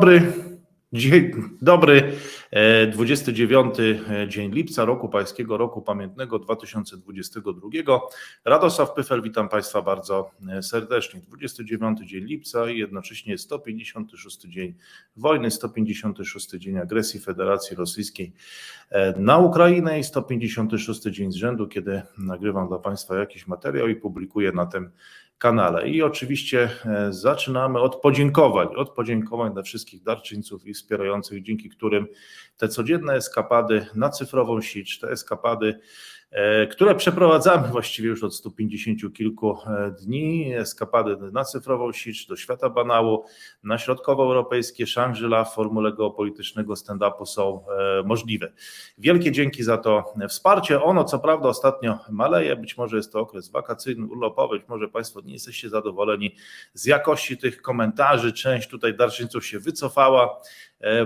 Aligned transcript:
dobry. 0.00 0.32
Dzień 0.92 1.30
dobry. 1.62 2.12
E, 2.50 2.86
29 2.86 3.74
dzień 4.28 4.52
lipca 4.52 4.84
roku 4.84 5.08
pańskiego, 5.08 5.56
roku 5.56 5.82
pamiętnego 5.82 6.38
2022. 6.38 8.00
Radosław 8.44 8.94
Pyfel, 8.94 9.22
witam 9.22 9.48
Państwa 9.48 9.82
bardzo 9.82 10.30
e, 10.48 10.62
serdecznie. 10.62 11.20
29 11.20 11.98
dzień 12.00 12.24
lipca 12.24 12.70
i 12.70 12.78
jednocześnie 12.78 13.38
156 13.38 14.40
dzień 14.40 14.74
wojny, 15.16 15.50
156 15.50 16.50
dzień 16.50 16.78
agresji 16.78 17.20
Federacji 17.20 17.76
Rosyjskiej 17.76 18.32
e, 18.90 19.20
na 19.20 19.38
Ukrainę 19.38 19.98
i 19.98 20.04
156 20.04 21.02
dzień 21.02 21.32
z 21.32 21.34
rzędu, 21.34 21.68
kiedy 21.68 22.02
nagrywam 22.18 22.68
dla 22.68 22.78
Państwa 22.78 23.18
jakiś 23.18 23.46
materiał 23.46 23.88
i 23.88 23.96
publikuję 23.96 24.52
na 24.52 24.66
tym 24.66 24.90
kanale. 25.40 25.88
I 25.88 26.02
oczywiście 26.02 26.70
e, 26.86 27.12
zaczynamy 27.12 27.80
od 27.80 27.96
podziękowań, 27.96 28.68
od 28.76 28.90
podziękowań 28.90 29.52
dla 29.52 29.62
wszystkich 29.62 30.02
darczyńców 30.02 30.66
i 30.66 30.74
wspierających, 30.74 31.42
dzięki 31.42 31.68
którym 31.68 32.06
te 32.56 32.68
codzienne 32.68 33.14
eskapady 33.14 33.86
na 33.94 34.08
cyfrową 34.08 34.60
sieć, 34.60 34.98
te 34.98 35.08
eskapady 35.08 35.80
które 36.70 36.94
przeprowadzamy 36.94 37.68
właściwie 37.68 38.08
już 38.08 38.24
od 38.24 38.34
150 38.34 39.14
kilku 39.14 39.58
e, 39.66 39.90
dni. 39.90 40.54
Eskapady 40.54 41.16
na 41.32 41.44
cyfrową 41.44 41.92
sieć 41.92 42.26
do 42.26 42.36
świata 42.36 42.70
banału, 42.70 43.24
na 43.64 43.78
środkowoeuropejskie 43.78 44.86
Shangri-La 44.86 45.44
w 45.44 45.54
formule 45.54 45.92
geopolitycznego 45.92 46.74
stand-upu 46.74 47.26
są 47.26 47.64
e, 47.68 48.02
możliwe. 48.02 48.52
Wielkie 48.98 49.32
dzięki 49.32 49.62
za 49.62 49.78
to 49.78 50.14
wsparcie. 50.28 50.82
Ono 50.82 51.04
co 51.04 51.18
prawda 51.18 51.48
ostatnio 51.48 51.98
maleje, 52.10 52.56
być 52.56 52.76
może 52.76 52.96
jest 52.96 53.12
to 53.12 53.20
okres 53.20 53.50
wakacyjny, 53.50 54.06
urlopowy, 54.06 54.58
być 54.58 54.68
może 54.68 54.88
Państwo 54.88 55.20
nie 55.20 55.32
jesteście 55.32 55.68
zadowoleni 55.68 56.34
z 56.74 56.86
jakości 56.86 57.38
tych 57.38 57.62
komentarzy. 57.62 58.32
Część 58.32 58.68
tutaj 58.68 58.96
darczyńców 58.96 59.46
się 59.46 59.58
wycofała 59.58 60.40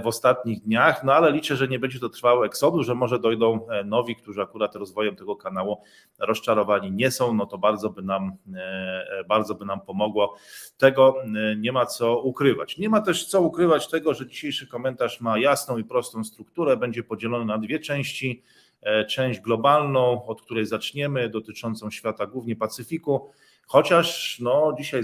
w 0.02 0.06
ostatnich 0.06 0.62
dniach, 0.62 1.04
no 1.04 1.12
ale 1.12 1.32
liczę, 1.32 1.56
że 1.56 1.68
nie 1.68 1.78
będzie 1.78 2.00
to 2.00 2.08
trwało 2.08 2.46
eksodu, 2.46 2.82
że 2.82 2.94
może 2.94 3.18
dojdą 3.18 3.66
nowi, 3.84 4.16
którzy 4.16 4.42
akurat 4.42 4.74
rozwojem 4.74 5.16
tego 5.16 5.36
kanału 5.36 5.76
rozczarowani 6.18 6.92
nie 6.92 7.10
są, 7.10 7.34
no 7.34 7.46
to 7.46 7.58
bardzo 7.58 7.90
by 7.90 8.02
nam, 8.02 8.36
e, 8.56 9.24
bardzo 9.28 9.54
by 9.54 9.64
nam 9.64 9.80
pomogło. 9.80 10.36
Tego 10.78 11.22
e, 11.22 11.56
nie 11.56 11.72
ma 11.72 11.86
co 11.86 12.20
ukrywać. 12.20 12.78
Nie 12.78 12.88
ma 12.88 13.00
też 13.00 13.26
co 13.26 13.40
ukrywać 13.40 13.88
tego, 13.88 14.14
że 14.14 14.26
dzisiejszy 14.26 14.66
komentarz 14.66 15.20
ma 15.20 15.38
jasną 15.38 15.78
i 15.78 15.84
prostą 15.84 16.24
strukturę, 16.24 16.76
będzie 16.76 17.02
podzielony 17.02 17.44
na 17.44 17.58
dwie 17.58 17.80
części. 17.80 18.42
E, 18.82 19.04
część 19.04 19.40
globalną, 19.40 20.26
od 20.26 20.42
której 20.42 20.66
zaczniemy, 20.66 21.28
dotyczącą 21.28 21.90
świata 21.90 22.26
głównie 22.26 22.56
Pacyfiku, 22.56 23.30
Chociaż 23.66 24.38
no, 24.40 24.74
dzisiaj 24.78 25.02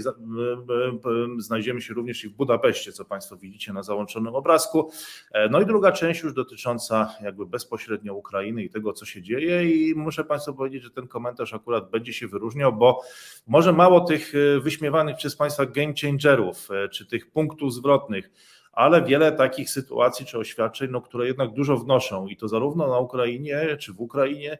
znajdziemy 1.37 1.81
się 1.81 1.93
również 1.93 2.23
i 2.23 2.29
w 2.29 2.33
Budapeszcie, 2.33 2.91
co 2.91 3.05
Państwo 3.05 3.37
widzicie 3.37 3.73
na 3.73 3.83
załączonym 3.83 4.35
obrazku. 4.35 4.91
E, 5.31 5.49
no 5.49 5.61
i 5.61 5.65
druga 5.65 5.91
część 5.91 6.23
już 6.23 6.33
dotycząca 6.33 7.15
jakby 7.21 7.45
bezpośrednio 7.45 8.13
Ukrainy 8.13 8.63
i 8.63 8.69
tego, 8.69 8.93
co 8.93 9.05
się 9.05 9.21
dzieje. 9.21 9.71
I 9.71 9.95
muszę 9.95 10.23
Państwu 10.23 10.53
powiedzieć, 10.53 10.83
że 10.83 10.89
ten 10.89 11.07
komentarz 11.07 11.53
akurat 11.53 11.89
będzie 11.89 12.13
się 12.13 12.27
wyróżniał, 12.27 12.73
bo 12.73 13.01
może 13.47 13.73
mało 13.73 14.01
tych 14.01 14.33
e, 14.35 14.59
wyśmiewanych 14.59 15.17
przez 15.17 15.35
Państwa 15.35 15.65
game 15.65 15.93
changerów, 16.01 16.71
e, 16.71 16.89
czy 16.89 17.05
tych 17.05 17.31
punktów 17.31 17.73
zwrotnych, 17.73 18.31
ale 18.71 19.03
wiele 19.03 19.31
takich 19.31 19.69
sytuacji 19.69 20.25
czy 20.25 20.37
oświadczeń, 20.37 20.91
no, 20.91 21.01
które 21.01 21.27
jednak 21.27 21.53
dużo 21.53 21.77
wnoszą 21.77 22.27
i 22.27 22.37
to 22.37 22.47
zarówno 22.47 22.87
na 22.87 22.99
Ukrainie 22.99 23.77
czy 23.79 23.93
w 23.93 24.01
Ukrainie, 24.01 24.57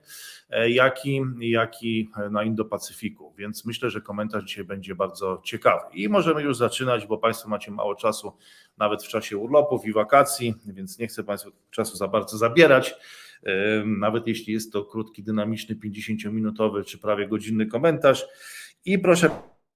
e, 0.50 0.70
jak 0.70 1.06
i, 1.06 1.22
jak 1.40 1.84
i 1.84 2.10
na 2.32 2.44
Indo-Pacyfiku. 2.44 3.34
Więc 3.38 3.66
myślę, 3.66 3.90
że 3.90 4.02
komentarz 4.02 4.44
dzisiaj 4.44 4.64
będzie 4.64 4.96
bardzo 4.96 5.42
ciekawy. 5.44 5.84
I 5.94 6.10
możemy 6.10 6.42
już 6.42 6.58
zaczynać, 6.58 7.08
bo 7.08 7.18
Państwo 7.18 7.50
macie 7.50 7.72
mało 7.72 7.96
czasu, 7.96 8.34
nawet 8.78 9.04
w 9.04 9.08
czasie 9.08 9.38
urlopów 9.38 9.86
i 9.86 9.94
wakacji, 9.94 10.56
więc 10.66 11.00
nie 11.00 11.08
chcę 11.08 11.24
Państwu 11.24 11.52
czasu 11.70 11.98
za 11.98 12.08
bardzo 12.08 12.38
zabierać. 12.38 12.96
E, 13.44 13.86
nawet 13.86 14.28
jeśli 14.28 14.54
jest 14.54 14.74
to 14.74 14.86
krótki, 14.86 15.24
dynamiczny, 15.24 15.76
50-minutowy 15.76 16.86
czy 16.86 16.98
prawie 16.98 17.28
godzinny 17.28 17.66
komentarz. 17.66 18.26
I 18.86 19.00
proszę 19.00 19.30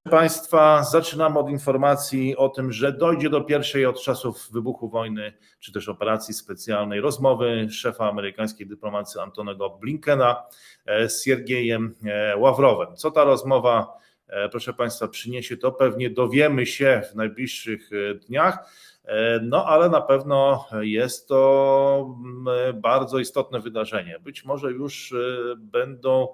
Państwa, 0.10 0.84
zaczynamy 0.84 1.40
od 1.40 1.50
informacji 1.50 2.38
o 2.38 2.50
tym, 2.50 2.72
że 2.72 2.94
dojdzie 2.94 3.30
do 3.30 3.42
pierwszej 3.42 3.86
od 3.86 4.02
czasów 4.02 4.52
wybuchu 4.52 4.90
wojny, 4.90 5.34
czy 5.60 5.72
też 5.72 5.90
operacji 5.90 6.34
specjalnej 6.34 7.02
rozmowy 7.02 7.68
szefa 7.72 8.10
amerykańskiej 8.10 8.68
dyplomacji 8.68 9.20
Antonego 9.20 9.70
Blinkena 9.70 10.44
e, 10.86 11.10
z 11.10 11.24
Siergiejem 11.24 11.96
e, 12.06 12.38
Ławrowem. 12.38 12.96
Co 12.96 13.12
ta 13.12 13.24
rozmowa, 13.24 13.94
e, 14.28 14.50
proszę 14.50 14.74
Państwa, 14.74 15.08
przyniesie, 15.08 15.58
to 15.58 15.72
pewnie 15.72 16.10
dowiemy 16.10 16.66
się 16.66 17.02
w 17.12 17.16
najbliższych 17.16 17.90
dniach. 18.28 18.72
No, 19.42 19.66
ale 19.66 19.90
na 19.90 20.02
pewno 20.02 20.66
jest 20.82 21.28
to 21.28 22.16
mm, 22.48 22.82
bardzo 22.82 23.20
istotne 23.20 23.60
wydarzenie. 23.60 24.20
Być 24.20 24.46
może 24.46 24.72
już 24.72 25.16
będą 25.58 26.28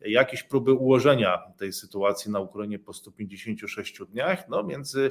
jakieś 0.00 0.42
próby 0.42 0.72
ułożenia 0.72 1.42
tej 1.58 1.72
sytuacji 1.72 2.30
na 2.30 2.40
Ukrainie 2.40 2.78
po 2.78 2.92
156 2.92 3.98
dniach, 4.08 4.48
no 4.48 4.62
między 4.62 5.10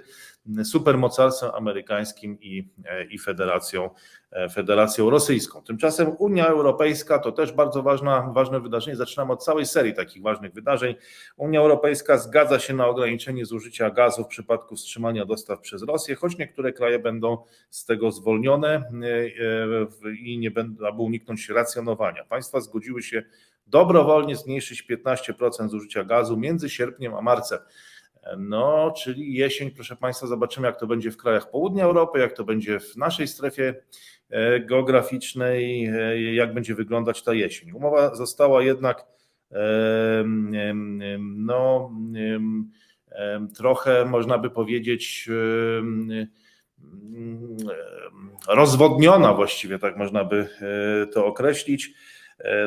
supermocarstwem 0.64 1.52
amerykańskim 1.56 2.38
i, 2.42 2.70
i 3.10 3.20
Federacją, 3.20 3.90
Federacją 4.54 5.10
Rosyjską. 5.10 5.64
Tymczasem 5.64 6.16
Unia 6.20 6.48
Europejska 6.48 7.20
to 7.20 7.32
też 7.32 7.52
bardzo 7.52 7.84
ważna, 7.84 8.32
ważne 8.34 8.60
wydarzenie. 8.60 8.98
Zaczynamy 8.98 9.34
od 9.34 9.44
całej 9.44 9.66
serii 9.66 9.94
takich 9.94 10.24
ważnych 10.24 10.54
wydarzeń. 10.54 10.96
Unia 11.38 11.60
Europejska 11.60 12.18
zgadza 12.18 12.60
się 12.60 12.74
na 12.74 12.88
ograniczenie 12.88 13.46
zużycia 13.46 13.90
gazu 13.90 14.24
w 14.24 14.28
przypadku 14.28 14.76
wstrzymania 14.76 15.26
dostaw 15.26 15.60
przez 15.60 15.84
Rosję, 15.84 16.16
choć 16.16 16.38
niektóre 16.38 16.74
kraje 16.74 17.00
będą 17.02 17.38
z 17.70 17.86
tego 17.86 18.12
zwolnione 18.12 18.70
e, 18.70 18.82
e, 20.08 20.16
i 20.20 20.38
nie 20.38 20.52
będą, 20.52 20.88
aby 20.88 21.02
uniknąć 21.02 21.50
racjonowania. 21.50 22.26
Państwa 22.26 22.60
zgodziły 22.60 23.04
się 23.04 23.24
dobrowolnie 23.68 24.36
zmniejszyć 24.36 24.86
15% 24.90 25.70
zużycia 25.70 26.04
gazu 26.04 26.38
między 26.38 26.70
sierpniem 26.70 27.14
a 27.14 27.22
marcem. 27.22 27.60
No, 28.38 28.94
czyli 28.98 29.34
jesień, 29.34 29.72
proszę 29.72 29.96
Państwa, 29.96 30.28
zobaczymy, 30.28 30.68
jak 30.68 30.80
to 30.80 30.88
będzie 30.88 31.12
w 31.12 31.18
krajach 31.18 31.52
południa 31.52 31.84
Europy, 31.84 32.20
jak 32.20 32.34
to 32.34 32.44
będzie 32.44 32.80
w 32.80 32.96
naszej 32.96 33.28
strefie 33.28 33.76
e, 34.30 34.60
geograficznej, 34.60 35.90
jak 36.36 36.54
będzie 36.54 36.76
wyglądać 36.76 37.24
ta 37.24 37.34
jesień. 37.34 37.72
Umowa 37.72 38.16
została 38.16 38.64
jednak 38.64 39.06
no, 41.20 41.92
trochę, 43.58 44.06
można 44.06 44.38
by 44.38 44.50
powiedzieć, 44.50 45.30
rozwodniona 48.48 49.34
właściwie, 49.34 49.80
tak 49.80 49.98
można 49.98 50.24
by 50.24 50.48
e, 50.62 51.06
to 51.08 51.26
określić 51.26 51.94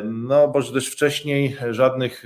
no, 0.03 0.47
bo 0.47 0.63
też 0.63 0.89
wcześniej 0.89 1.57
żadnych 1.69 2.25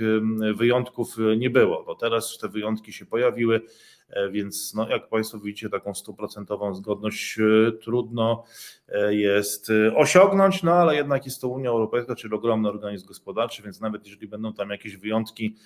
wyjątków 0.56 1.16
nie 1.38 1.50
było, 1.50 1.84
bo 1.84 1.94
teraz 1.94 2.38
te 2.38 2.48
wyjątki 2.48 2.92
się 2.92 3.06
pojawiły. 3.06 3.60
E, 4.10 4.30
więc 4.30 4.74
no, 4.74 4.88
jak 4.88 5.08
Państwo 5.08 5.38
widzicie, 5.38 5.68
taką 5.68 5.94
stuprocentową 5.94 6.74
zgodność 6.74 7.38
e, 7.38 7.72
trudno 7.72 8.44
e, 8.88 9.14
jest 9.14 9.72
osiągnąć, 9.96 10.62
no 10.62 10.72
ale 10.72 10.94
jednak 10.96 11.24
jest 11.24 11.40
to 11.40 11.48
Unia 11.48 11.70
Europejska, 11.70 12.14
czyli 12.14 12.34
ogromny 12.34 12.68
organizm 12.68 13.06
gospodarczy, 13.06 13.62
więc 13.62 13.80
nawet 13.80 14.04
jeżeli 14.06 14.28
będą 14.28 14.52
tam 14.52 14.70
jakieś 14.70 14.96
wyjątki, 14.96 15.56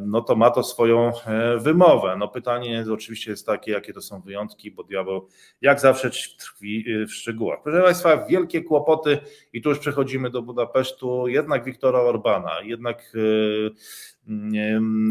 no 0.00 0.20
to 0.20 0.36
ma 0.36 0.50
to 0.50 0.62
swoją 0.62 1.12
wymowę. 1.58 2.16
No 2.18 2.28
pytanie 2.28 2.84
oczywiście 2.92 3.30
jest 3.30 3.46
takie, 3.46 3.72
jakie 3.72 3.92
to 3.92 4.02
są 4.02 4.20
wyjątki, 4.20 4.70
bo 4.70 4.84
diabeł 4.84 5.28
jak 5.60 5.80
zawsze 5.80 6.10
tkwi 6.10 6.84
w 7.06 7.12
szczegółach. 7.12 7.62
Proszę 7.62 7.82
Państwa, 7.82 8.26
wielkie 8.26 8.62
kłopoty 8.62 9.18
i 9.52 9.62
tu 9.62 9.68
już 9.68 9.78
przechodzimy 9.78 10.30
do 10.30 10.42
Budapesztu, 10.42 11.28
jednak 11.28 11.64
Wiktora 11.64 12.00
Orbana, 12.00 12.60
jednak 12.62 13.12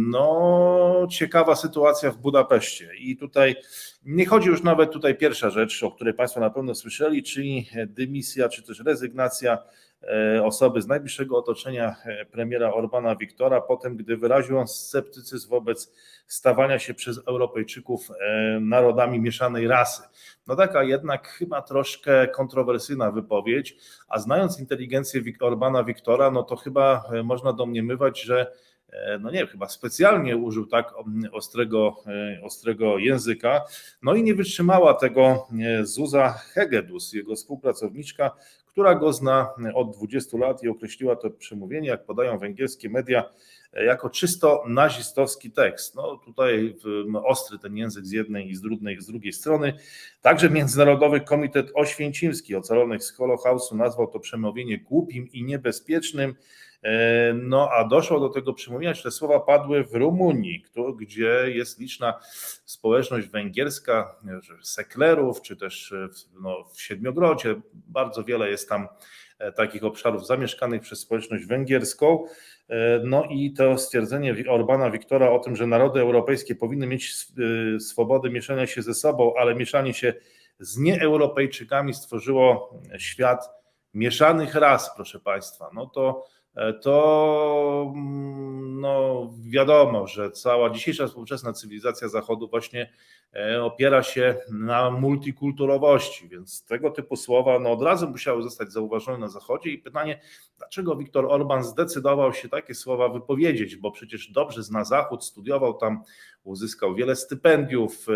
no, 0.09 1.07
ciekawa 1.09 1.55
sytuacja 1.55 2.11
w 2.11 2.17
Budapeszcie. 2.17 2.89
I 2.99 3.17
tutaj 3.17 3.55
nie 4.05 4.25
chodzi 4.25 4.47
już 4.47 4.63
nawet 4.63 4.91
tutaj 4.91 5.17
pierwsza 5.17 5.49
rzecz, 5.49 5.83
o 5.83 5.91
której 5.91 6.13
Państwo 6.13 6.39
na 6.39 6.49
pewno 6.49 6.75
słyszeli, 6.75 7.23
czyli 7.23 7.69
dymisja, 7.87 8.49
czy 8.49 8.63
też 8.63 8.79
rezygnacja 8.85 9.57
e, 10.03 10.43
osoby 10.43 10.81
z 10.81 10.87
najbliższego 10.87 11.37
otoczenia 11.37 11.95
e, 12.05 12.25
premiera 12.25 12.73
Orbana 12.73 13.15
Wiktora, 13.15 13.61
potem 13.61 13.97
gdy 13.97 14.17
wyraził 14.17 14.57
on 14.57 14.67
sceptycyzm 14.67 15.49
wobec 15.49 15.93
stawania 16.27 16.79
się 16.79 16.93
przez 16.93 17.19
Europejczyków 17.27 18.07
e, 18.11 18.59
narodami 18.59 19.19
mieszanej 19.19 19.67
rasy. 19.67 20.03
No 20.47 20.55
taka 20.55 20.83
jednak 20.83 21.27
chyba 21.27 21.61
troszkę 21.61 22.27
kontrowersyjna 22.27 23.11
wypowiedź, 23.11 23.77
a 24.07 24.19
znając 24.19 24.59
inteligencję 24.59 25.21
Orbana 25.39 25.83
Wiktora, 25.83 26.31
no 26.31 26.43
to 26.43 26.55
chyba 26.55 27.03
można 27.23 27.53
domniemywać, 27.53 28.21
że 28.21 28.51
no 29.19 29.31
nie, 29.31 29.47
chyba 29.47 29.69
specjalnie 29.69 30.37
użył 30.37 30.65
tak 30.65 30.93
ostrego, 31.31 31.95
e, 32.07 32.41
ostrego 32.43 32.97
języka, 32.97 33.61
no 34.01 34.15
i 34.15 34.23
nie 34.23 34.35
wytrzymała 34.35 34.93
tego 34.93 35.47
e, 35.61 35.85
Zuza 35.85 36.29
Hegedus, 36.29 37.13
jego 37.13 37.35
współpracowniczka, 37.35 38.31
która 38.65 38.95
go 38.95 39.13
zna 39.13 39.53
od 39.73 39.97
20 39.97 40.37
lat 40.37 40.63
i 40.63 40.69
określiła 40.69 41.15
to 41.15 41.29
przemówienie, 41.29 41.87
jak 41.87 42.05
podają 42.05 42.37
węgierskie 42.37 42.89
media, 42.89 43.29
jako 43.75 44.09
czysto 44.09 44.63
nazistowski 44.67 45.51
tekst. 45.51 45.95
No 45.95 46.17
tutaj 46.17 46.75
ostry 47.23 47.59
ten 47.59 47.77
język 47.77 48.05
z 48.05 48.11
jednej 48.11 48.49
i 48.49 48.55
z 48.55 48.61
drugiej, 48.61 49.01
z 49.01 49.07
drugiej 49.07 49.33
strony. 49.33 49.73
Także 50.21 50.49
Międzynarodowy 50.49 51.21
Komitet 51.21 51.71
Oświęcimski 51.73 52.55
ocalonych 52.55 53.03
z 53.03 53.11
Holokaustu 53.11 53.75
nazwał 53.75 54.07
to 54.07 54.19
przemówienie 54.19 54.77
głupim 54.77 55.27
i 55.31 55.43
niebezpiecznym. 55.43 56.35
E, 56.83 57.33
no 57.33 57.69
a 57.71 57.87
doszło 57.87 58.19
do 58.19 58.29
tego 58.29 58.53
przemówienia, 58.53 58.93
że 58.93 59.03
te 59.03 59.11
słowa 59.11 59.39
padły 59.39 59.83
w 59.83 59.93
Rumunii, 59.93 60.65
gdzie 60.99 61.43
jest 61.47 61.79
liczna 61.79 62.19
społeczność 62.65 63.27
węgierska, 63.27 64.15
seklerów, 64.61 65.41
czy 65.41 65.55
też 65.57 65.93
no, 66.41 66.63
w 66.73 66.81
Siedmiogrodzie. 66.81 67.55
Bardzo 67.73 68.23
wiele 68.23 68.49
jest 68.49 68.69
tam 68.69 68.87
e, 69.39 69.51
takich 69.51 69.83
obszarów 69.83 70.27
zamieszkanych 70.27 70.81
przez 70.81 70.99
społeczność 70.99 71.45
węgierską. 71.45 72.25
E, 72.69 73.01
no 73.03 73.23
i 73.29 73.53
to 73.53 73.77
stwierdzenie 73.77 74.35
Orbana 74.49 74.91
Wiktora 74.91 75.31
o 75.31 75.39
tym, 75.39 75.55
że 75.55 75.67
narody 75.67 75.99
europejskie 75.99 76.55
powinny 76.55 76.87
mieć 76.87 77.15
swobodę 77.79 78.29
mieszania 78.29 78.67
się 78.67 78.81
ze 78.81 78.93
sobą, 78.93 79.33
ale 79.37 79.55
mieszanie 79.55 79.93
się 79.93 80.13
z 80.59 80.77
nieeuropejczykami 80.77 81.93
stworzyło 81.93 82.73
świat 82.97 83.49
mieszanych 83.93 84.55
ras, 84.55 84.91
proszę 84.95 85.19
Państwa. 85.19 85.69
No 85.73 85.85
to 85.85 86.25
E, 86.25 86.34
to 86.81 87.93
mm, 87.95 88.79
no, 88.81 89.29
wiadomo, 89.43 90.07
że 90.07 90.31
cała 90.31 90.69
dzisiejsza 90.69 91.07
współczesna 91.07 91.53
cywilizacja 91.53 92.07
Zachodu 92.07 92.47
właśnie 92.47 92.93
e, 93.33 93.63
opiera 93.63 94.03
się 94.03 94.37
na 94.51 94.91
multikulturowości, 94.91 96.29
więc 96.29 96.65
tego 96.65 96.91
typu 96.91 97.15
słowa 97.15 97.59
no, 97.59 97.71
od 97.71 97.81
razu 97.81 98.09
musiały 98.09 98.43
zostać 98.43 98.71
zauważone 98.71 99.17
na 99.17 99.27
Zachodzie. 99.27 99.69
I 99.69 99.77
pytanie, 99.77 100.21
dlaczego 100.57 100.95
Viktor 100.95 101.25
Orban 101.25 101.63
zdecydował 101.63 102.33
się 102.33 102.49
takie 102.49 102.75
słowa 102.75 103.09
wypowiedzieć, 103.09 103.75
bo 103.75 103.91
przecież 103.91 104.31
dobrze 104.31 104.63
zna 104.63 104.83
Zachód, 104.83 105.25
studiował 105.25 105.73
tam, 105.73 106.03
uzyskał 106.43 106.95
wiele 106.95 107.15
stypendiów, 107.15 108.07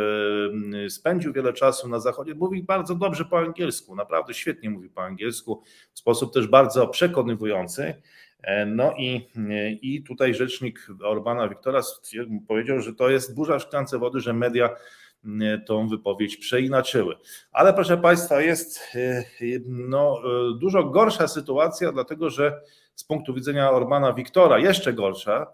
e, 0.85 0.89
spędził 0.89 1.33
wiele 1.33 1.53
czasu 1.53 1.89
na 1.89 2.00
Zachodzie, 2.00 2.35
mówi 2.35 2.63
bardzo 2.63 2.95
dobrze 2.95 3.25
po 3.25 3.39
angielsku, 3.39 3.95
naprawdę 3.95 4.33
świetnie 4.33 4.69
mówi 4.69 4.89
po 4.89 5.03
angielsku, 5.03 5.63
w 5.94 6.00
sposób 6.00 6.33
też 6.33 6.47
bardzo 6.47 6.88
przekonywujący. 6.88 8.01
E, 8.44 8.65
no 8.65 8.94
i, 8.97 9.30
e, 9.38 9.71
i 9.71 10.03
tutaj 10.03 10.33
rzecznik 10.33 10.88
Orbana 11.03 11.50
Wiktora 11.50 11.81
powiedział, 12.47 12.81
że 12.81 12.94
to 12.94 13.09
jest 13.09 13.36
burza 13.36 13.59
w 13.59 13.62
szklance 13.62 14.00
wody, 14.00 14.19
że 14.19 14.33
media 14.33 14.69
e, 15.25 15.57
tą 15.57 15.88
wypowiedź 15.88 16.38
przeinaczyły. 16.38 17.15
Ale 17.51 17.74
proszę 17.74 17.97
Państwa, 17.97 18.41
jest 18.41 18.80
no, 19.65 20.21
dużo 20.59 20.83
gorsza 20.83 21.27
sytuacja, 21.27 21.91
dlatego 21.91 22.30
że 22.30 22.62
z 22.95 23.03
punktu 23.03 23.33
widzenia 23.33 23.71
Orbana 23.71 24.13
Wiktora 24.13 24.59
jeszcze 24.59 24.94
gorsza, 24.94 25.47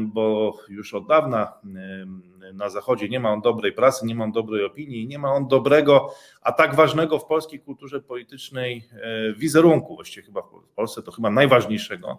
bo 0.00 0.54
już 0.68 0.94
od 0.94 1.06
dawna 1.06 1.52
na 2.54 2.68
Zachodzie 2.68 3.08
nie 3.08 3.20
ma 3.20 3.32
on 3.32 3.40
dobrej 3.40 3.72
prasy, 3.72 4.06
nie 4.06 4.14
ma 4.14 4.24
on 4.24 4.32
dobrej 4.32 4.64
opinii, 4.64 5.06
nie 5.06 5.18
ma 5.18 5.32
on 5.32 5.48
dobrego, 5.48 6.14
a 6.42 6.52
tak 6.52 6.74
ważnego 6.74 7.18
w 7.18 7.26
polskiej 7.26 7.60
kulturze 7.60 8.00
politycznej 8.00 8.88
e, 8.92 9.32
wizerunku, 9.32 9.94
właściwie 9.94 10.26
chyba 10.26 10.42
w 10.42 10.74
Polsce 10.74 11.02
to 11.02 11.12
chyba 11.12 11.30
najważniejszego, 11.30 12.18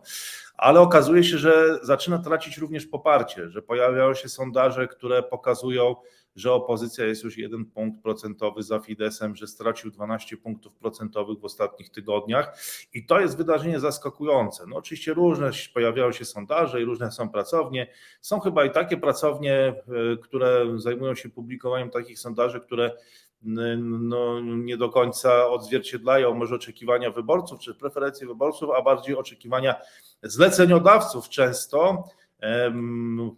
ale 0.57 0.79
okazuje 0.79 1.23
się, 1.23 1.37
że 1.37 1.79
zaczyna 1.81 2.19
tracić 2.19 2.57
również 2.57 2.85
poparcie, 2.85 3.49
że 3.49 3.61
pojawiają 3.61 4.13
się 4.13 4.29
sondaże, 4.29 4.87
które 4.87 5.23
pokazują, 5.23 5.95
że 6.37 6.53
opozycja 6.53 7.05
jest 7.05 7.23
już 7.23 7.37
jeden 7.37 7.65
punkt 7.65 8.03
procentowy 8.03 8.63
za 8.63 8.79
Fidesem, 8.79 9.35
że 9.35 9.47
stracił 9.47 9.91
12 9.91 10.37
punktów 10.37 10.75
procentowych 10.75 11.39
w 11.39 11.45
ostatnich 11.45 11.89
tygodniach 11.89 12.57
i 12.93 13.05
to 13.05 13.19
jest 13.19 13.37
wydarzenie 13.37 13.79
zaskakujące. 13.79 14.63
No 14.67 14.75
oczywiście 14.75 15.13
różne 15.13 15.51
pojawiają 15.73 16.11
się 16.11 16.25
sondaże 16.25 16.81
i 16.81 16.85
różne 16.85 17.11
są 17.11 17.29
pracownie. 17.29 17.87
Są 18.21 18.39
chyba 18.39 18.65
i 18.65 18.71
takie 18.71 18.97
pracownie, 18.97 19.53
e, 19.53 19.75
które 20.23 20.65
zajmują 20.75 21.15
się 21.15 21.29
publikowaniem 21.29 21.89
takich 21.89 22.19
sondaży, 22.19 22.61
które 22.61 22.91
no, 23.41 24.41
nie 24.41 24.77
do 24.77 24.89
końca 24.89 25.47
odzwierciedlają 25.47 26.33
może 26.33 26.55
oczekiwania 26.55 27.11
wyborców 27.11 27.59
czy 27.59 27.75
preferencje 27.75 28.27
wyborców, 28.27 28.69
a 28.77 28.81
bardziej 28.81 29.15
oczekiwania 29.15 29.75
zleceniodawców 30.23 31.29
często, 31.29 32.03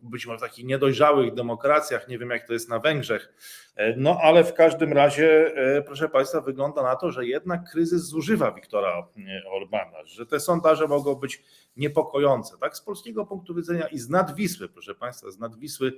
być 0.02 0.28
może 0.28 0.38
w 0.38 0.42
takich 0.42 0.66
niedojrzałych 0.66 1.34
demokracjach, 1.34 2.08
nie 2.08 2.18
wiem 2.18 2.30
jak 2.30 2.48
to 2.48 2.54
jest 2.54 2.70
na 2.70 2.80
Węgrzech, 2.80 3.34
e, 3.76 3.96
no 3.98 4.20
ale 4.22 4.44
w 4.44 4.54
każdym 4.54 4.94
razie, 4.94 5.56
e, 5.56 5.82
proszę 5.82 6.10
Państwa, 6.10 6.42
wygląda 6.42 6.84
na 6.84 6.96
to, 6.96 7.12
że 7.12 7.26
jednak 7.26 7.72
kryzys 7.72 8.02
zużywa 8.02 8.52
Wiktora 8.52 8.90
e, 8.90 9.50
Orbana, 9.50 9.98
że 10.06 10.26
te 10.26 10.40
sondaże 10.40 10.88
mogą 10.88 11.16
być 11.16 11.44
niepokojące, 11.78 12.58
tak 12.58 12.78
z 12.78 12.82
polskiego 12.82 13.26
punktu 13.26 13.56
widzenia 13.56 13.88
i 13.88 13.98
z 13.98 14.10
nadwisły, 14.10 14.70
proszę 14.70 14.96
Państwa, 14.96 15.32
z 15.32 15.40
nadwisły, 15.40 15.94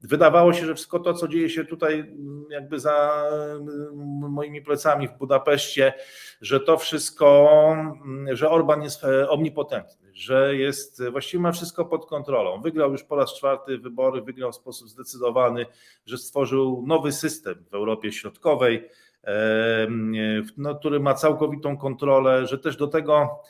wydawało 0.00 0.52
się, 0.52 0.66
że 0.66 0.74
wszystko 0.74 0.98
to, 0.98 1.14
co 1.14 1.28
dzieje 1.28 1.50
się 1.50 1.64
tutaj 1.64 2.16
jakby 2.50 2.80
za 2.80 3.24
moimi 4.28 4.62
plecami 4.62 5.08
w 5.08 5.18
Budapeszcie, 5.18 5.94
że 6.40 6.60
to 6.60 6.78
wszystko, 6.78 7.50
że 8.32 8.50
Orban 8.50 8.82
jest 8.82 9.04
omnipotentny, 9.28 10.03
że 10.14 10.56
jest, 10.56 11.02
właściwie 11.10 11.42
ma 11.42 11.52
wszystko 11.52 11.84
pod 11.84 12.06
kontrolą. 12.06 12.60
Wygrał 12.60 12.92
już 12.92 13.02
po 13.02 13.16
raz 13.16 13.34
czwarty 13.34 13.78
wybory, 13.78 14.22
wygrał 14.22 14.52
w 14.52 14.56
sposób 14.56 14.88
zdecydowany, 14.88 15.66
że 16.06 16.18
stworzył 16.18 16.84
nowy 16.86 17.12
system 17.12 17.64
w 17.70 17.74
Europie 17.74 18.12
Środkowej, 18.12 18.88
no, 20.56 20.74
który 20.74 21.00
ma 21.00 21.14
całkowitą 21.14 21.76
kontrolę, 21.76 22.46
że 22.46 22.58
też 22.58 22.76
do 22.76 22.86
tego 22.86 23.40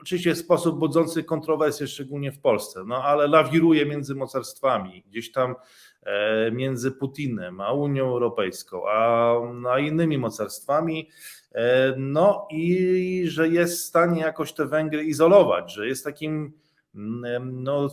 oczywiście 0.00 0.34
sposób 0.34 0.78
budzący 0.78 1.24
kontrowersje, 1.24 1.86
szczególnie 1.86 2.32
w 2.32 2.40
Polsce, 2.40 2.84
no 2.86 3.04
ale 3.04 3.26
lawiruje 3.26 3.86
między 3.86 4.14
mocarstwami, 4.14 5.04
gdzieś 5.10 5.32
tam 5.32 5.54
e, 6.02 6.50
między 6.50 6.90
Putinem 6.90 7.60
a 7.60 7.72
Unią 7.72 8.04
Europejską, 8.04 8.82
a, 8.88 9.34
a 9.70 9.78
innymi 9.78 10.18
mocarstwami. 10.18 11.08
E, 11.52 11.94
no 11.96 12.48
i 12.50 13.24
że 13.26 13.48
jest 13.48 13.78
w 13.78 13.84
stanie 13.84 14.20
jakoś 14.20 14.52
te 14.52 14.66
Węgry 14.66 15.04
izolować, 15.04 15.74
że 15.74 15.88
jest 15.88 16.04
takim 16.04 16.52
mm, 16.94 17.62
no, 17.62 17.88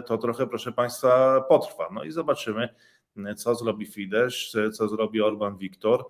to 0.06 0.18
trochę, 0.18 0.46
proszę 0.46 0.73
Państwa, 0.73 1.40
potrwa. 1.40 1.88
No 1.92 2.04
i 2.04 2.11
zobaczymy, 2.11 2.68
co 3.37 3.54
zrobi 3.54 3.87
Fidesz, 3.87 4.56
co 4.73 4.88
zrobi 4.88 5.23
Orban 5.23 5.56
Viktor, 5.56 6.00
e, 6.00 6.04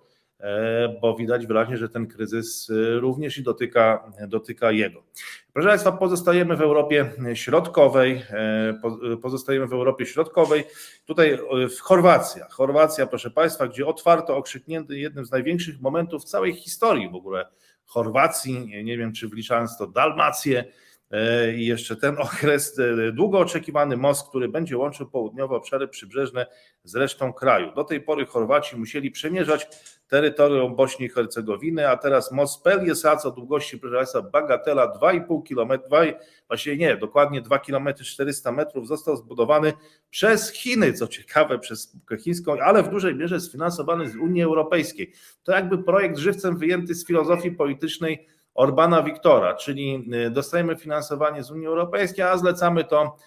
bo 1.01 1.15
widać 1.15 1.47
wyraźnie, 1.47 1.77
że 1.77 1.89
ten 1.89 2.07
kryzys 2.07 2.71
również 2.99 3.37
i 3.37 3.43
dotyka, 3.43 4.11
dotyka 4.27 4.71
jego. 4.71 5.03
Proszę 5.53 5.69
Państwa, 5.69 5.91
pozostajemy 5.91 6.55
w 6.55 6.61
Europie 6.61 7.11
Środkowej, 7.33 8.21
e, 8.29 9.17
pozostajemy 9.21 9.67
w 9.67 9.73
Europie 9.73 10.05
Środkowej, 10.05 10.63
tutaj 11.05 11.39
w 11.75 11.79
Chorwacja. 11.79 12.47
Chorwacja, 12.49 13.07
proszę 13.07 13.31
Państwa, 13.31 13.67
gdzie 13.67 13.87
otwarto 13.87 14.37
okrzyknięty 14.37 14.99
jednym 14.99 15.25
z 15.25 15.31
największych 15.31 15.81
momentów 15.81 16.21
w 16.21 16.25
całej 16.25 16.53
historii 16.53 17.09
w 17.09 17.15
ogóle 17.15 17.45
Chorwacji, 17.85 18.83
nie 18.83 18.97
wiem 18.97 19.13
czy 19.13 19.27
wliczając 19.27 19.77
to 19.77 19.87
Dalmację, 19.87 20.63
E, 21.11 21.53
i 21.53 21.65
jeszcze 21.65 21.95
ten 21.95 22.17
okres, 22.27 22.79
e, 22.79 23.11
długo 23.11 23.39
oczekiwany 23.39 23.97
most, 23.97 24.29
który 24.29 24.49
będzie 24.49 24.77
łączył 24.77 25.09
południowe 25.09 25.55
obszary 25.55 25.87
przybrzeżne 25.87 26.45
z 26.83 26.95
resztą 26.95 27.33
kraju. 27.33 27.71
Do 27.75 27.83
tej 27.83 28.01
pory 28.01 28.25
Chorwaci 28.25 28.77
musieli 28.77 29.11
przemierzać 29.11 29.67
terytorium 30.07 30.75
Bośni 30.75 31.05
i 31.05 31.09
Hercegowiny, 31.09 31.89
a 31.89 31.97
teraz 31.97 32.31
most 32.31 32.63
Peliesac 32.63 33.25
o 33.25 33.31
długości, 33.31 33.77
proszę 33.77 33.95
Państwa, 33.95 34.21
bagatela 34.21 34.93
2,5 34.99 35.41
km, 35.47 35.81
2, 35.89 35.99
właściwie 36.47 36.77
nie, 36.77 36.97
dokładnie 36.97 37.41
2 37.41 37.59
km 37.59 37.87
400 37.93 38.51
metrów 38.51 38.87
został 38.87 39.17
zbudowany 39.17 39.73
przez 40.09 40.51
Chiny, 40.51 40.93
co 40.93 41.07
ciekawe, 41.07 41.59
przez 41.59 41.81
spółkę 41.81 42.17
chińską, 42.17 42.57
ale 42.63 42.83
w 42.83 42.89
dużej 42.89 43.15
mierze 43.15 43.39
sfinansowany 43.39 44.09
z 44.09 44.15
Unii 44.15 44.43
Europejskiej. 44.43 45.11
To 45.43 45.51
jakby 45.51 45.83
projekt 45.83 46.17
żywcem 46.17 46.57
wyjęty 46.57 46.95
z 46.95 47.07
filozofii 47.07 47.51
politycznej 47.51 48.27
Orbana 48.53 49.03
Wiktora, 49.03 49.53
czyli 49.53 50.09
y, 50.27 50.29
dostajemy 50.29 50.75
finansowanie 50.75 51.43
z 51.43 51.51
Unii 51.51 51.67
Europejskiej, 51.67 52.25
a 52.25 52.37
zlecamy 52.37 52.83
to 52.83 53.17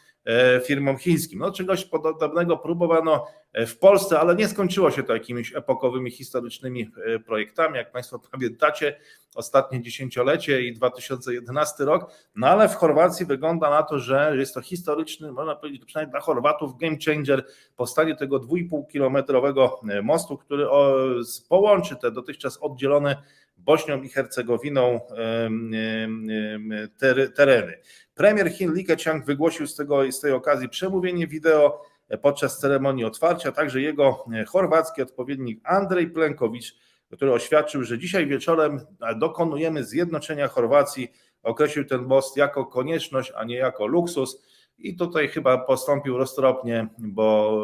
firmom 0.64 0.98
chińskim. 0.98 1.38
No, 1.38 1.52
czegoś 1.52 1.84
podobnego 1.84 2.56
próbowano 2.56 3.26
e, 3.52 3.66
w 3.66 3.78
Polsce, 3.78 4.20
ale 4.20 4.34
nie 4.34 4.48
skończyło 4.48 4.90
się 4.90 5.02
to 5.02 5.12
jakimiś 5.12 5.56
epokowymi, 5.56 6.10
historycznymi 6.10 6.90
e, 7.06 7.18
projektami. 7.18 7.76
Jak 7.76 7.92
Państwo 7.92 8.18
pamiętacie, 8.32 9.00
ostatnie 9.34 9.82
dziesięciolecie 9.82 10.62
i 10.62 10.72
2011 10.72 11.84
rok, 11.84 12.12
no 12.36 12.46
ale 12.46 12.68
w 12.68 12.74
Chorwacji 12.74 13.26
wygląda 13.26 13.70
na 13.70 13.82
to, 13.82 13.98
że 13.98 14.34
jest 14.36 14.54
to 14.54 14.60
historyczny, 14.60 15.32
można 15.32 15.56
powiedzieć, 15.56 15.84
przynajmniej 15.84 16.10
dla 16.10 16.20
Chorwatów, 16.20 16.78
game 16.78 16.96
changer, 17.06 17.46
powstanie 17.76 18.16
tego 18.16 18.40
2,5 18.40 18.86
kilometrowego 18.92 19.80
mostu, 20.02 20.38
który 20.38 20.66
połączy 21.48 21.96
te 21.96 22.10
dotychczas 22.10 22.56
oddzielone 22.56 23.22
Bośnią 23.58 24.02
i 24.02 24.08
Hercegowiną 24.08 25.00
tereny. 27.36 27.78
Premier 28.14 28.52
Chin 28.52 28.72
Li 28.72 28.84
Keqiang 28.84 29.26
wygłosił 29.26 29.66
z, 29.66 29.76
tego, 29.76 30.12
z 30.12 30.20
tej 30.20 30.32
okazji 30.32 30.68
przemówienie 30.68 31.26
wideo 31.26 31.82
podczas 32.22 32.58
ceremonii 32.58 33.04
otwarcia, 33.04 33.52
także 33.52 33.80
jego 33.80 34.24
chorwacki 34.48 35.02
odpowiednik 35.02 35.60
Andrzej 35.64 36.10
Plenkowicz, 36.10 36.76
który 37.16 37.32
oświadczył, 37.32 37.84
że 37.84 37.98
dzisiaj 37.98 38.26
wieczorem 38.26 38.80
dokonujemy 39.16 39.84
zjednoczenia 39.84 40.48
Chorwacji, 40.48 41.12
określił 41.42 41.84
ten 41.84 42.02
most 42.02 42.36
jako 42.36 42.66
konieczność, 42.66 43.32
a 43.36 43.44
nie 43.44 43.56
jako 43.56 43.86
luksus. 43.86 44.42
I 44.78 44.96
tutaj 44.96 45.28
chyba 45.28 45.58
postąpił 45.58 46.18
roztropnie, 46.18 46.88
bo 46.98 47.62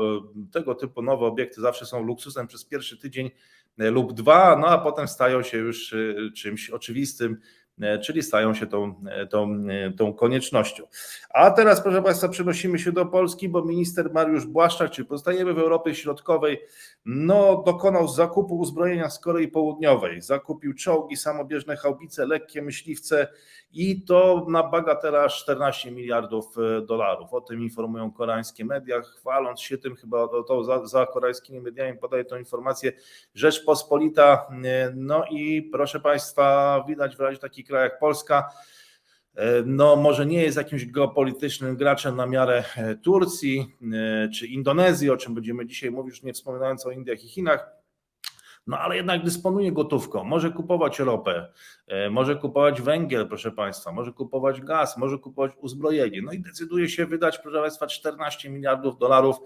tego 0.53 0.75
typu 0.75 1.03
nowe 1.03 1.27
obiekty 1.27 1.61
zawsze 1.61 1.87
są 1.87 2.03
luksusem 2.03 2.47
przez 2.47 2.65
pierwszy 2.65 2.99
tydzień 2.99 3.31
lub 3.77 4.13
dwa, 4.13 4.57
no 4.57 4.67
a 4.67 4.79
potem 4.79 5.09
stają 5.09 5.43
się 5.43 5.59
już 5.59 5.93
e, 5.93 5.97
czymś 6.37 6.71
oczywistym, 6.71 7.41
e, 7.81 7.99
czyli 7.99 8.23
stają 8.23 8.55
się 8.55 8.67
tą, 8.67 9.05
tą, 9.31 9.65
tą 9.99 10.13
koniecznością. 10.13 10.85
A 11.31 11.51
teraz, 11.51 11.81
proszę 11.81 12.03
Państwa, 12.03 12.29
przenosimy 12.29 12.79
się 12.79 12.93
do 12.93 13.07
Polski, 13.07 13.49
bo 13.49 13.65
minister 13.65 14.13
Mariusz 14.13 14.47
Błaszczak, 14.47 14.91
czy 14.91 15.05
pozostajemy 15.05 15.55
w 15.55 15.59
Europie 15.59 15.95
Środkowej, 15.95 16.61
no, 17.05 17.63
dokonał 17.67 18.09
zakupu 18.09 18.59
uzbrojenia 18.59 19.11
z 19.11 19.19
Korei 19.19 19.49
Południowej. 19.49 20.23
Zakupił 20.23 20.75
czołgi, 20.75 21.17
samobieżne 21.17 21.77
haubice, 21.77 22.27
lekkie 22.27 22.63
myśliwce 22.63 23.29
i 23.75 24.03
to 24.03 24.47
na 24.49 24.63
bagatela 24.63 25.29
14 25.29 25.91
miliardów 25.91 26.57
dolarów. 26.87 27.35
O 27.35 27.41
tym 27.41 27.63
informują 27.63 28.13
koreańskie 28.13 28.65
media, 28.65 29.01
chwaląc 29.01 29.61
się 29.61 29.79
tym, 29.79 29.97
chyba 29.97 30.29
to 30.29 30.65
za, 30.65 30.87
za 30.87 31.07
koreańskimi 31.07 31.61
mediami 31.61 31.99
podaje 31.99 32.25
tą 32.25 32.37
informację 32.37 32.93
Rzeczpospolita. 33.35 34.47
No 34.95 35.25
i 35.31 35.63
proszę 35.63 36.01
Państwa, 36.01 36.85
widać 36.89 37.17
w 37.17 37.21
razie 37.21 37.39
takich 37.39 37.67
krajach 37.67 37.91
jak 37.91 38.01
Polska, 38.01 38.51
no 39.65 39.97
może 39.97 40.27
nie 40.27 40.43
jest 40.43 40.57
jakimś 40.57 40.87
geopolitycznym 40.87 41.77
graczem 41.77 42.17
na 42.17 42.27
miarę 42.27 42.65
e, 42.77 42.95
Turcji 42.95 43.77
e, 43.93 44.29
czy 44.29 44.47
Indonezji, 44.47 45.11
o 45.11 45.17
czym 45.17 45.35
będziemy 45.35 45.67
dzisiaj 45.67 45.91
mówić, 45.91 46.15
już 46.15 46.23
nie 46.23 46.33
wspominając 46.33 46.87
o 46.87 46.91
Indiach 46.91 47.25
i 47.25 47.29
Chinach, 47.29 47.84
no 48.67 48.79
ale 48.79 48.97
jednak 48.97 49.25
dysponuje 49.25 49.73
gotówką, 49.73 50.25
może 50.25 50.51
kupować 50.51 50.99
ropę, 50.99 51.53
e, 51.87 52.11
może 52.11 52.37
kupować 52.37 52.83
węgiel, 52.83 53.29
proszę 53.29 53.51
Państwa, 53.51 53.93
może 53.93 54.13
kupować 54.13 54.61
gaz, 54.61 54.97
może 54.97 55.19
kupować 55.19 55.53
uzbrojenie, 55.61 56.23
no 56.23 56.33
i 56.33 56.41
decyduje 56.41 56.89
się 56.89 57.07
wydać, 57.07 57.39
proszę 57.39 57.61
Państwa, 57.61 57.87
14 57.87 58.51
miliardów 58.51 58.99
dolarów 58.99 59.37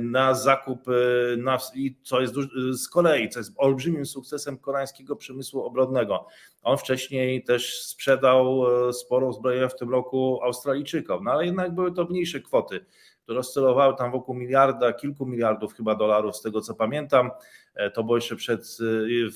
na 0.00 0.34
zakup, 0.34 0.88
e, 0.88 1.36
na, 1.36 1.58
co 2.02 2.20
jest 2.20 2.34
z 2.72 2.88
kolei, 2.88 3.28
co 3.28 3.40
jest 3.40 3.52
olbrzymim 3.56 4.06
sukcesem 4.06 4.58
koreańskiego 4.58 5.16
przemysłu 5.16 5.62
obronnego. 5.62 6.26
On 6.62 6.78
wcześniej 6.78 7.44
też 7.44 7.82
sprzedał 7.82 8.66
e, 8.88 8.92
sporo 8.92 9.26
uzbrojenia 9.26 9.68
w 9.68 9.76
tym 9.76 9.90
roku 9.90 10.40
Australijczykom, 10.42 11.24
no 11.24 11.30
ale 11.30 11.46
jednak 11.46 11.74
były 11.74 11.92
to 11.92 12.04
mniejsze 12.04 12.40
kwoty 12.40 12.84
które 13.30 13.40
oscylowały 13.40 13.96
tam 13.96 14.10
wokół 14.10 14.34
miliarda, 14.34 14.92
kilku 14.92 15.26
miliardów 15.26 15.74
chyba 15.74 15.94
dolarów, 15.94 16.36
z 16.36 16.42
tego 16.42 16.60
co 16.60 16.74
pamiętam. 16.74 17.30
E, 17.74 17.90
to 17.90 18.04
było 18.04 18.16
jeszcze 18.16 18.36
przed, 18.36 18.78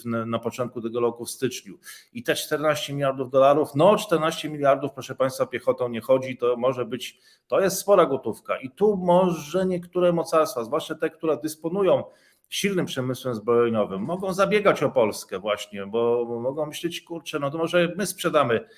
na 0.05 0.39
początku 0.39 0.83
tego 0.83 1.01
roku 1.01 1.25
w 1.25 1.31
styczniu. 1.31 1.79
I 2.13 2.23
te 2.23 2.35
14 2.35 2.93
miliardów 2.93 3.31
dolarów, 3.31 3.75
no 3.75 3.97
14 3.97 4.51
miliardów, 4.51 4.93
proszę 4.93 5.15
Państwa, 5.15 5.47
piechotą 5.47 5.89
nie 5.89 6.01
chodzi, 6.01 6.37
to 6.37 6.57
może 6.57 6.85
być, 6.85 7.19
to 7.49 7.61
jest 7.61 7.79
spora 7.79 8.07
gotówka. 8.07 8.57
I 8.57 8.71
tu 8.71 8.97
może 8.97 9.67
niektóre 9.67 10.13
mocarstwa, 10.13 10.65
zwłaszcza 10.65 10.95
te, 10.95 11.11
które 11.11 11.37
dysponują 11.37 12.05
silnym 12.49 12.87
przemysłem 12.87 13.35
zbrojeniowym, 13.35 14.03
mogą 14.03 14.33
zabiegać 14.33 14.83
o 14.83 14.91
Polskę 14.91 15.39
właśnie, 15.39 15.87
bo 15.87 16.25
mogą 16.41 16.67
myśleć, 16.67 17.01
kurczę, 17.01 17.39
no 17.39 17.51
to 17.51 17.59
może 17.59 17.93
my 17.97 18.07
sprzedamy 18.07 18.69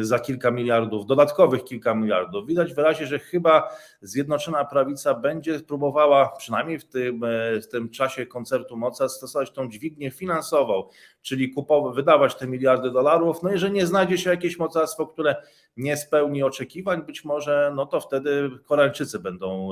za 0.00 0.18
kilka 0.18 0.50
miliardów, 0.50 1.06
dodatkowych 1.06 1.64
kilka 1.64 1.94
miliardów. 1.94 2.46
Widać 2.46 2.74
wyraźnie, 2.74 3.06
że 3.06 3.18
chyba 3.18 3.68
Zjednoczona 4.02 4.64
Prawica 4.64 5.14
będzie 5.14 5.60
próbowała, 5.60 6.28
przynajmniej 6.38 6.78
w 6.78 6.84
tym, 6.84 7.20
w 7.62 7.66
tym 7.66 7.90
czasie 7.90 8.26
koncertu 8.26 8.76
moca, 8.76 9.08
stosować 9.08 9.50
tą 9.50 9.68
dźwignię 9.68 10.10
finansową, 10.10 10.88
czyli 11.22 11.50
kupować, 11.50 11.94
wydawać 11.94 12.34
te 12.34 12.46
miliardy 12.46 12.90
dolarów. 12.90 13.42
No 13.42 13.52
i 13.52 13.58
że 13.58 13.70
nie 13.70 13.86
znajdzie 13.86 14.18
się 14.18 14.30
jakieś 14.30 14.58
mocarstwo, 14.58 15.06
które 15.06 15.36
nie 15.76 15.96
spełni 15.96 16.42
oczekiwań, 16.42 17.02
być 17.02 17.24
może 17.24 17.72
no 17.76 17.86
to 17.86 18.00
wtedy 18.00 18.50
Koreańczycy 18.64 19.18
będą 19.18 19.70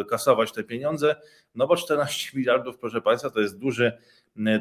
e, 0.00 0.04
kasować 0.04 0.52
te 0.52 0.64
pieniądze, 0.64 1.16
no 1.54 1.66
bo 1.66 1.76
14 1.76 2.30
miliardów, 2.38 2.78
proszę 2.78 3.00
Państwa, 3.00 3.30
to 3.30 3.40
jest 3.40 3.58
duży 3.58 3.92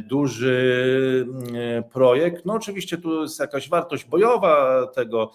duży 0.08 1.26
mm, 1.28 1.84
projekt. 1.84 2.46
No 2.46 2.54
oczywiście 2.54 2.98
tu 2.98 3.22
jest 3.22 3.40
jakaś 3.40 3.70
wartość 3.70 4.06
bojowa 4.06 4.88
tego, 4.88 5.32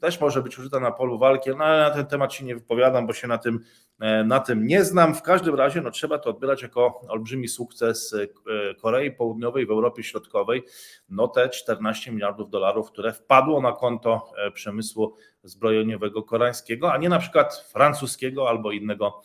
też 0.00 0.20
może 0.20 0.42
być 0.42 0.58
użyta 0.58 0.80
na 0.80 0.90
polu 0.90 1.18
walki, 1.18 1.50
no 1.50 1.64
ale 1.64 1.82
na 1.82 1.90
ten 1.90 2.06
temat 2.06 2.34
się 2.34 2.44
nie 2.44 2.54
wypowiadam, 2.54 3.06
bo 3.06 3.12
się 3.12 3.28
na 3.28 3.38
tym, 3.38 3.60
e, 4.00 4.24
na 4.24 4.40
tym 4.40 4.66
nie 4.66 4.84
znam. 4.84 5.14
W 5.14 5.22
każdym 5.22 5.54
razie 5.54 5.80
no, 5.80 5.90
trzeba 5.90 6.18
to 6.18 6.30
odbierać 6.30 6.62
jako 6.62 7.00
olbrzymi 7.08 7.48
sukces 7.48 8.14
e, 8.14 8.74
Korei 8.74 9.10
Południowej 9.10 9.66
w 9.66 9.70
Europie 9.70 10.02
Środkowej. 10.02 10.62
No 11.08 11.28
te 11.28 11.48
14 11.48 12.12
miliardów 12.12 12.50
dolarów, 12.50 12.90
które 12.90 13.12
wpadło 13.12 13.60
na 13.60 13.72
konto 13.72 14.32
e, 14.36 14.50
przemysłu 14.50 15.16
zbrojeniowego 15.42 16.22
koreańskiego, 16.22 16.92
a 16.92 16.98
nie 16.98 17.08
na 17.08 17.18
przykład 17.18 17.68
francuskiego 17.72 18.48
albo 18.48 18.72
innego 18.72 19.22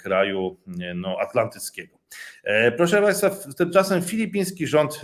kraju 0.00 0.56
no, 0.94 1.16
atlantyckiego. 1.20 1.98
Proszę 2.76 3.02
Państwa, 3.02 3.30
tymczasem 3.56 4.02
filipiński 4.02 4.66
rząd 4.66 5.00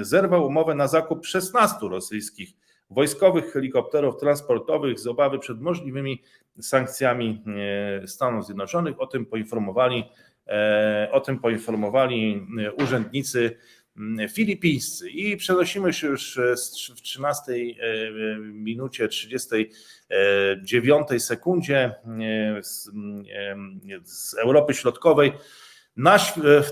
zerwał 0.00 0.46
umowę 0.46 0.74
na 0.74 0.88
zakup 0.88 1.26
16 1.26 1.76
rosyjskich 1.82 2.54
wojskowych 2.90 3.52
helikopterów 3.52 4.16
transportowych 4.16 5.00
z 5.00 5.06
obawy 5.06 5.38
przed 5.38 5.60
możliwymi 5.60 6.22
sankcjami 6.60 7.42
e, 8.02 8.06
Stanów 8.06 8.46
Zjednoczonych. 8.46 9.00
O 9.00 9.06
tym 9.06 9.26
poinformowali, 9.26 10.04
e, 10.46 11.08
o 11.12 11.20
tym 11.20 11.38
poinformowali 11.38 12.46
e, 12.58 12.72
urzędnicy 12.72 13.56
filipińscy. 14.32 15.10
I 15.10 15.36
przenosimy 15.36 15.92
się 15.92 16.06
już 16.06 16.40
w 16.96 17.00
13 17.00 17.52
minucie 18.40 19.08
39 19.08 21.08
sekundzie 21.18 21.94
z, 22.62 22.90
z 24.04 24.34
Europy 24.34 24.74
Środkowej 24.74 25.32
na, 25.96 26.18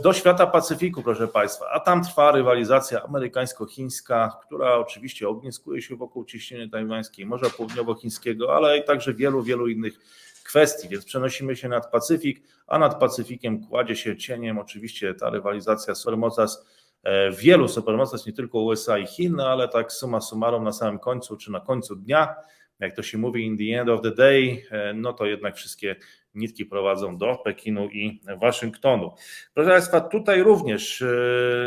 do 0.02 0.12
świata 0.12 0.46
Pacyfiku, 0.46 1.02
proszę 1.02 1.28
Państwa, 1.28 1.66
a 1.70 1.80
tam 1.80 2.04
trwa 2.04 2.32
rywalizacja 2.32 3.02
amerykańsko-chińska, 3.02 4.30
która 4.46 4.74
oczywiście 4.74 5.28
ogniskuje 5.28 5.82
się 5.82 5.96
wokół 5.96 6.24
ciśnienia 6.24 6.68
tajwańskiej, 6.68 7.26
Morza 7.26 7.50
Południowochińskiego, 7.50 8.56
ale 8.56 8.78
i 8.78 8.84
także 8.84 9.14
wielu, 9.14 9.42
wielu 9.42 9.68
innych 9.68 9.98
kwestii, 10.44 10.88
więc 10.88 11.04
przenosimy 11.04 11.56
się 11.56 11.68
nad 11.68 11.90
Pacyfik, 11.90 12.42
a 12.66 12.78
nad 12.78 13.00
Pacyfikiem 13.00 13.66
kładzie 13.66 13.96
się 13.96 14.16
cieniem 14.16 14.58
oczywiście 14.58 15.14
ta 15.14 15.30
rywalizacja 15.30 15.94
supermocarstw, 15.94 16.66
e, 17.02 17.30
wielu 17.30 17.68
supermocarstw, 17.68 18.26
nie 18.26 18.32
tylko 18.32 18.58
USA 18.58 18.98
i 18.98 19.06
Chin, 19.06 19.36
no 19.36 19.48
ale 19.48 19.68
tak 19.68 19.92
suma 19.92 20.20
summarum 20.20 20.64
na 20.64 20.72
samym 20.72 20.98
końcu, 20.98 21.36
czy 21.36 21.52
na 21.52 21.60
końcu 21.60 21.96
dnia, 21.96 22.34
jak 22.80 22.96
to 22.96 23.02
się 23.02 23.18
mówi, 23.18 23.46
in 23.46 23.58
the 23.58 23.80
end 23.80 23.90
of 23.90 24.02
the 24.02 24.10
day, 24.10 24.66
no 24.94 25.12
to 25.12 25.26
jednak 25.26 25.56
wszystkie 25.56 25.96
nitki 26.34 26.66
prowadzą 26.66 27.16
do 27.16 27.36
Pekinu 27.36 27.88
i 27.88 28.20
Waszyngtonu. 28.40 29.10
Proszę 29.54 29.70
Państwa, 29.70 30.00
tutaj 30.00 30.42
również 30.42 31.04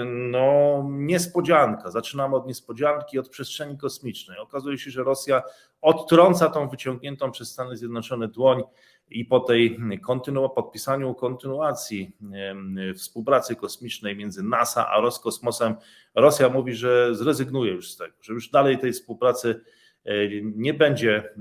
no, 0.05 0.83
niespodzianka. 0.89 1.91
Zaczynamy 1.91 2.35
od 2.35 2.47
niespodzianki, 2.47 3.19
od 3.19 3.29
przestrzeni 3.29 3.77
kosmicznej. 3.77 4.37
Okazuje 4.39 4.77
się, 4.77 4.91
że 4.91 5.03
Rosja 5.03 5.43
odtrąca 5.81 6.49
tą 6.49 6.69
wyciągniętą 6.69 7.31
przez 7.31 7.51
Stany 7.51 7.77
Zjednoczone 7.77 8.27
dłoń 8.27 8.63
i 9.09 9.25
po 9.25 9.39
tej 9.39 9.77
kontynu- 10.07 10.49
podpisaniu 10.49 11.13
kontynuacji 11.13 12.11
współpracy 12.95 13.55
kosmicznej 13.55 14.15
między 14.15 14.43
NASA 14.43 14.87
a 14.89 15.01
Roskosmosem, 15.01 15.75
Rosja 16.15 16.49
mówi, 16.49 16.73
że 16.73 17.15
zrezygnuje 17.15 17.71
już 17.71 17.91
z 17.91 17.97
tego, 17.97 18.13
że 18.21 18.33
już 18.33 18.49
dalej 18.49 18.77
tej 18.77 18.93
współpracy 18.93 19.61
nie 20.55 20.73
będzie, 20.73 21.15
e, 21.15 21.31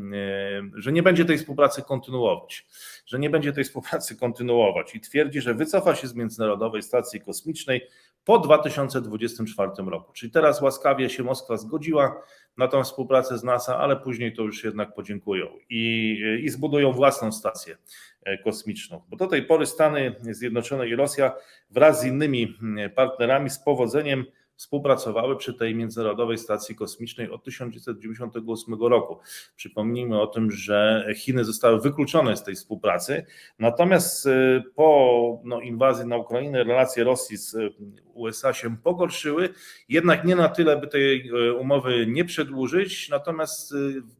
że 0.75 0.93
nie 0.93 1.03
będzie 1.03 1.25
tej 1.25 1.39
współpracy 1.39 1.83
kontynuować, 1.83 2.67
że 3.07 3.19
nie 3.19 3.31
będzie 3.31 3.53
tej 3.53 3.65
współpracy 3.65 4.17
kontynuować 4.17 4.95
i 4.95 5.01
twierdzi, 5.01 5.41
że 5.41 5.55
wycofa 5.55 5.95
się 5.95 6.09
z 6.09 6.15
Międzynarodowej 6.15 6.83
Stacji 6.83 7.21
Kosmicznej 7.21 7.89
po 8.25 8.39
2024 8.39 9.71
roku. 9.91 10.13
Czyli 10.13 10.33
teraz 10.33 10.61
łaskawie 10.61 11.11
się 11.11 11.23
Moskwa 11.23 11.57
zgodziła 11.57 12.23
na 12.57 12.69
tą 12.69 12.83
współpracę 12.83 13.39
z 13.39 13.45
NASA, 13.45 13.79
ale 13.79 13.97
później 13.97 14.33
to 14.33 14.43
już 14.43 14.65
jednak 14.65 14.95
podziękują 14.95 15.47
i, 15.71 16.17
i 16.43 16.49
zbudują 16.49 16.93
własną 16.93 17.33
stację 17.33 17.77
e, 18.25 18.39
kosmiczną. 18.39 19.03
Bo 19.09 19.17
do 19.17 19.27
tej 19.27 19.43
pory 19.43 19.67
Stany 19.67 20.15
Zjednoczone 20.21 20.89
i 20.89 20.95
Rosja 20.95 21.33
wraz 21.71 22.01
z 22.01 22.05
innymi 22.05 22.59
partnerami 22.95 23.51
z 23.51 23.59
powodzeniem 23.59 24.25
współpracowały 24.57 25.37
przy 25.37 25.55
tej 25.55 25.75
Międzynarodowej 25.75 26.39
Stacji 26.39 26.75
Kosmicznej 26.75 27.31
od 27.31 27.45
1998 27.45 28.75
roku. 28.81 29.19
Przypomnijmy 29.57 30.21
o 30.21 30.27
tym, 30.27 30.51
że 30.51 31.07
Chiny 31.17 31.45
zostały 31.45 31.81
wykluczone 31.81 32.37
z 32.37 32.43
tej 32.43 32.55
współpracy, 32.55 33.27
natomiast 33.59 34.27
y, 34.27 34.63
po 34.75 35.41
no, 35.45 35.61
inwazji 35.61 36.07
na 36.07 36.17
Ukrainę 36.17 36.65
relacje 36.65 37.05
Rosji 37.05 37.37
z 37.37 37.55
y, 37.55 37.71
USA 38.15 38.53
się 38.53 38.77
pogorszyły, 38.77 39.49
jednak 39.89 40.25
nie 40.25 40.37
na 40.37 40.49
tyle, 40.49 40.77
by 40.77 40.87
tej 40.87 41.31
y, 41.31 41.55
umowy 41.55 42.07
nie 42.07 42.25
przedłużyć, 42.25 43.09
natomiast 43.09 43.75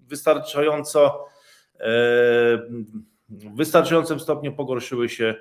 wystarczająco 0.09 1.27
w 3.29 3.57
wystarczającym 3.57 4.21
stopniu 4.21 4.53
pogorszyły 4.53 5.09
się 5.09 5.35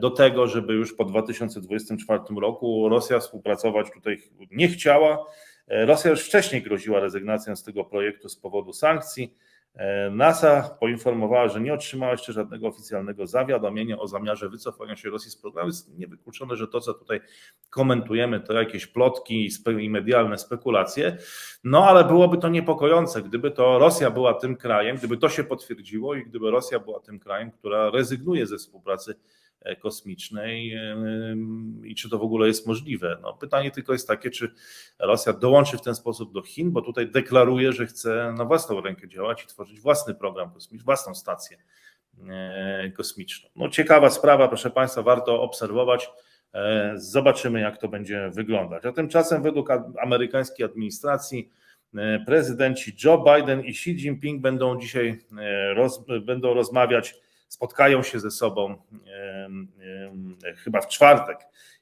do 0.00 0.10
tego, 0.10 0.46
żeby 0.46 0.74
już 0.74 0.94
po 0.94 1.04
2024 1.04 2.20
roku 2.40 2.88
Rosja 2.88 3.18
współpracować 3.18 3.86
tutaj 3.94 4.18
nie 4.50 4.68
chciała. 4.68 5.26
E, 5.68 5.86
Rosja 5.86 6.10
już 6.10 6.20
wcześniej 6.20 6.62
groziła 6.62 7.00
rezygnacją 7.00 7.56
z 7.56 7.62
tego 7.62 7.84
projektu 7.84 8.28
z 8.28 8.36
powodu 8.36 8.72
sankcji. 8.72 9.34
E, 9.74 10.10
NASA 10.10 10.76
poinformowała, 10.80 11.48
że 11.48 11.60
nie 11.60 11.74
otrzymała 11.74 12.12
jeszcze 12.12 12.32
żadnego 12.32 12.68
oficjalnego 12.68 13.26
zawiadomienia 13.26 13.98
o 13.98 14.06
zamiarze 14.06 14.48
wycofania 14.48 14.96
się 14.96 15.10
Rosji 15.10 15.30
z 15.30 15.36
programu. 15.36 15.68
Jest 15.68 15.98
niewykluczone, 15.98 16.56
że 16.56 16.68
to, 16.68 16.80
co 16.80 16.94
tutaj 16.94 17.20
komentujemy, 17.70 18.40
to 18.40 18.52
jakieś 18.52 18.86
plotki 18.86 19.48
i 19.80 19.90
medialne 19.90 20.38
spekulacje. 20.38 21.16
No 21.64 21.86
ale 21.88 22.04
byłoby 22.04 22.38
to 22.38 22.48
niepokojące, 22.48 23.22
gdyby 23.22 23.50
to 23.50 23.78
Rosja 23.78 24.10
była 24.10 24.34
tym 24.34 24.56
krajem, 24.56 24.96
gdyby 24.96 25.16
to 25.16 25.28
się 25.28 25.44
potwierdziło 25.44 26.14
i 26.14 26.24
gdyby 26.24 26.50
Rosja 26.50 26.78
była 26.78 27.00
tym 27.00 27.18
krajem, 27.18 27.50
która 27.50 27.90
rezygnuje 27.90 28.46
ze 28.46 28.56
współpracy 28.56 29.14
E, 29.14 29.43
kosmicznej 29.80 30.74
i 31.84 31.94
czy 31.94 32.10
to 32.10 32.18
w 32.18 32.22
ogóle 32.22 32.46
jest 32.46 32.66
możliwe. 32.66 33.18
No, 33.22 33.34
pytanie 33.34 33.70
tylko 33.70 33.92
jest 33.92 34.08
takie, 34.08 34.30
czy 34.30 34.54
Rosja 34.98 35.32
dołączy 35.32 35.78
w 35.78 35.82
ten 35.82 35.94
sposób 35.94 36.32
do 36.32 36.42
Chin, 36.42 36.70
bo 36.70 36.82
tutaj 36.82 37.10
deklaruje, 37.10 37.72
że 37.72 37.86
chce 37.86 38.34
na 38.38 38.44
własną 38.44 38.80
rękę 38.80 39.08
działać 39.08 39.44
i 39.44 39.46
tworzyć 39.46 39.80
własny 39.80 40.14
program 40.14 40.50
kosmiczny, 40.50 40.84
własną 40.84 41.14
stację 41.14 41.58
e, 42.28 42.90
kosmiczną. 42.90 43.50
No, 43.56 43.68
ciekawa 43.68 44.10
sprawa, 44.10 44.48
proszę 44.48 44.70
Państwa, 44.70 45.02
warto 45.02 45.42
obserwować. 45.42 46.10
E, 46.54 46.92
zobaczymy, 46.96 47.60
jak 47.60 47.78
to 47.78 47.88
będzie 47.88 48.30
wyglądać. 48.34 48.86
A 48.86 48.92
tymczasem, 48.92 49.42
według 49.42 49.68
amerykańskiej 50.02 50.66
administracji, 50.66 51.50
prezydenci 52.26 52.92
Joe 53.04 53.24
Biden 53.24 53.64
i 53.64 53.70
Xi 53.70 53.90
Jinping 53.90 54.42
będą 54.42 54.80
dzisiaj 54.80 55.18
roz, 55.74 56.04
będą 56.22 56.54
rozmawiać 56.54 57.14
spotkają 57.54 58.02
się 58.02 58.20
ze 58.20 58.30
sobą 58.30 58.76
chyba 60.64 60.80
w 60.80 60.88
czwartek, 60.88 61.38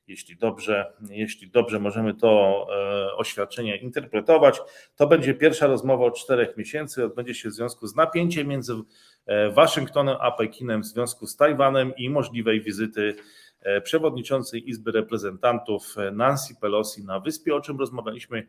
jeśli 0.06 0.36
dobrze, 0.36 0.92
jeśli 1.10 1.50
dobrze 1.50 1.78
możemy 1.80 2.14
to 2.14 2.66
e, 2.70 3.16
oświadczenie 3.16 3.76
interpretować. 3.76 4.60
To 4.96 5.06
będzie 5.06 5.34
pierwsza 5.34 5.66
rozmowa 5.66 6.04
od 6.04 6.18
czterech 6.18 6.56
miesięcy, 6.56 7.04
odbędzie 7.04 7.34
się 7.34 7.48
w 7.48 7.52
związku 7.52 7.86
z 7.86 7.96
napięciem 7.96 8.48
między 8.48 8.74
e, 9.26 9.50
Waszyngtonem 9.50 10.16
a 10.20 10.30
Pekinem 10.30 10.82
w 10.82 10.86
związku 10.86 11.26
z 11.26 11.36
Tajwanem 11.36 11.92
i 11.96 12.10
możliwej 12.10 12.60
wizyty 12.60 13.16
e, 13.60 13.80
przewodniczącej 13.80 14.70
Izby 14.70 14.92
Reprezentantów 14.92 15.94
Nancy 16.12 16.54
Pelosi 16.60 17.04
na 17.04 17.20
wyspie, 17.20 17.54
o 17.54 17.60
czym 17.60 17.78
rozmawialiśmy 17.78 18.46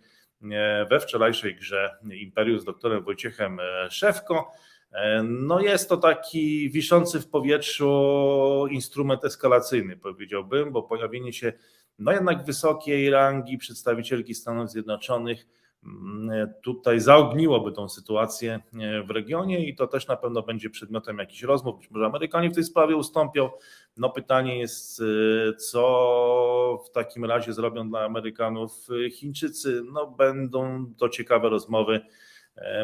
we 0.89 0.99
wczorajszej 0.99 1.55
grze 1.55 1.97
Imperium 2.11 2.59
z 2.59 2.63
doktorem 2.63 3.03
Wojciechem 3.03 3.57
Szewko. 3.89 4.51
E, 4.93 5.23
no 5.23 5.59
jest 5.59 5.89
to 5.89 5.97
taki 5.97 6.69
wiszący 6.69 7.19
w 7.19 7.29
powietrzu 7.29 8.67
instrument 8.71 9.25
eskalacyjny, 9.25 9.97
powiedziałbym, 9.97 10.71
bo 10.71 10.83
pojawienie 10.83 11.33
się 11.33 11.53
no 11.99 12.11
jednak 12.11 12.45
wysokiej 12.45 13.09
rangi 13.09 13.57
przedstawicielki 13.57 14.35
Stanów 14.35 14.71
Zjednoczonych 14.71 15.47
mm, 15.83 16.53
tutaj 16.63 16.99
zaogniłoby 16.99 17.71
tą 17.71 17.89
sytuację 17.89 18.59
e, 18.73 19.03
w 19.03 19.09
regionie 19.09 19.65
i 19.69 19.75
to 19.75 19.87
też 19.87 20.07
na 20.07 20.15
pewno 20.15 20.41
będzie 20.41 20.69
przedmiotem 20.69 21.17
jakichś 21.17 21.41
rozmów. 21.41 21.79
Być 21.79 21.91
może 21.91 22.05
Amerykanie 22.05 22.49
w 22.49 22.55
tej 22.55 22.63
sprawie 22.63 22.95
ustąpią. 22.95 23.49
No 23.97 24.09
pytanie 24.09 24.59
jest, 24.59 25.01
e, 25.01 25.53
co 25.55 26.83
w 26.85 26.91
takim 26.91 27.25
razie 27.25 27.53
zrobią 27.53 27.89
dla 27.89 28.05
Amerykanów 28.05 28.87
Chińczycy. 29.11 29.81
No 29.93 30.07
będą 30.07 30.85
to 30.97 31.09
ciekawe 31.09 31.49
rozmowy 31.49 32.01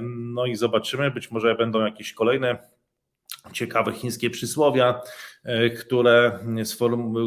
no 0.01 0.45
i 0.45 0.55
zobaczymy, 0.55 1.11
być 1.11 1.31
może 1.31 1.55
będą 1.55 1.85
jakieś 1.85 2.13
kolejne 2.13 2.57
ciekawe 3.53 3.91
chińskie 3.91 4.29
przysłowia, 4.29 5.01
e, 5.43 5.69
które 5.69 6.39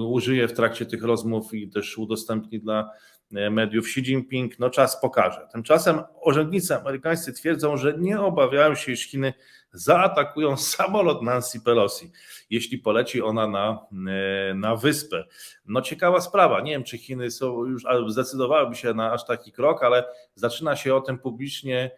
użyje 0.08 0.48
w 0.48 0.52
trakcie 0.52 0.86
tych 0.86 1.02
rozmów 1.02 1.54
i 1.54 1.68
też 1.68 1.98
udostępni 1.98 2.60
dla 2.60 2.90
e, 3.34 3.50
mediów 3.50 3.86
Xi 3.86 4.00
Jinping, 4.00 4.58
no 4.58 4.70
czas 4.70 5.00
pokaże. 5.00 5.48
Tymczasem 5.52 6.02
urzędnicy 6.24 6.76
amerykańscy 6.76 7.32
twierdzą, 7.32 7.76
że 7.76 7.94
nie 7.98 8.20
obawiają 8.20 8.74
się, 8.74 8.92
iż 8.92 9.10
Chiny 9.10 9.34
zaatakują 9.72 10.56
samolot 10.56 11.22
Nancy 11.22 11.60
Pelosi, 11.60 12.10
jeśli 12.50 12.78
poleci 12.78 13.22
ona 13.22 13.48
na, 13.48 13.86
e, 14.10 14.54
na 14.54 14.76
wyspę. 14.76 15.24
No 15.66 15.82
ciekawa 15.82 16.20
sprawa, 16.20 16.60
nie 16.60 16.72
wiem 16.72 16.84
czy 16.84 16.98
Chiny 16.98 17.30
są 17.30 17.64
już 17.64 17.84
zdecydowałyby 18.08 18.74
się 18.74 18.94
na 18.94 19.12
aż 19.12 19.26
taki 19.26 19.52
krok, 19.52 19.82
ale 19.82 20.04
zaczyna 20.34 20.76
się 20.76 20.94
o 20.94 21.00
tym 21.00 21.18
publicznie 21.18 21.90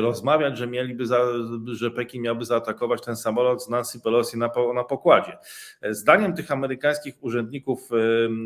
rozmawiać, 0.00 0.58
że 0.58 0.66
mieliby, 0.66 1.06
za, 1.06 1.26
że 1.66 1.90
Pekin 1.90 2.22
miałby 2.22 2.44
zaatakować 2.44 3.02
ten 3.02 3.16
samolot 3.16 3.64
z 3.64 3.68
Nancy 3.68 4.00
Pelosi 4.00 4.38
na, 4.38 4.50
na 4.74 4.84
pokładzie. 4.84 5.38
Zdaniem 5.90 6.34
tych 6.34 6.50
amerykańskich 6.50 7.14
urzędników, 7.20 7.92
y, 7.92 7.96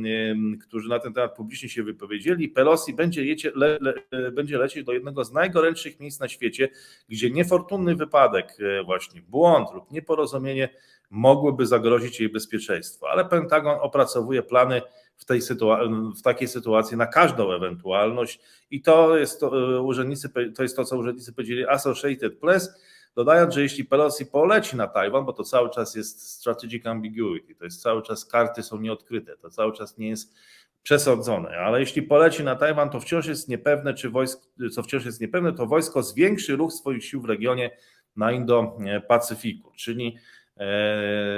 y, 0.09 0.59
którzy 0.59 0.88
na 0.88 0.98
ten 0.98 1.12
temat 1.12 1.37
publicznie 1.37 1.68
się 1.68 1.83
wypowiedzieli, 1.83 2.48
Pelosi 2.48 2.94
będzie, 2.94 3.24
jecie, 3.24 3.53
le, 3.55 3.79
le, 3.81 4.31
będzie 4.33 4.59
lecieć 4.59 4.85
do 4.85 4.92
jednego 4.92 5.24
z 5.24 5.33
najgorętszych 5.33 6.00
miejsc 6.00 6.20
na 6.20 6.29
świecie, 6.29 6.68
gdzie 7.09 7.31
niefortunny 7.31 7.96
wypadek, 7.96 8.59
właśnie 8.85 9.22
błąd 9.22 9.68
lub 9.74 9.90
nieporozumienie 9.90 10.68
mogłyby 11.10 11.66
zagrozić 11.66 12.20
jej 12.20 12.28
bezpieczeństwo. 12.28 13.10
Ale 13.10 13.24
Pentagon 13.24 13.78
opracowuje 13.80 14.42
plany 14.42 14.82
w, 15.16 15.24
tej 15.24 15.40
sytua- 15.40 16.12
w 16.18 16.22
takiej 16.22 16.48
sytuacji 16.48 16.96
na 16.96 17.06
każdą 17.06 17.52
ewentualność 17.52 18.40
i 18.70 18.82
to 18.82 19.16
jest 19.16 19.40
to, 19.40 19.76
e, 19.76 19.82
urzędnicy, 19.82 20.28
to 20.56 20.62
jest 20.62 20.76
to, 20.76 20.84
co 20.84 20.96
urzędnicy 20.96 21.32
powiedzieli 21.32 21.66
Associated 21.66 22.38
Press, 22.38 22.70
dodając, 23.14 23.54
że 23.54 23.62
jeśli 23.62 23.84
Pelosi 23.84 24.26
poleci 24.26 24.76
na 24.76 24.86
Tajwan, 24.86 25.24
bo 25.24 25.32
to 25.32 25.44
cały 25.44 25.70
czas 25.70 25.94
jest 25.94 26.30
strategic 26.30 26.86
ambiguity, 26.86 27.54
to 27.54 27.64
jest 27.64 27.82
cały 27.82 28.02
czas 28.02 28.24
karty 28.24 28.62
są 28.62 28.80
nieodkryte, 28.80 29.36
to 29.36 29.50
cały 29.50 29.72
czas 29.72 29.98
nie 29.98 30.08
jest 30.08 30.34
przesądzone, 30.82 31.48
ale 31.50 31.80
jeśli 31.80 32.02
poleci 32.02 32.44
na 32.44 32.56
Tajwan, 32.56 32.90
to 32.90 33.00
wciąż 33.00 33.26
jest 33.26 33.48
niepewne, 33.48 33.94
czy 33.94 34.10
wojsko, 34.10 34.42
co 34.72 34.82
wciąż 34.82 35.04
jest 35.04 35.20
niepewne, 35.20 35.52
to 35.52 35.66
wojsko 35.66 36.02
zwiększy 36.02 36.56
ruch 36.56 36.72
swoich 36.72 37.04
sił 37.04 37.20
w 37.20 37.24
regionie 37.24 37.70
na 38.16 38.32
Indo-Pacyfiku, 38.32 39.72
czyli 39.76 40.16
E, 40.16 40.43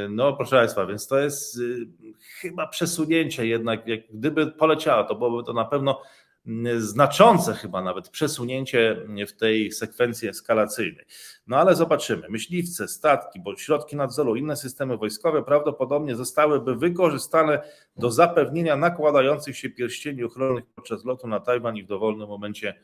no, 0.08 0.32
proszę 0.32 0.56
Państwa, 0.56 0.86
więc 0.86 1.06
to 1.06 1.18
jest 1.18 1.58
y, 1.58 1.86
chyba 2.40 2.66
przesunięcie 2.66 3.46
jednak. 3.46 3.86
Jak 3.88 4.00
gdyby 4.10 4.46
poleciała, 4.46 5.04
to 5.04 5.14
byłoby 5.14 5.44
to 5.44 5.52
na 5.52 5.64
pewno 5.64 6.02
mm, 6.46 6.80
znaczące 6.80 7.54
chyba 7.54 7.82
nawet 7.82 8.08
przesunięcie 8.08 8.96
w 9.28 9.32
tej 9.32 9.72
sekwencji 9.72 10.28
eskalacyjnej. 10.28 11.04
No 11.46 11.56
ale 11.56 11.74
zobaczymy. 11.74 12.28
Myśliwce, 12.28 12.88
statki, 12.88 13.40
bo 13.40 13.56
środki 13.56 13.96
nadzoru, 13.96 14.36
inne 14.36 14.56
systemy 14.56 14.96
wojskowe 14.96 15.42
prawdopodobnie 15.42 16.16
zostałyby 16.16 16.74
wykorzystane 16.74 17.62
do 17.96 18.10
zapewnienia 18.10 18.76
nakładających 18.76 19.56
się 19.56 19.70
pierścieni 19.70 20.24
ochronnych 20.24 20.64
podczas 20.74 21.04
lotu 21.04 21.28
na 21.28 21.40
Tajwan 21.40 21.76
i 21.76 21.82
w 21.82 21.86
dowolnym 21.86 22.28
momencie 22.28 22.74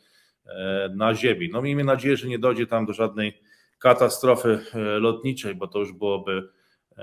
na 0.94 1.14
ziemi. 1.14 1.50
No 1.52 1.62
miejmy 1.62 1.84
nadzieję, 1.84 2.16
że 2.16 2.28
nie 2.28 2.38
dojdzie 2.38 2.66
tam 2.66 2.86
do 2.86 2.92
żadnej 2.92 3.42
katastrofy 3.82 4.58
lotniczej, 5.00 5.54
bo 5.54 5.66
to 5.66 5.78
już 5.78 5.92
byłoby, 5.92 6.48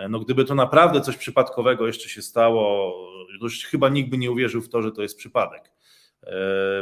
no 0.10 0.20
gdyby 0.20 0.46
to 0.46 0.56
naprawdę 0.56 1.02
coś 1.02 1.18
przypadkowego 1.18 1.88
jeszcze 1.88 2.10
się 2.10 2.22
stało, 2.22 2.94
już 3.42 3.66
chyba 3.66 3.90
nikt 3.90 4.10
by 4.10 4.18
nie 4.18 4.32
uwierzył 4.32 4.62
w 4.62 4.70
to, 4.70 4.82
że 4.82 4.92
to 4.92 5.02
jest 5.02 5.18
przypadek. 5.18 5.72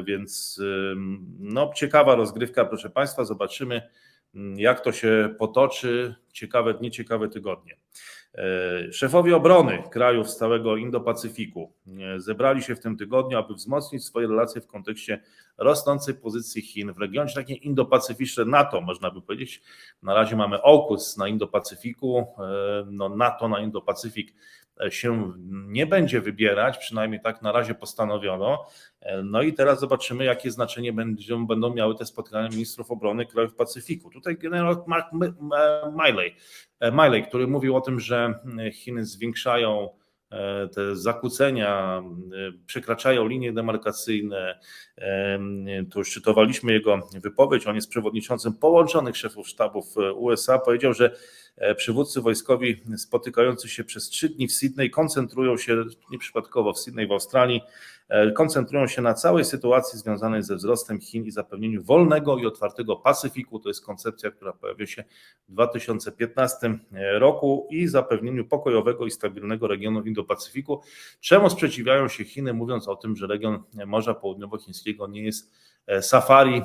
Więc 0.03 0.61
no 1.39 1.71
ciekawa 1.75 2.15
rozgrywka, 2.15 2.65
proszę 2.65 2.89
Państwa, 2.89 3.25
zobaczymy 3.25 3.89
jak 4.55 4.81
to 4.81 4.91
się 4.91 5.35
potoczy, 5.39 6.15
ciekawe 6.33 6.73
dni, 6.73 6.91
ciekawe 6.91 7.29
tygodnie. 7.29 7.77
E, 8.37 8.91
szefowie 8.93 9.35
obrony 9.35 9.83
krajów 9.91 10.29
z 10.29 10.37
całego 10.37 10.75
Indo-Pacyfiku 10.75 11.71
e, 11.87 12.19
zebrali 12.19 12.63
się 12.63 12.75
w 12.75 12.79
tym 12.79 12.97
tygodniu, 12.97 13.37
aby 13.37 13.53
wzmocnić 13.53 14.05
swoje 14.05 14.27
relacje 14.27 14.61
w 14.61 14.67
kontekście 14.67 15.21
rosnącej 15.57 16.15
pozycji 16.15 16.61
Chin 16.61 16.93
w 16.93 16.97
regionie, 16.97 17.33
takie 17.33 17.53
indo-pacyficzne 17.53 18.45
NATO, 18.45 18.81
można 18.81 19.11
by 19.11 19.21
powiedzieć. 19.21 19.61
Na 20.03 20.13
razie 20.13 20.35
mamy 20.35 20.57
AUKUS 20.63 21.17
na 21.17 21.27
Indo-Pacyfiku, 21.27 22.19
e, 22.19 22.85
no 22.91 23.09
NATO 23.09 23.47
na 23.47 23.57
Indo-Pacyfik 23.57 24.27
się 24.89 25.33
nie 25.67 25.85
będzie 25.85 26.21
wybierać, 26.21 26.77
przynajmniej 26.77 27.21
tak 27.21 27.41
na 27.41 27.51
razie 27.51 27.73
postanowiono. 27.73 28.65
No 29.23 29.41
i 29.41 29.53
teraz 29.53 29.79
zobaczymy, 29.79 30.23
jakie 30.23 30.51
znaczenie 30.51 30.93
będą, 30.93 31.47
będą 31.47 31.73
miały 31.73 31.95
te 31.95 32.05
spotkania 32.05 32.49
ministrów 32.49 32.91
obrony 32.91 33.25
krajów 33.25 33.55
Pacyfiku. 33.55 34.09
Tutaj 34.09 34.37
generał 34.37 34.83
Mark 34.87 35.07
Miley, 36.05 36.35
Miley, 36.91 37.23
który 37.23 37.47
mówił 37.47 37.75
o 37.75 37.81
tym, 37.81 37.99
że 37.99 38.39
Chiny 38.73 39.05
zwiększają 39.05 39.89
e, 40.31 40.67
te 40.67 40.95
zakłócenia, 40.95 42.03
e, 42.03 42.51
przekraczają 42.65 43.27
linie 43.27 43.53
demarkacyjne. 43.53 44.59
Tu 45.91 45.99
już 45.99 46.11
czytowaliśmy 46.11 46.73
jego 46.73 47.09
wypowiedź. 47.13 47.67
On 47.67 47.75
jest 47.75 47.89
przewodniczącym 47.89 48.53
połączonych 48.53 49.17
szefów 49.17 49.47
sztabów 49.47 49.85
USA. 50.15 50.59
Powiedział, 50.59 50.93
że 50.93 51.11
E, 51.11 51.15
przywódcy 51.77 52.21
wojskowi 52.21 52.83
spotykający 52.97 53.69
się 53.69 53.83
przez 53.83 54.09
trzy 54.09 54.29
dni 54.29 54.47
w 54.47 54.53
Sydney 54.53 54.89
koncentrują 54.89 55.57
się, 55.57 55.83
nieprzypadkowo 56.11 56.73
w 56.73 56.79
Sydney 56.79 57.07
w 57.07 57.11
Australii, 57.11 57.61
e, 58.09 58.31
koncentrują 58.31 58.87
się 58.87 59.01
na 59.01 59.13
całej 59.13 59.45
sytuacji 59.45 59.99
związanej 59.99 60.43
ze 60.43 60.55
wzrostem 60.55 60.99
Chin 60.99 61.25
i 61.25 61.31
zapewnieniu 61.31 61.83
wolnego 61.83 62.37
i 62.37 62.45
otwartego 62.45 62.95
Pacyfiku. 62.95 63.59
To 63.59 63.69
jest 63.69 63.85
koncepcja, 63.85 64.31
która 64.31 64.53
pojawiła 64.53 64.87
się 64.87 65.03
w 65.49 65.51
2015 65.51 66.79
roku 67.19 67.67
i 67.71 67.87
zapewnieniu 67.87 68.45
pokojowego 68.45 69.05
i 69.05 69.11
stabilnego 69.11 69.67
regionu 69.67 70.01
Indo-Pacyfiku. 70.01 70.79
Czemu 71.21 71.49
sprzeciwiają 71.49 72.07
się 72.07 72.23
Chiny, 72.23 72.53
mówiąc 72.53 72.87
o 72.87 72.95
tym, 72.95 73.15
że 73.15 73.27
region 73.27 73.63
Morza 73.85 74.13
Południowochińskiego 74.13 75.07
nie 75.07 75.23
jest 75.23 75.51
e, 75.51 75.76
safari, 76.01 76.61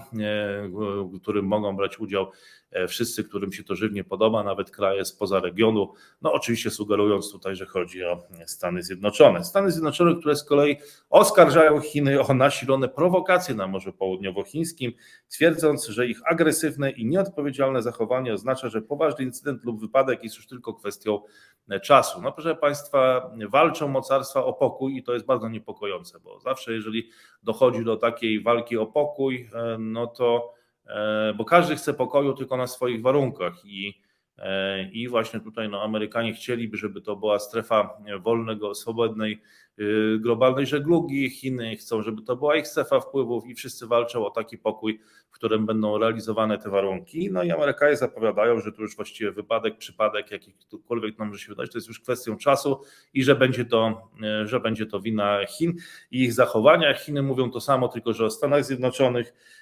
w 1.13 1.21
którym 1.21 1.47
mogą 1.47 1.77
brać 1.77 1.99
udział 1.99 2.27
E, 2.73 2.89
wszyscy, 2.89 3.25
którym 3.25 3.53
się 3.53 3.65
to 3.65 3.77
żywnie 3.77 4.05
podoba, 4.05 4.43
nawet 4.43 4.71
kraje 4.71 5.05
spoza 5.05 5.41
regionu, 5.41 5.93
no 6.23 6.33
oczywiście 6.33 6.71
sugerując 6.71 7.33
tutaj, 7.33 7.57
że 7.57 7.67
chodzi 7.67 8.05
o 8.05 8.23
Stany 8.47 8.83
Zjednoczone. 8.83 9.45
Stany 9.45 9.71
Zjednoczone, 9.71 10.15
które 10.15 10.37
z 10.37 10.45
kolei 10.45 10.77
oskarżają 11.11 11.81
Chiny 11.81 12.21
o 12.21 12.35
nasilone 12.35 12.89
prowokacje 12.89 13.55
na 13.55 13.67
Morzu 13.67 13.93
Południowochińskim, 13.93 14.93
twierdząc, 15.29 15.87
że 15.87 16.07
ich 16.07 16.21
agresywne 16.25 16.91
i 16.91 17.07
nieodpowiedzialne 17.07 17.83
zachowanie 17.83 18.33
oznacza, 18.33 18.69
że 18.69 18.83
poważny 18.83 19.25
incydent 19.25 19.65
lub 19.65 19.81
wypadek 19.81 20.25
jest 20.25 20.37
już 20.37 20.47
tylko 20.47 20.75
kwestią 20.75 21.21
e, 21.69 21.81
czasu. 21.81 22.23
No 22.23 22.33
proszę 22.33 22.57
Państwa, 22.57 23.31
walczą 23.49 23.89
mocarstwa 23.89 24.45
o 24.45 24.53
pokój 24.53 24.97
i 24.97 25.03
to 25.03 25.15
jest 25.15 25.27
bardzo 25.27 25.49
niepokojące, 25.49 26.21
bo 26.21 26.41
zawsze 26.41 26.73
jeżeli 26.73 27.11
dochodzi 27.43 27.85
do 27.85 27.97
takiej 27.97 28.43
walki 28.43 28.77
o 28.77 28.87
pokój, 28.87 29.12
e, 29.55 29.79
no 29.79 30.07
to 30.07 30.53
E, 30.87 31.35
bo 31.35 31.45
każdy 31.45 31.77
chce 31.77 31.95
pokoju 31.95 32.33
tylko 32.33 32.57
na 32.57 32.67
swoich 32.67 33.03
warunkach 33.03 33.65
i, 33.65 34.03
i 34.93 35.09
właśnie 35.09 35.41
tutaj 35.41 35.69
no, 35.69 35.83
Amerykanie 35.83 36.35
chcieliby, 36.35 36.77
żeby 36.77 37.01
to 37.01 37.17
była 37.17 37.39
strefa 37.39 37.97
wolnego, 38.21 38.75
swobodnej, 38.75 39.43
y, 39.79 40.19
globalnej 40.21 40.67
żeglugi, 40.67 41.31
Chiny 41.31 41.77
chcą, 41.77 42.03
żeby 42.03 42.23
to 42.23 42.37
była 42.37 42.57
ich 42.57 42.69
strefa 42.69 43.01
wpływów 43.01 43.47
i 43.47 43.55
wszyscy 43.55 43.87
walczą 43.87 44.27
o 44.27 44.31
taki 44.31 44.59
pokój, 44.59 45.01
w 45.31 45.35
którym 45.35 45.67
będą 45.67 45.99
realizowane 45.99 46.59
te 46.59 46.71
warunki. 46.71 47.31
No 47.33 47.43
i 47.43 47.51
Amerykanie 47.51 47.97
zapowiadają, 47.97 48.61
że 48.61 48.73
to 48.73 48.83
już 48.83 48.97
właściwie 48.97 49.33
wypadek, 49.33 49.79
przypadek, 49.79 50.31
jakikolwiek 50.31 51.19
nam 51.19 51.29
może 51.29 51.41
się 51.41 51.49
wydać, 51.49 51.73
to 51.73 51.79
jest 51.79 51.89
już 51.89 52.01
kwestią 52.01 52.37
czasu 52.37 52.81
i 53.15 53.25
że 53.25 53.35
będzie 53.35 53.65
to, 53.65 54.11
e, 54.23 54.47
że 54.47 54.61
będzie 54.61 54.87
to 54.87 55.01
wina 55.01 55.47
Chin 55.47 55.73
i 56.11 56.23
ich 56.23 56.33
zachowania. 56.33 56.95
Chiny 56.95 57.23
mówią 57.23 57.51
to 57.51 57.61
samo, 57.61 57.89
tylko 57.89 58.13
że 58.13 58.25
o 58.25 58.31
Stanach 58.31 58.65
Zjednoczonych 58.65 59.33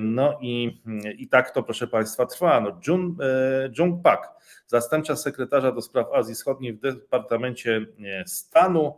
no 0.00 0.38
i, 0.40 0.82
i 1.18 1.28
tak 1.28 1.50
to, 1.50 1.62
proszę 1.62 1.86
Państwa, 1.86 2.26
trwa. 2.26 2.60
No, 2.60 2.68
e, 2.70 3.70
Jung 3.78 4.02
Pak, 4.02 4.28
zastępcza 4.66 5.16
sekretarza 5.16 5.72
do 5.72 5.82
spraw 5.82 6.06
Azji 6.14 6.34
Wschodniej 6.34 6.72
w 6.72 6.80
Departamencie 6.80 7.86
e, 8.04 8.26
Stanu, 8.26 8.94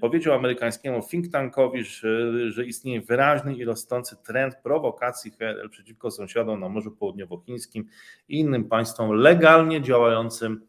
powiedział 0.00 0.34
amerykańskiemu 0.34 1.02
think 1.08 1.32
tankowi, 1.32 1.84
że, 1.84 2.50
że 2.50 2.66
istnieje 2.66 3.00
wyraźny 3.00 3.54
i 3.54 3.64
rosnący 3.64 4.16
trend 4.26 4.56
prowokacji 4.62 5.30
HRL 5.30 5.70
przeciwko 5.70 6.10
sąsiadom 6.10 6.60
na 6.60 6.68
Morzu 6.68 6.90
Południowochińskim 6.90 7.88
i 8.28 8.38
innym 8.40 8.64
państwom 8.64 9.10
legalnie 9.10 9.82
działającym 9.82 10.66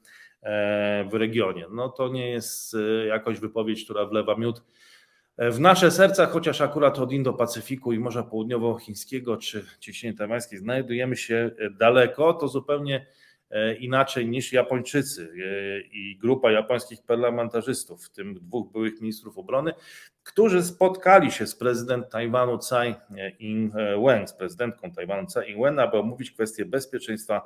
w 1.11 1.13
regionie. 1.13 1.65
No 1.71 1.89
to 1.89 2.07
nie 2.09 2.29
jest 2.29 2.75
jakoś 3.07 3.39
wypowiedź, 3.39 3.83
która 3.83 4.05
wlewa 4.05 4.35
miód 4.35 4.63
w 5.37 5.59
nasze 5.59 5.91
serca, 5.91 6.25
chociaż 6.25 6.61
akurat 6.61 6.99
od 6.99 7.11
Indo-Pacyfiku 7.11 7.93
i 7.93 7.99
Morza 7.99 8.23
Południowochińskiego 8.23 9.37
czy 9.37 9.65
Cieśniny 9.79 10.15
Taiwańskiej 10.15 10.59
znajdujemy 10.59 11.15
się 11.15 11.51
daleko, 11.79 12.33
to 12.33 12.47
zupełnie 12.47 13.05
e, 13.51 13.73
inaczej 13.75 14.29
niż 14.29 14.53
Japończycy 14.53 15.23
e, 15.23 15.79
i 15.81 16.17
grupa 16.17 16.51
japońskich 16.51 17.01
parlamentarzystów, 17.01 18.05
w 18.05 18.09
tym 18.09 18.33
dwóch 18.33 18.71
byłych 18.71 19.01
ministrów 19.01 19.37
obrony, 19.37 19.73
którzy 20.23 20.63
spotkali 20.63 21.31
się 21.31 21.47
z 21.47 21.55
prezydentem 21.55 22.11
Tajwanu 22.11 22.57
Tsai 22.57 22.95
Ing-wen, 23.39 24.27
z 24.27 24.33
prezydentką 24.33 24.91
Tajwanu 24.91 25.27
Tsai 25.27 25.51
Ing-wen, 25.51 25.79
aby 25.79 25.97
omówić 25.97 26.31
kwestię 26.31 26.65
bezpieczeństwa 26.65 27.41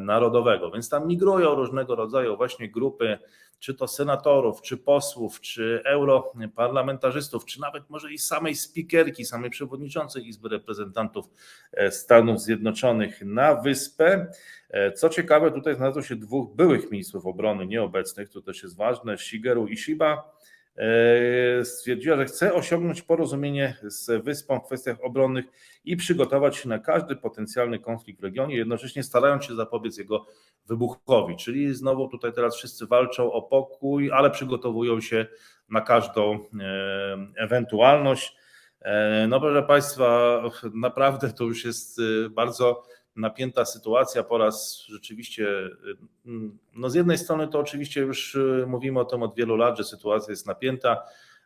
narodowego. 0.00 0.70
Więc 0.70 0.88
tam 0.88 1.06
migrują 1.06 1.54
różnego 1.54 1.94
rodzaju 1.94 2.36
właśnie 2.36 2.70
grupy 2.70 3.18
czy 3.58 3.74
to 3.74 3.88
senatorów, 3.88 4.62
czy 4.62 4.76
posłów, 4.76 5.40
czy 5.40 5.82
europarlamentarzystów, 5.84 7.44
czy 7.44 7.60
nawet 7.60 7.90
może 7.90 8.12
i 8.12 8.18
samej 8.18 8.54
spikerki, 8.54 9.24
samej 9.24 9.50
przewodniczącej 9.50 10.28
Izby 10.28 10.48
Reprezentantów 10.48 11.26
e, 11.72 11.90
Stanów 11.90 12.40
Zjednoczonych 12.40 13.22
na 13.24 13.54
wyspę. 13.54 14.26
E, 14.70 14.92
co 14.92 15.08
ciekawe, 15.08 15.52
tutaj 15.52 15.74
znalazło 15.74 16.02
się 16.02 16.16
dwóch 16.16 16.56
byłych 16.56 16.90
ministrów 16.90 17.26
obrony 17.26 17.66
nieobecnych, 17.66 18.28
to 18.28 18.42
też 18.42 18.62
jest 18.62 18.76
ważne, 18.76 19.18
Shigeru 19.18 19.66
Ishiba, 19.66 20.34
stwierdziła, 21.64 22.16
że 22.16 22.24
chce 22.24 22.54
osiągnąć 22.54 23.02
porozumienie 23.02 23.76
z 23.82 24.24
wyspą 24.24 24.60
w 24.60 24.64
kwestiach 24.64 25.04
obronnych 25.04 25.44
i 25.84 25.96
przygotować 25.96 26.56
się 26.56 26.68
na 26.68 26.78
każdy 26.78 27.16
potencjalny 27.16 27.78
konflikt 27.78 28.20
w 28.20 28.24
regionie, 28.24 28.56
jednocześnie 28.56 29.02
starając 29.02 29.44
się 29.44 29.54
zapobiec 29.54 29.98
jego 29.98 30.26
wybuchowi. 30.66 31.36
Czyli 31.36 31.74
znowu 31.74 32.08
tutaj 32.08 32.32
teraz 32.32 32.56
wszyscy 32.56 32.86
walczą 32.86 33.32
o 33.32 33.42
pokój, 33.42 34.10
ale 34.12 34.30
przygotowują 34.30 35.00
się 35.00 35.26
na 35.68 35.80
każdą 35.80 36.34
e, 36.34 36.38
ewentualność. 37.36 38.36
E, 38.80 39.26
no 39.28 39.40
proszę 39.40 39.62
Państwa, 39.62 40.42
naprawdę 40.74 41.32
to 41.32 41.44
już 41.44 41.64
jest 41.64 41.98
e, 41.98 42.30
bardzo 42.30 42.82
napięta 43.16 43.64
sytuacja 43.64 44.22
po 44.22 44.38
raz 44.38 44.84
rzeczywiście, 44.88 45.46
no 46.76 46.90
z 46.90 46.94
jednej 46.94 47.18
strony 47.18 47.48
to 47.48 47.58
oczywiście 47.58 48.00
już 48.00 48.38
mówimy 48.66 49.00
o 49.00 49.04
tym 49.04 49.22
od 49.22 49.34
wielu 49.34 49.56
lat, 49.56 49.78
że 49.78 49.84
sytuacja 49.84 50.30
jest 50.30 50.46
napięta, 50.46 51.02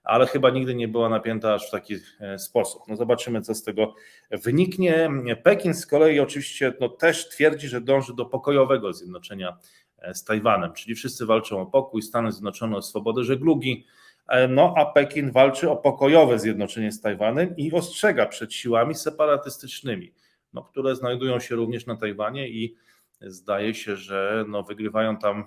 ale 0.09 0.27
chyba 0.27 0.51
nigdy 0.51 0.75
nie 0.75 0.89
była 0.89 1.09
napięta 1.09 1.55
aż 1.55 1.69
w 1.69 1.71
taki 1.71 1.95
e, 2.21 2.39
sposób. 2.39 2.83
No 2.89 2.97
zobaczymy, 2.97 3.41
co 3.41 3.55
z 3.55 3.63
tego 3.63 3.95
wyniknie. 4.31 5.11
Pekin 5.43 5.75
z 5.75 5.87
kolei 5.87 6.21
oczywiście 6.21 6.73
no, 6.81 6.89
też 6.89 7.29
twierdzi, 7.29 7.69
że 7.69 7.81
dąży 7.81 8.15
do 8.15 8.25
pokojowego 8.27 8.93
zjednoczenia 8.93 9.57
e, 9.99 10.15
z 10.15 10.25
Tajwanem, 10.25 10.73
czyli 10.73 10.95
wszyscy 10.95 11.27
walczą 11.27 11.61
o 11.61 11.67
pokój, 11.67 12.03
Stany 12.03 12.33
Zjednoczone 12.33 12.77
o 12.77 12.83
swobodę 12.83 13.25
żeglugi, 13.25 13.87
e, 14.29 14.49
no 14.49 14.75
a 14.77 14.87
Pekin 14.87 15.31
walczy 15.31 15.71
o 15.71 15.77
pokojowe 15.77 16.39
zjednoczenie 16.39 16.93
z 16.93 17.01
Tajwanem 17.01 17.57
i 17.57 17.73
ostrzega 17.73 18.27
przed 18.27 18.55
siłami 18.55 18.95
separatystycznymi, 18.95 20.13
no, 20.53 20.63
które 20.63 20.97
znajdują 20.97 21.41
się 21.41 21.55
również 21.55 21.87
na 21.87 21.97
Tajwanie 21.97 22.49
i 22.49 22.77
zdaje 23.21 23.75
się, 23.75 23.97
że 23.97 24.45
no, 24.49 24.63
wygrywają 24.63 25.17
tam 25.17 25.45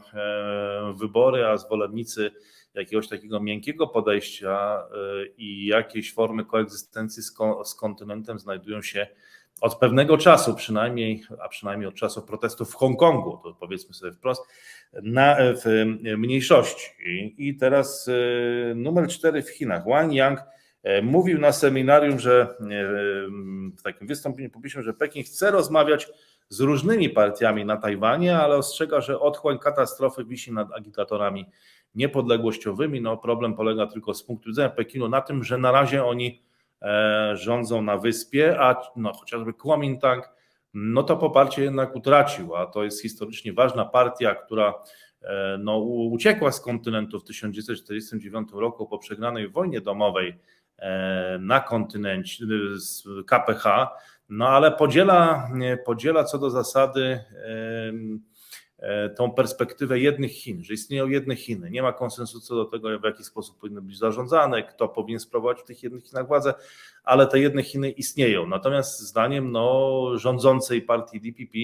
wybory, 0.95 1.45
a 1.45 1.57
zwolennicy 1.57 2.31
jakiegoś 2.73 3.07
takiego 3.07 3.39
miękkiego 3.39 3.87
podejścia 3.87 4.83
y, 5.23 5.33
i 5.37 5.65
jakiejś 5.65 6.13
formy 6.13 6.45
koegzystencji 6.45 7.23
z, 7.23 7.33
z 7.63 7.75
kontynentem 7.75 8.39
znajdują 8.39 8.81
się 8.81 9.07
od 9.61 9.75
pewnego 9.75 10.17
czasu 10.17 10.55
przynajmniej, 10.55 11.23
a 11.43 11.49
przynajmniej 11.49 11.87
od 11.87 11.95
czasu 11.95 12.21
protestów 12.21 12.71
w 12.71 12.75
Hongkongu, 12.75 13.39
to 13.43 13.53
powiedzmy 13.59 13.93
sobie 13.93 14.11
wprost, 14.11 14.41
na, 15.03 15.37
w 15.39 15.85
mniejszości. 16.17 16.89
I 17.37 17.55
teraz 17.55 18.07
y, 18.07 18.73
numer 18.75 19.07
cztery 19.07 19.43
w 19.43 19.49
Chinach. 19.49 19.85
Wang 19.85 20.13
Yang 20.13 20.39
mówił 21.03 21.39
na 21.39 21.51
seminarium, 21.51 22.19
że 22.19 22.55
w 23.77 23.81
takim 23.81 24.07
wystąpieniu 24.07 24.49
publicznym, 24.49 24.83
że 24.83 24.93
Pekin 24.93 25.23
chce 25.23 25.51
rozmawiać 25.51 26.07
z 26.49 26.59
różnymi 26.59 27.09
partiami 27.09 27.65
na 27.65 27.77
Tajwanie, 27.77 28.37
ale 28.37 28.55
ostrzega, 28.55 29.01
że 29.01 29.19
otchłań 29.19 29.59
katastrofy 29.59 30.25
wisi 30.25 30.51
nad 30.51 30.73
agitatorami 30.73 31.45
niepodległościowymi. 31.95 33.01
No, 33.01 33.17
problem 33.17 33.53
polega 33.53 33.87
tylko 33.87 34.13
z 34.13 34.23
punktu 34.23 34.49
widzenia 34.49 34.69
Pekinu 34.69 35.09
na 35.09 35.21
tym, 35.21 35.43
że 35.43 35.57
na 35.57 35.71
razie 35.71 36.05
oni 36.05 36.41
e, 36.81 37.31
rządzą 37.35 37.81
na 37.81 37.97
wyspie, 37.97 38.59
a 38.59 38.75
no, 38.95 39.13
chociażby 39.13 39.53
Kuomintang, 39.53 40.29
no 40.73 41.03
to 41.03 41.17
poparcie 41.17 41.63
jednak 41.63 41.95
utracił, 41.95 42.55
a 42.55 42.65
to 42.65 42.83
jest 42.83 43.01
historycznie 43.01 43.53
ważna 43.53 43.85
partia, 43.85 44.35
która 44.35 44.73
e, 45.21 45.57
no, 45.59 45.79
uciekła 45.79 46.51
z 46.51 46.61
kontynentu 46.61 47.19
w 47.19 47.23
1949 47.23 48.49
roku 48.53 48.87
po 48.87 48.97
przegranej 48.97 49.49
wojnie 49.49 49.81
domowej 49.81 50.29
e, 50.29 50.35
na 51.39 51.59
kontynencie 51.59 52.45
z 52.75 53.03
KPH, 53.27 53.87
no 54.29 54.47
ale 54.47 54.71
podziela, 54.71 55.49
podziela 55.85 56.23
co 56.23 56.37
do 56.37 56.49
zasady 56.49 57.19
E, 58.81 59.09
tą 59.09 59.31
perspektywę 59.31 59.99
jednych 59.99 60.31
Chin, 60.31 60.63
że 60.63 60.73
istnieją 60.73 61.07
jedne 61.07 61.35
Chiny. 61.35 61.71
Nie 61.71 61.81
ma 61.81 61.93
konsensusu 61.93 62.47
co 62.47 62.55
do 62.55 62.65
tego, 62.65 62.99
w 62.99 63.03
jaki 63.03 63.23
sposób 63.23 63.59
powinny 63.59 63.81
być 63.81 63.97
zarządzane, 63.97 64.63
kto 64.63 64.87
powinien 64.87 65.19
sprawować 65.19 65.59
w 65.59 65.63
tych 65.63 65.83
jednych 65.83 66.03
Chinach 66.03 66.27
władzę, 66.27 66.53
ale 67.03 67.27
te 67.27 67.39
jedne 67.39 67.63
Chiny 67.63 67.91
istnieją. 67.91 68.47
Natomiast 68.47 68.99
zdaniem 68.99 69.51
no, 69.51 70.11
rządzącej 70.15 70.81
partii 70.81 71.21
DPP 71.21 71.57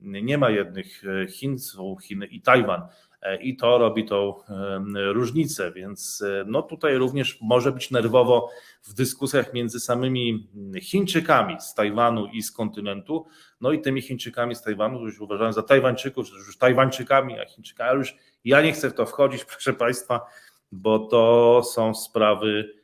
nie 0.00 0.38
ma 0.38 0.50
jednych 0.50 1.02
e, 1.04 1.26
Chin, 1.26 1.58
są 1.58 1.96
Chiny 2.02 2.26
i 2.26 2.42
Tajwan. 2.42 2.82
E, 3.22 3.42
i 3.42 3.56
to 3.56 3.78
robi 3.78 4.04
tą 4.04 4.34
różnicę, 5.12 5.72
więc 5.72 6.22
e, 6.26 6.44
no 6.46 6.62
tutaj 6.62 6.96
również 6.96 7.38
może 7.40 7.72
być 7.72 7.90
nerwowo 7.90 8.50
w 8.82 8.94
dyskusjach 8.94 9.54
między 9.54 9.80
samymi 9.80 10.48
Chińczykami 10.80 11.60
z 11.60 11.74
Tajwanu 11.74 12.26
i 12.26 12.42
z 12.42 12.52
kontynentu, 12.52 13.26
no 13.60 13.72
i 13.72 13.80
tymi 13.80 14.02
Chińczykami 14.02 14.54
z 14.54 14.62
Tajwanu, 14.62 14.98
którzy 14.98 15.24
uważają 15.24 15.52
za 15.52 15.62
Tajwańczyków, 15.62 16.28
że 16.28 16.36
już 16.36 16.58
Tajwańczykami, 16.58 17.40
a 17.40 17.46
Chińczykami, 17.46 17.98
już 17.98 18.14
ja 18.44 18.62
nie 18.62 18.72
chcę 18.72 18.90
w 18.90 18.94
to 18.94 19.06
wchodzić, 19.06 19.44
proszę 19.54 19.72
Państwa, 19.72 20.20
bo 20.72 20.98
to 20.98 21.62
są 21.64 21.94
sprawy 21.94 22.77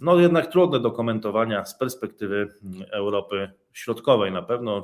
no 0.00 0.18
jednak 0.18 0.52
trudne 0.52 0.80
do 0.80 0.90
komentowania 0.90 1.64
z 1.64 1.78
perspektywy 1.78 2.48
Europy 2.92 3.50
Środkowej. 3.72 4.32
Na 4.32 4.42
pewno, 4.42 4.82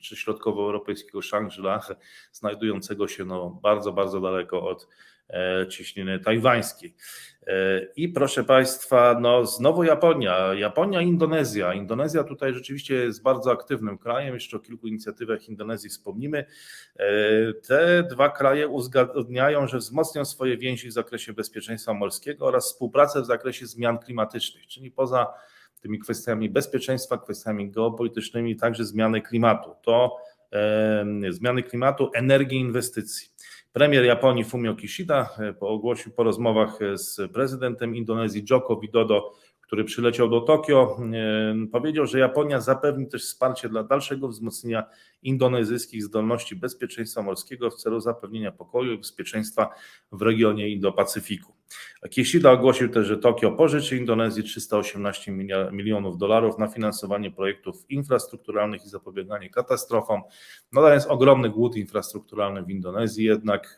czy 0.00 0.16
środkowoeuropejskiego 0.16 1.22
Shangri-La, 1.22 1.80
znajdującego 2.32 3.08
się 3.08 3.24
no 3.24 3.50
bardzo, 3.62 3.92
bardzo 3.92 4.20
daleko 4.20 4.68
od 4.68 4.88
ciśniny 5.68 6.20
tajwańskiej. 6.20 6.94
E, 7.46 7.86
I 7.96 8.08
proszę 8.08 8.44
Państwa, 8.44 9.18
no 9.20 9.46
znowu 9.46 9.84
Japonia. 9.84 10.54
Japonia, 10.54 11.02
Indonezja. 11.02 11.74
Indonezja 11.74 12.24
tutaj 12.24 12.54
rzeczywiście 12.54 12.94
jest 12.94 13.22
bardzo 13.22 13.50
aktywnym 13.50 13.98
krajem. 13.98 14.34
Jeszcze 14.34 14.56
o 14.56 14.60
kilku 14.60 14.86
inicjatywach 14.86 15.48
Indonezji 15.48 15.90
wspomnimy. 15.90 16.44
E, 16.96 17.04
te 17.52 18.02
dwa 18.10 18.28
kraje 18.30 18.68
uzgadniają, 18.68 19.68
że 19.68 19.78
wzmocnią 19.78 20.24
swoje 20.24 20.56
więzi 20.56 20.88
w 20.88 20.92
zakresie 20.92 21.32
bezpieczeństwa 21.32 21.94
morskiego 21.94 22.46
oraz 22.46 22.64
współpracę 22.64 23.22
w 23.22 23.26
zakresie 23.26 23.66
zmian 23.66 23.98
klimatycznych, 23.98 24.66
czyli 24.66 24.90
poza 24.90 25.26
tymi 25.82 25.98
kwestiami 25.98 26.50
bezpieczeństwa, 26.50 27.18
kwestiami 27.18 27.70
geopolitycznymi, 27.70 28.56
także 28.56 28.84
zmiany 28.84 29.22
klimatu. 29.22 29.70
To 29.82 30.16
zmiany 31.30 31.62
klimatu, 31.62 32.10
energii, 32.14 32.58
inwestycji. 32.58 33.28
Premier 33.76 34.04
Japonii 34.04 34.44
Fumio 34.44 34.74
Kishida 34.74 35.28
e, 35.38 35.60
ogłosił 35.60 36.12
po 36.12 36.22
rozmowach 36.22 36.82
e, 36.82 36.98
z 36.98 37.32
prezydentem 37.32 37.96
Indonezji 37.96 38.44
Joko 38.50 38.76
Widodo, 38.76 39.32
który 39.60 39.84
przyleciał 39.84 40.28
do 40.28 40.40
Tokio, 40.40 40.98
e, 41.12 41.66
powiedział, 41.72 42.06
że 42.06 42.18
Japonia 42.18 42.60
zapewni 42.60 43.08
też 43.08 43.22
wsparcie 43.22 43.68
dla 43.68 43.82
dalszego 43.82 44.28
wzmocnienia 44.28 44.84
indonezyjskich 45.22 46.04
zdolności 46.04 46.56
bezpieczeństwa 46.56 47.22
morskiego 47.22 47.70
w 47.70 47.74
celu 47.74 48.00
zapewnienia 48.00 48.52
pokoju 48.52 48.92
i 48.92 48.98
bezpieczeństwa 48.98 49.70
w 50.12 50.22
regionie 50.22 50.68
Indo-Pacyfiku. 50.68 51.55
Kishida 52.10 52.52
ogłosił 52.52 52.88
też, 52.88 53.06
że 53.06 53.16
Tokio 53.16 53.52
pożyczy 53.52 53.96
Indonezji 53.96 54.42
318 54.42 55.32
milionów 55.72 56.18
dolarów 56.18 56.58
na 56.58 56.68
finansowanie 56.68 57.30
projektów 57.30 57.84
infrastrukturalnych 57.88 58.84
i 58.84 58.88
zapobieganie 58.88 59.50
katastrofom. 59.50 60.22
To 60.74 60.92
jest 60.92 61.10
ogromny 61.10 61.50
głód 61.50 61.76
infrastrukturalny 61.76 62.62
w 62.62 62.70
Indonezji, 62.70 63.24
jednak 63.24 63.76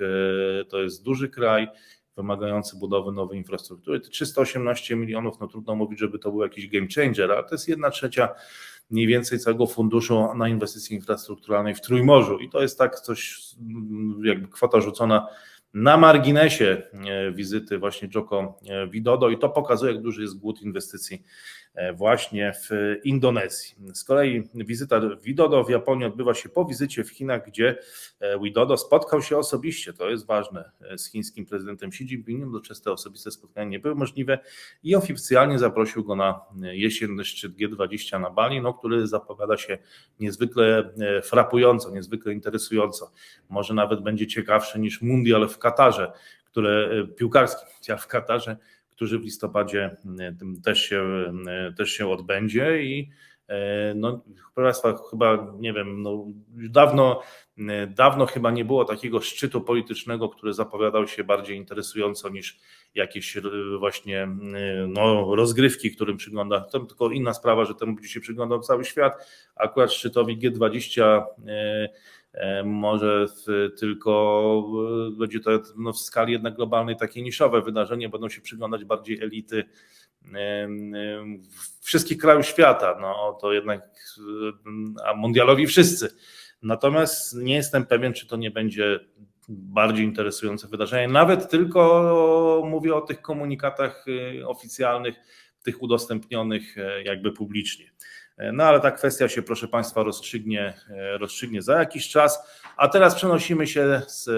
e, 0.61 0.65
to 0.65 0.83
jest 0.83 1.05
duży 1.05 1.29
kraj 1.29 1.69
wymagający 2.17 2.77
budowy 2.77 3.13
nowej 3.13 3.39
infrastruktury. 3.39 4.01
Te 4.01 4.09
318 4.09 4.97
milionów, 4.97 5.41
no 5.41 5.47
trudno 5.47 5.75
mówić, 5.75 5.99
żeby 5.99 6.19
to 6.19 6.31
był 6.31 6.43
jakiś 6.43 6.69
game 6.69 6.87
changer, 6.95 7.33
ale 7.33 7.45
to 7.45 7.55
jest 7.55 7.69
jedna 7.69 7.91
trzecia 7.91 8.29
mniej 8.91 9.07
więcej 9.07 9.39
całego 9.39 9.67
funduszu 9.67 10.35
na 10.35 10.49
inwestycje 10.49 10.97
infrastrukturalne 10.97 11.75
w 11.75 11.81
Trójmorzu 11.81 12.39
i 12.39 12.51
to 12.51 12.63
jest 12.63 12.79
tak 12.79 13.01
coś, 13.01 13.41
jakby 14.23 14.49
kwota 14.49 14.81
rzucona 14.81 15.27
na 15.75 15.97
marginesie 15.97 16.83
e, 16.93 17.33
wizyty 17.33 17.79
właśnie 17.79 18.09
Joko 18.15 18.61
e, 18.69 18.89
Widodo 18.89 19.29
i 19.29 19.39
to 19.39 19.49
pokazuje, 19.49 19.93
jak 19.93 20.03
duży 20.03 20.23
jest 20.23 20.39
głód 20.39 20.63
inwestycji 20.63 21.25
właśnie 21.95 22.53
w 22.53 22.97
Indonezji. 23.05 23.75
Z 23.95 24.05
kolei 24.05 24.49
wizyta 24.55 25.01
Widodo 25.23 25.65
w 25.65 25.71
Japonii 25.71 26.07
odbywa 26.07 26.35
się 26.35 26.49
po 26.49 26.65
wizycie 26.65 27.05
w 27.05 27.11
Chinach, 27.11 27.47
gdzie 27.47 27.79
Widodo 28.43 28.77
spotkał 28.77 29.23
się 29.23 29.37
osobiście, 29.37 29.93
to 29.93 30.11
jest 30.11 30.27
ważne, 30.27 30.71
z 30.97 31.11
chińskim 31.11 31.47
prezydentem 31.47 31.89
Xi 31.89 32.05
Jinpingiem, 32.05 32.53
te 32.85 32.93
osobiste 32.93 33.31
spotkania 33.31 33.71
nie 33.71 33.79
były 33.79 33.95
możliwe 33.95 34.39
i 34.83 34.95
oficjalnie 34.95 35.59
zaprosił 35.59 36.05
go 36.05 36.17
na 36.17 36.41
jesienny 36.73 37.25
szczyt 37.25 37.53
G20 37.53 38.21
na 38.21 38.31
Bali, 38.31 38.63
no, 38.63 38.75
który 38.75 39.07
zapowiada 39.07 39.57
się 39.57 39.79
niezwykle 40.21 40.91
frapująco, 41.23 41.91
niezwykle 41.91 42.33
interesująco. 42.33 43.13
Może 43.49 43.75
nawet 43.75 44.03
będzie 44.03 44.27
ciekawszy 44.27 44.79
niż 44.79 45.03
mundial 45.03 45.49
w 45.49 45.59
Katarze, 45.59 46.13
które 46.45 46.91
e, 46.91 47.07
piłkarski 47.07 47.67
w 47.99 48.07
Katarze, 48.07 48.57
który 48.99 49.19
w 49.19 49.25
listopadzie 49.25 49.97
e, 50.21 50.35
też 50.65 50.83
się, 50.83 51.03
e, 51.47 51.73
też 51.73 51.91
się 51.91 52.09
odbędzie 52.09 52.83
i 52.83 53.11
no, 53.95 54.25
proszę 54.55 54.83
Państwa, 54.83 55.09
chyba 55.11 55.55
nie 55.59 55.73
wiem, 55.73 56.03
no, 56.03 56.27
dawno, 56.49 57.23
dawno 57.89 58.27
chyba 58.27 58.51
nie 58.51 58.65
było 58.65 58.85
takiego 58.85 59.21
szczytu 59.21 59.61
politycznego, 59.61 60.29
który 60.29 60.53
zapowiadał 60.53 61.09
się 61.09 61.25
bardziej 61.25 61.57
interesująco 61.57 62.29
niż 62.29 62.59
jakieś 62.95 63.39
właśnie 63.79 64.29
no, 64.89 65.35
rozgrywki, 65.37 65.91
którym 65.91 66.17
przygląda. 66.17 66.61
To 66.61 66.81
tylko 66.81 67.11
inna 67.11 67.35
sprawa, 67.35 67.65
że 67.65 67.75
temu 67.75 67.95
będzie 67.95 68.09
się 68.09 68.21
przyglądał 68.21 68.61
cały 68.61 68.85
świat. 68.85 69.27
Akurat 69.57 69.93
szczytowi 69.93 70.39
G20 70.39 71.23
E, 71.47 71.89
może 72.65 73.27
tylko 73.79 74.65
e, 75.09 75.17
będzie 75.19 75.41
to 75.41 75.51
no, 75.77 75.93
w 75.93 75.99
skali 75.99 76.33
jednak 76.33 76.57
globalnej 76.57 76.97
takie 76.97 77.23
niszowe 77.23 77.63
wydarzenie, 77.63 78.09
będą 78.09 78.29
się 78.29 78.41
przyglądać 78.41 78.85
bardziej 78.85 79.23
elity 79.23 79.65
e, 80.35 80.69
wszystkich 81.81 82.19
krajów 82.19 82.47
świata, 82.47 82.99
no 83.01 83.39
to 83.41 83.53
jednak, 83.53 83.81
a 85.07 85.15
mundialowi 85.15 85.67
wszyscy. 85.67 86.09
Natomiast 86.63 87.37
nie 87.37 87.55
jestem 87.55 87.87
pewien, 87.87 88.13
czy 88.13 88.27
to 88.27 88.37
nie 88.37 88.51
będzie 88.51 89.01
bardziej 89.49 90.05
interesujące 90.05 90.69
wydarzenie. 90.69 91.09
Nawet 91.09 91.51
tylko 91.51 92.63
mówię 92.67 92.95
o 92.95 93.01
tych 93.01 93.23
komunikatach 93.23 94.05
oficjalnych, 94.47 95.17
tych 95.63 95.83
udostępnionych 95.83 96.77
jakby 97.05 97.33
publicznie. 97.33 97.91
No 98.53 98.65
ale 98.65 98.81
ta 98.81 98.91
kwestia 98.91 99.29
się, 99.29 99.43
proszę 99.43 99.69
Państwa, 99.69 100.03
rozstrzygnie, 100.03 100.75
rozstrzygnie 101.19 101.63
za 101.63 101.79
jakiś 101.79 102.09
czas. 102.09 102.59
A 102.77 102.89
teraz 102.89 103.15
przenosimy 103.15 103.67
się 103.67 104.03
z 104.07 104.31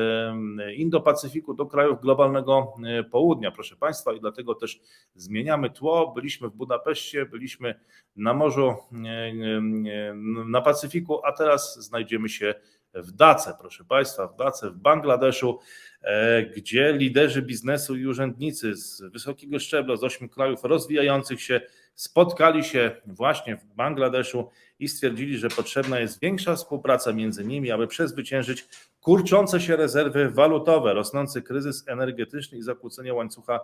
Indo-Pacyfiku 0.76 1.54
do 1.54 1.66
krajów 1.66 2.00
globalnego 2.00 2.74
e, 2.84 3.04
południa, 3.04 3.50
proszę 3.50 3.76
Państwa, 3.76 4.12
i 4.12 4.20
dlatego 4.20 4.54
też 4.54 4.80
zmieniamy 5.14 5.70
tło. 5.70 6.12
Byliśmy 6.14 6.48
w 6.48 6.52
Budapeszcie, 6.52 7.26
byliśmy 7.26 7.74
na 8.16 8.34
morzu, 8.34 8.68
e, 8.68 9.08
e, 9.08 10.14
na 10.46 10.60
Pacyfiku, 10.60 11.20
a 11.24 11.32
teraz 11.32 11.78
znajdziemy 11.84 12.28
się 12.28 12.54
w 12.94 13.12
Dace, 13.12 13.55
proszę 13.61 13.85
Państwa, 13.85 14.26
w 14.26 14.37
Dace, 14.37 14.70
w 14.70 14.76
Bangladeszu, 14.76 15.59
gdzie 16.57 16.92
liderzy 16.92 17.42
biznesu 17.42 17.96
i 17.96 18.07
urzędnicy 18.07 18.74
z 18.76 19.03
wysokiego 19.03 19.59
szczebla, 19.59 19.96
z 19.96 20.05
ośmiu 20.05 20.29
krajów 20.29 20.64
rozwijających 20.64 21.42
się, 21.42 21.61
spotkali 21.94 22.64
się 22.64 22.90
właśnie 23.07 23.57
w 23.57 23.64
Bangladeszu 23.64 24.50
i 24.79 24.88
stwierdzili, 24.88 25.38
że 25.38 25.48
potrzebna 25.48 26.00
jest 26.00 26.20
większa 26.20 26.57
współpraca 26.57 27.12
między 27.12 27.44
nimi, 27.44 27.70
aby 27.70 27.87
przezwyciężyć 27.87 28.64
kurczące 29.00 29.61
się 29.61 29.76
rezerwy 29.76 30.31
walutowe, 30.31 30.94
rosnący 30.94 31.42
kryzys 31.42 31.88
energetyczny 31.88 32.59
i 32.59 32.62
zakłócenie 32.62 33.14
łańcucha 33.14 33.61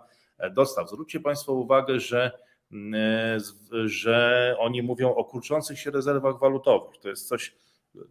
dostaw. 0.51 0.89
Zwróćcie 0.89 1.19
Państwo 1.19 1.53
uwagę, 1.53 1.99
że, 1.99 2.31
mm, 2.71 3.41
że 3.85 4.55
oni 4.59 4.81
mówią 4.81 5.15
o 5.15 5.23
kurczących 5.23 5.79
się 5.79 5.91
rezerwach 5.91 6.39
walutowych. 6.39 6.97
To 7.01 7.09
jest 7.09 7.27
coś 7.27 7.55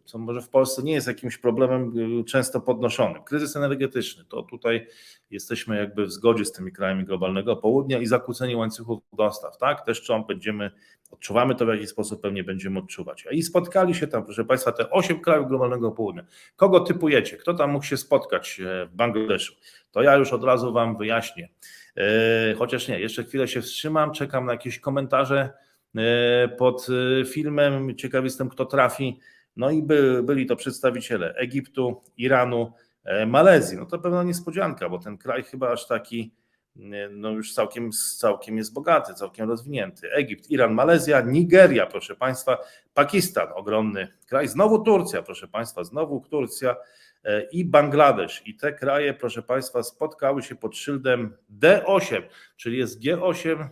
co 0.05 0.19
może 0.19 0.41
w 0.41 0.49
Polsce 0.49 0.83
nie 0.83 0.93
jest 0.93 1.07
jakimś 1.07 1.39
problemem 1.39 1.93
y, 2.21 2.25
często 2.25 2.61
podnoszonym. 2.61 3.25
Kryzys 3.25 3.57
energetyczny, 3.57 4.25
to 4.25 4.43
tutaj 4.43 4.87
jesteśmy 5.31 5.77
jakby 5.77 6.07
w 6.07 6.13
zgodzie 6.13 6.45
z 6.45 6.53
tymi 6.53 6.73
krajami 6.73 7.05
globalnego 7.05 7.57
południa 7.57 7.99
i 7.99 8.07
zakłócenie 8.07 8.57
łańcuchów 8.57 9.03
dostaw, 9.13 9.59
tak? 9.59 9.87
Też 9.87 10.03
czy 10.03 10.13
będziemy, 10.29 10.71
odczuwamy 11.11 11.55
to 11.55 11.67
w 11.67 11.69
jakiś 11.69 11.89
sposób, 11.89 12.23
pewnie 12.23 12.45
będziemy 12.45 12.79
odczuwać. 12.79 13.27
I 13.31 13.43
spotkali 13.43 13.95
się 13.95 14.07
tam, 14.07 14.25
proszę 14.25 14.45
Państwa, 14.45 14.73
te 14.73 14.91
osiem 14.91 15.21
krajów 15.21 15.49
globalnego 15.49 15.91
południa. 15.91 16.25
Kogo 16.57 16.81
typujecie? 16.81 17.37
Kto 17.37 17.55
tam 17.55 17.71
mógł 17.71 17.85
się 17.85 17.97
spotkać 17.97 18.61
e, 18.61 18.87
w 18.87 18.95
Bangladeszu? 18.95 19.55
To 19.93 20.03
ja 20.03 20.17
już 20.17 20.33
od 20.33 20.45
razu 20.45 20.73
Wam 20.73 20.97
wyjaśnię. 20.97 21.49
E, 21.97 22.55
chociaż 22.55 22.89
nie, 22.89 23.01
jeszcze 23.01 23.25
chwilę 23.25 23.49
się 23.49 23.63
wstrzymam, 23.63 24.13
czekam 24.13 24.47
na 24.47 24.53
jakieś 24.53 24.81
komentarze 24.81 25.51
e, 25.97 26.49
pod 26.49 26.87
filmem. 27.27 27.97
Ciekaw 27.97 28.25
jestem, 28.25 28.49
kto 28.49 28.67
trafi. 28.67 29.21
No 29.57 29.71
i 29.71 29.83
by, 29.83 30.23
byli 30.23 30.47
to 30.47 30.57
przedstawiciele 30.57 31.35
Egiptu, 31.35 32.03
Iranu, 32.17 32.73
e, 33.05 33.27
Malezji. 33.27 33.79
No 33.79 33.87
to 33.87 33.99
pewna 33.99 34.23
niespodzianka, 34.23 34.89
bo 34.89 34.99
ten 34.99 35.19
kraj 35.19 35.43
chyba 35.43 35.71
aż 35.71 35.87
taki 35.87 36.35
e, 36.77 37.09
no 37.09 37.31
już 37.31 37.55
całkiem, 37.55 37.91
całkiem 38.19 38.57
jest 38.57 38.73
bogaty, 38.73 39.15
całkiem 39.15 39.49
rozwinięty. 39.49 40.13
Egipt, 40.13 40.51
Iran, 40.51 40.75
Malezja, 40.75 41.21
Nigeria, 41.21 41.87
proszę 41.87 42.17
Państwa, 42.17 42.59
Pakistan, 42.95 43.49
ogromny 43.55 44.09
kraj, 44.29 44.49
znowu 44.49 44.79
Turcja, 44.79 45.23
proszę 45.23 45.49
Państwa, 45.49 45.85
znowu 45.85 46.21
Turcja 46.31 46.77
e, 47.25 47.43
i 47.43 47.65
Bangladesz. 47.65 48.43
I 48.47 48.57
te 48.57 48.73
kraje, 48.73 49.15
proszę 49.15 49.43
Państwa, 49.43 49.83
spotkały 49.83 50.43
się 50.43 50.55
pod 50.55 50.77
szyldem 50.77 51.37
D8, 51.61 52.23
czyli 52.57 52.79
jest 52.79 53.03
G8, 53.03 53.69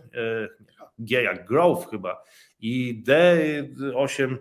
G 0.99 1.23
jak 1.23 1.47
growth 1.47 1.89
chyba, 1.89 2.23
i 2.59 3.03
D8 3.07 4.37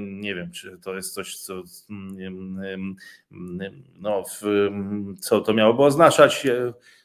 nie 0.00 0.34
wiem, 0.34 0.50
czy 0.50 0.78
to 0.82 0.94
jest 0.96 1.14
coś, 1.14 1.36
co, 1.36 1.62
no, 4.00 4.22
co 5.20 5.40
to 5.40 5.54
miałoby 5.54 5.82
oznaczać. 5.82 6.46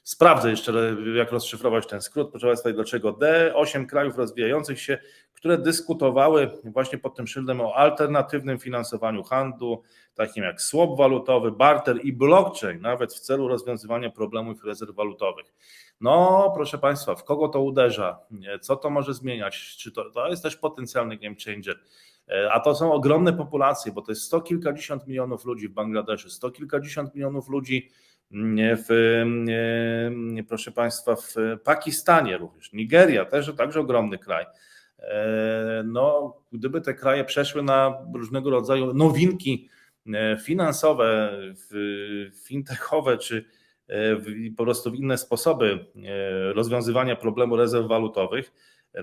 Sprawdzę 0.03 0.49
jeszcze, 0.49 0.95
jak 1.15 1.31
rozszyfrować 1.31 1.87
ten 1.87 2.01
skrót. 2.01 2.31
Proszę 2.31 2.47
Państwa, 2.47 2.71
dlaczego 2.71 3.11
D? 3.11 3.51
Osiem 3.55 3.87
krajów 3.87 4.17
rozwijających 4.17 4.81
się, 4.81 4.97
które 5.33 5.57
dyskutowały 5.57 6.51
właśnie 6.63 6.97
pod 6.97 7.15
tym 7.15 7.27
szyldem 7.27 7.61
o 7.61 7.75
alternatywnym 7.75 8.59
finansowaniu 8.59 9.23
handlu, 9.23 9.81
takim 10.15 10.43
jak 10.43 10.61
swap 10.61 10.97
walutowy, 10.97 11.51
barter 11.51 11.99
i 12.05 12.13
blockchain, 12.13 12.81
nawet 12.81 13.13
w 13.13 13.19
celu 13.19 13.47
rozwiązywania 13.47 14.09
problemów 14.09 14.63
rezerw 14.63 14.95
walutowych. 14.95 15.53
No, 16.01 16.51
proszę 16.55 16.77
Państwa, 16.77 17.15
w 17.15 17.23
kogo 17.23 17.47
to 17.47 17.61
uderza? 17.61 18.19
Co 18.61 18.75
to 18.75 18.89
może 18.89 19.13
zmieniać? 19.13 19.75
Czy 19.77 19.91
to, 19.91 20.09
to 20.09 20.27
jest 20.27 20.43
też 20.43 20.55
potencjalny 20.55 21.17
game 21.17 21.35
changer? 21.45 21.79
A 22.51 22.59
to 22.59 22.75
są 22.75 22.93
ogromne 22.93 23.33
populacje, 23.33 23.91
bo 23.91 24.01
to 24.01 24.11
jest 24.11 24.23
sto 24.23 24.41
kilkadziesiąt 24.41 25.07
milionów 25.07 25.45
ludzi 25.45 25.67
w 25.67 25.71
Bangladeszu, 25.71 26.29
sto 26.29 26.51
kilkadziesiąt 26.51 27.15
milionów 27.15 27.49
ludzi 27.49 27.89
w, 28.78 29.24
proszę 30.48 30.72
Państwa, 30.72 31.15
w 31.15 31.36
Pakistanie 31.63 32.38
również, 32.38 32.74
Nigeria 32.74 33.26
też 33.26 33.52
także 33.58 33.80
ogromny 33.80 34.17
kraj. 34.17 34.46
No, 35.84 36.38
gdyby 36.52 36.82
te 36.82 36.94
kraje 36.94 37.24
przeszły 37.24 37.63
na 37.63 37.98
różnego 38.13 38.50
rodzaju 38.50 38.94
nowinki 38.94 39.70
finansowe, 40.44 41.39
fintechowe 42.44 43.17
czy 43.17 43.46
po 44.58 44.63
prostu 44.63 44.94
inne 44.94 45.17
sposoby 45.17 45.86
e, 45.96 46.54
rozwiązywania 46.54 47.15
problemu 47.15 47.56
rezerw 47.56 47.88
walutowych, 47.88 48.54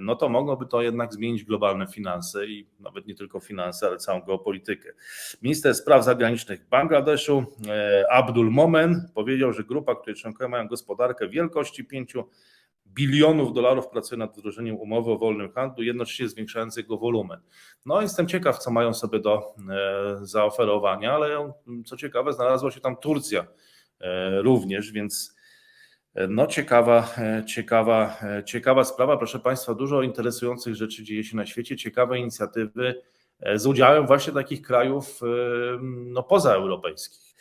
no 0.01 0.17
to 0.17 0.29
mogłoby 0.29 0.67
to 0.67 0.83
jednak 0.83 1.13
zmienić 1.13 1.45
globalne 1.45 1.87
finanse 1.87 2.47
i 2.47 2.67
nawet 2.81 3.07
nie 3.07 3.15
tylko 3.15 3.41
finanse, 3.41 3.87
ale 3.87 3.97
całą 3.97 4.21
geopolitykę. 4.23 4.89
Minister 5.43 5.75
Spraw 5.75 6.05
Zagranicznych 6.05 6.69
Bangladeszu 6.69 7.45
e, 7.69 8.05
Abdul 8.13 8.51
Momen 8.51 9.09
powiedział, 9.15 9.53
że 9.53 9.65
grupa, 9.65 9.95
której 9.95 10.17
członkowie 10.17 10.49
mają 10.49 10.69
gospodarkę 10.69 11.29
wielkości 11.29 11.85
5 11.85 12.15
bilionów 12.87 13.53
dolarów 13.53 13.89
pracuje 13.89 14.19
nad 14.19 14.39
wdrożeniem 14.39 14.77
umowy 14.77 15.11
o 15.11 15.19
wolnym 15.19 15.53
handlu, 15.53 15.85
jednocześnie 15.85 16.29
zwiększając 16.29 16.77
jego 16.77 16.99
wolumen. 16.99 17.41
No 17.87 18.03
jestem 18.03 18.29
ciekaw, 18.29 18.59
co 18.59 18.71
mają 18.71 18.95
sobie 18.95 19.21
do 19.21 19.55
e, 19.71 20.19
zaoferowania, 20.23 21.13
ale 21.13 21.53
co 21.87 21.97
ciekawe, 21.97 22.33
znalazła 22.33 22.71
się 22.71 22.81
tam 22.81 22.97
Turcja, 22.97 23.47
E, 24.01 24.43
również, 24.43 24.93
więc 24.93 25.37
no 26.29 26.47
ciekawa, 26.47 27.15
e, 27.19 27.45
ciekawa, 27.45 28.17
ciekawa 28.45 28.85
sprawa. 28.85 29.17
Proszę 29.17 29.39
Państwa, 29.39 29.75
dużo 29.75 30.03
interesujących 30.03 30.75
rzeczy 30.75 31.05
dzieje 31.05 31.25
się 31.25 31.37
na 31.37 31.47
świecie, 31.47 31.77
ciekawe 31.77 32.19
inicjatywy 32.19 33.03
z 33.55 33.67
udziałem 33.67 34.07
właśnie 34.07 34.33
takich 34.33 34.63
krajów 34.63 35.21
no, 35.81 36.23
pozaeuropejskich. 36.23 37.35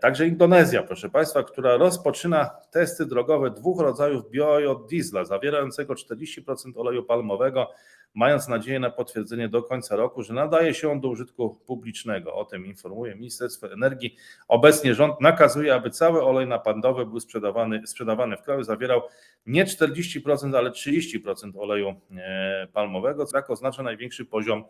Także 0.00 0.26
Indonezja, 0.26 0.82
proszę 0.82 1.10
Państwa, 1.10 1.42
która 1.42 1.76
rozpoczyna 1.76 2.50
testy 2.70 3.06
drogowe 3.06 3.50
dwóch 3.50 3.80
rodzajów 3.80 4.30
biodiesla 4.30 5.24
zawierającego 5.24 5.94
40% 5.94 6.42
oleju 6.76 7.02
palmowego 7.02 7.70
mając 8.18 8.48
nadzieję 8.48 8.80
na 8.80 8.90
potwierdzenie 8.90 9.48
do 9.48 9.62
końca 9.62 9.96
roku, 9.96 10.22
że 10.22 10.34
nadaje 10.34 10.74
się 10.74 10.90
on 10.90 11.00
do 11.00 11.08
użytku 11.08 11.58
publicznego. 11.66 12.34
O 12.34 12.44
tym 12.44 12.66
informuje 12.66 13.14
Ministerstwo 13.14 13.72
Energii. 13.72 14.16
Obecnie 14.48 14.94
rząd 14.94 15.20
nakazuje, 15.20 15.74
aby 15.74 15.90
cały 15.90 16.22
olej 16.22 16.46
napędowy 16.46 17.06
był 17.06 17.20
sprzedawany, 17.20 17.86
sprzedawany 17.86 18.36
w 18.36 18.42
kraju, 18.42 18.62
zawierał 18.62 19.02
nie 19.46 19.64
40%, 19.64 20.56
ale 20.56 20.70
30% 20.70 21.58
oleju 21.58 21.94
e, 22.16 22.66
palmowego, 22.72 23.26
co 23.26 23.38
oznacza 23.48 23.82
największy 23.82 24.24
poziom 24.24 24.64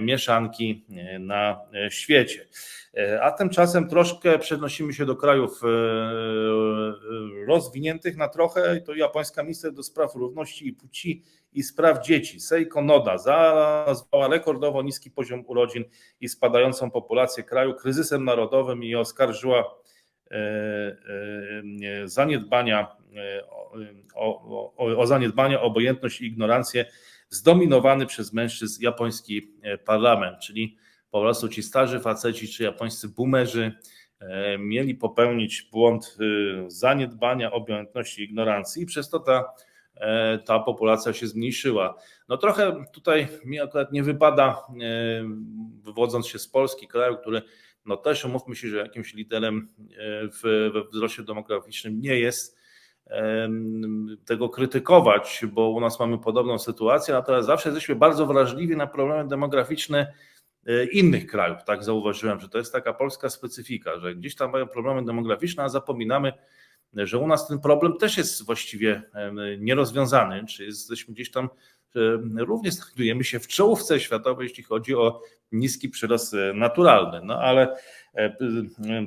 mieszanki 0.00 0.84
e, 0.90 1.18
na 1.18 1.60
e, 1.74 1.90
świecie. 1.90 2.46
A 3.22 3.30
tymczasem 3.30 3.88
troszkę 3.88 4.38
przenosimy 4.38 4.92
się 4.92 5.06
do 5.06 5.16
krajów 5.16 5.60
rozwiniętych 7.46 8.16
na 8.16 8.28
trochę. 8.28 8.80
To 8.80 8.94
japońska 8.94 9.42
minister 9.42 9.72
do 9.72 9.82
spraw 9.82 10.14
równości 10.14 10.68
i 10.68 10.72
płci 10.72 11.22
i 11.52 11.62
spraw 11.62 12.06
dzieci, 12.06 12.40
Seiko 12.40 12.82
Noda, 12.82 13.16
nazwała 13.86 14.28
rekordowo 14.28 14.82
niski 14.82 15.10
poziom 15.10 15.44
urodzin 15.46 15.84
i 16.20 16.28
spadającą 16.28 16.90
populację 16.90 17.44
kraju 17.44 17.74
kryzysem 17.74 18.24
narodowym 18.24 18.84
i 18.84 18.94
oskarżyła 18.94 19.74
zaniedbania, 22.04 22.96
o, 24.14 24.72
o, 24.76 24.98
o 24.98 25.06
zaniedbania, 25.06 25.60
obojętność 25.60 26.20
i 26.20 26.26
ignorancję 26.26 26.84
zdominowany 27.28 28.06
przez 28.06 28.32
mężczyzn 28.32 28.82
japoński 28.82 29.52
e, 29.62 29.78
parlament, 29.78 30.38
czyli 30.38 30.76
po 31.10 31.20
prostu 31.20 31.48
ci 31.48 31.62
starzy 31.62 32.00
faceci 32.00 32.48
czy 32.48 32.62
japońscy 32.62 33.08
boomerzy 33.08 33.72
e, 34.20 34.58
mieli 34.58 34.94
popełnić 34.94 35.68
błąd 35.72 36.16
e, 36.20 36.70
zaniedbania, 36.70 37.52
obojętności, 37.52 38.22
ignorancji 38.22 38.82
i 38.82 38.86
przez 38.86 39.08
to 39.08 39.20
ta, 39.20 39.44
ta 40.44 40.58
populacja 40.58 41.12
się 41.12 41.26
zmniejszyła. 41.26 41.94
No 42.28 42.36
trochę 42.36 42.84
tutaj 42.92 43.28
mi 43.44 43.60
akurat 43.60 43.92
nie 43.92 44.02
wypada, 44.02 44.62
wywodząc 45.82 46.28
się 46.28 46.38
z 46.38 46.48
Polski, 46.48 46.88
kraju, 46.88 47.16
który 47.16 47.42
no 47.86 47.96
też 47.96 48.24
umówmy 48.24 48.56
się, 48.56 48.68
że 48.68 48.76
jakimś 48.76 49.14
liderem 49.14 49.68
w, 50.32 50.70
we 50.74 50.84
wzroście 50.84 51.22
demograficznym 51.22 52.00
nie 52.00 52.18
jest, 52.18 52.55
tego 54.24 54.48
krytykować, 54.48 55.44
bo 55.52 55.70
u 55.70 55.80
nas 55.80 56.00
mamy 56.00 56.18
podobną 56.18 56.58
sytuację, 56.58 57.14
natomiast 57.14 57.46
zawsze 57.46 57.68
jesteśmy 57.68 57.94
bardzo 57.94 58.26
wrażliwi 58.26 58.76
na 58.76 58.86
problemy 58.86 59.28
demograficzne 59.28 60.12
e, 60.66 60.84
innych 60.84 61.26
krajów. 61.26 61.64
Tak 61.64 61.84
zauważyłem, 61.84 62.40
że 62.40 62.48
to 62.48 62.58
jest 62.58 62.72
taka 62.72 62.92
polska 62.92 63.30
specyfika, 63.30 63.98
że 63.98 64.14
gdzieś 64.14 64.34
tam 64.34 64.50
mają 64.50 64.66
problemy 64.66 65.04
demograficzne, 65.04 65.62
a 65.62 65.68
zapominamy, 65.68 66.32
że 66.94 67.18
u 67.18 67.26
nas 67.26 67.48
ten 67.48 67.58
problem 67.58 67.96
też 67.98 68.16
jest 68.16 68.46
właściwie 68.46 69.02
nierozwiązany, 69.58 70.46
czy 70.46 70.64
jesteśmy 70.64 71.14
gdzieś 71.14 71.30
tam, 71.30 71.48
również 72.36 72.74
znajdujemy 72.74 73.24
się 73.24 73.40
w 73.40 73.46
czołówce 73.46 74.00
światowej, 74.00 74.48
jeśli 74.48 74.62
chodzi 74.62 74.94
o 74.94 75.20
niski 75.52 75.88
przyrost 75.88 76.34
e, 76.34 76.52
naturalny. 76.54 77.20
No 77.24 77.40
ale 77.40 77.76
e, 78.14 78.36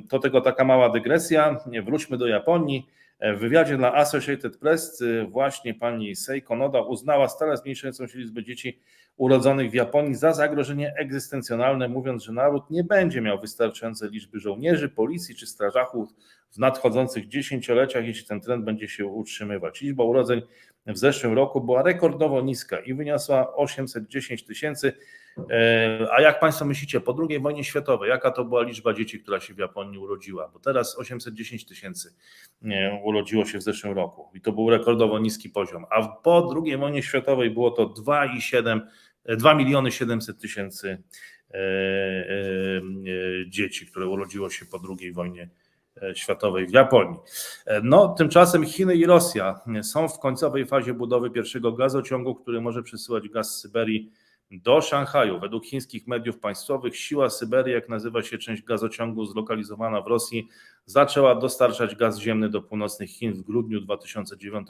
to 0.08 0.18
tego 0.18 0.40
taka 0.40 0.64
mała 0.64 0.88
dygresja. 0.88 1.56
Wróćmy 1.84 2.18
do 2.18 2.26
Japonii. 2.26 2.86
W 3.22 3.38
wywiadzie 3.38 3.76
dla 3.76 3.94
Associated 3.94 4.56
Press 4.56 5.00
y, 5.00 5.26
właśnie 5.30 5.74
pani 5.74 6.16
Seiko 6.16 6.56
Noda 6.56 6.80
uznała 6.80 7.28
stale 7.28 7.56
zmniejszającą 7.56 8.06
się 8.06 8.18
liczbę 8.18 8.44
dzieci 8.44 8.80
urodzonych 9.16 9.70
w 9.70 9.74
Japonii 9.74 10.14
za 10.14 10.32
zagrożenie 10.32 10.94
egzystencjonalne, 10.98 11.88
mówiąc, 11.88 12.24
że 12.24 12.32
naród 12.32 12.70
nie 12.70 12.84
będzie 12.84 13.20
miał 13.20 13.40
wystarczającej 13.40 14.10
liczby 14.10 14.40
żołnierzy, 14.40 14.88
policji 14.88 15.34
czy 15.34 15.46
strażaków 15.46 16.08
w 16.50 16.58
nadchodzących 16.58 17.28
dziesięcioleciach, 17.28 18.06
jeśli 18.06 18.26
ten 18.26 18.40
trend 18.40 18.64
będzie 18.64 18.88
się 18.88 19.06
utrzymywać. 19.06 19.80
Liczba 19.80 20.04
urodzeń 20.04 20.42
w 20.86 20.98
zeszłym 20.98 21.32
roku 21.32 21.60
była 21.60 21.82
rekordowo 21.82 22.40
niska 22.40 22.78
i 22.80 22.94
wyniosła 22.94 23.56
810 23.56 24.44
tysięcy. 24.44 24.92
E, 25.50 26.08
a 26.12 26.20
jak 26.20 26.40
Państwo 26.40 26.64
myślicie, 26.64 27.00
po 27.00 27.16
II 27.28 27.40
wojnie 27.40 27.64
światowej, 27.64 28.10
jaka 28.10 28.30
to 28.30 28.44
była 28.44 28.62
liczba 28.62 28.94
dzieci, 28.94 29.20
która 29.20 29.40
się 29.40 29.54
w 29.54 29.58
Japonii 29.58 29.98
urodziła? 29.98 30.48
Bo 30.48 30.58
teraz 30.58 30.98
810 30.98 31.66
tysięcy 31.66 32.14
e, 32.64 33.00
urodziło 33.04 33.44
się 33.44 33.58
w 33.58 33.62
zeszłym 33.62 33.92
roku 33.92 34.30
i 34.34 34.40
to 34.40 34.52
był 34.52 34.70
rekordowo 34.70 35.18
niski 35.18 35.50
poziom. 35.50 35.84
A 35.90 36.08
po 36.08 36.54
II 36.64 36.76
wojnie 36.76 37.02
światowej 37.02 37.50
było 37.50 37.70
to 37.70 37.86
2,7 37.86 38.80
2 39.24 39.54
miliony 39.54 39.92
700 39.92 40.40
tysięcy 40.40 41.02
dzieci, 43.48 43.86
które 43.86 44.06
urodziło 44.06 44.50
się 44.50 44.66
po 44.66 44.80
II 45.00 45.12
wojnie 45.12 45.48
światowej 46.14 46.66
w 46.66 46.72
Japonii. 46.72 47.18
No, 47.82 48.08
tymczasem 48.18 48.66
Chiny 48.66 48.94
i 48.94 49.06
Rosja 49.06 49.60
są 49.82 50.08
w 50.08 50.18
końcowej 50.18 50.66
fazie 50.66 50.94
budowy 50.94 51.30
pierwszego 51.30 51.72
gazociągu, 51.72 52.34
który 52.34 52.60
może 52.60 52.82
przesyłać 52.82 53.28
gaz 53.28 53.56
z 53.56 53.60
Syberii 53.60 54.12
do 54.50 54.80
Szanghaju. 54.80 55.40
Według 55.40 55.66
chińskich 55.66 56.06
mediów 56.06 56.38
państwowych 56.38 56.96
siła 56.96 57.30
Syberii, 57.30 57.74
jak 57.74 57.88
nazywa 57.88 58.22
się 58.22 58.38
część 58.38 58.62
gazociągu 58.62 59.26
zlokalizowana 59.26 60.02
w 60.02 60.06
Rosji, 60.06 60.48
zaczęła 60.86 61.34
dostarczać 61.34 61.96
gaz 61.96 62.18
ziemny 62.18 62.48
do 62.48 62.62
północnych 62.62 63.10
Chin 63.10 63.32
w 63.32 63.42
grudniu 63.42 63.80
2009 63.80 64.68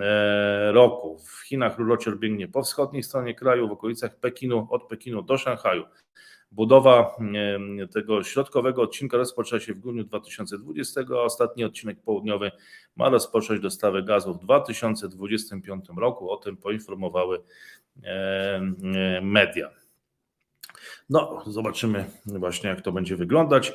e, 0.00 0.72
roku. 0.72 1.18
W 1.18 1.46
Chinach 1.46 1.78
rurociąg 1.78 2.18
biegnie 2.18 2.48
po 2.48 2.62
wschodniej 2.62 3.02
stronie 3.02 3.34
kraju, 3.34 3.68
w 3.68 3.72
okolicach 3.72 4.16
Pekinu, 4.16 4.66
od 4.70 4.88
Pekinu 4.88 5.22
do 5.22 5.38
Szanghaju. 5.38 5.84
Budowa 6.52 7.16
tego 7.92 8.22
środkowego 8.22 8.82
odcinka 8.82 9.16
rozpoczęła 9.16 9.60
się 9.60 9.74
w 9.74 9.78
grudniu 9.78 10.04
2020, 10.04 11.00
a 11.10 11.20
ostatni 11.20 11.64
odcinek 11.64 12.02
południowy 12.02 12.50
ma 12.96 13.08
rozpocząć 13.08 13.60
dostawę 13.60 14.02
gazu 14.02 14.34
w 14.34 14.38
2025 14.38 15.84
roku. 15.96 16.30
O 16.30 16.36
tym 16.36 16.56
poinformowały 16.56 17.42
media. 19.22 19.70
No, 21.10 21.42
zobaczymy 21.46 22.04
właśnie, 22.26 22.70
jak 22.70 22.80
to 22.80 22.92
będzie 22.92 23.16
wyglądać. 23.16 23.72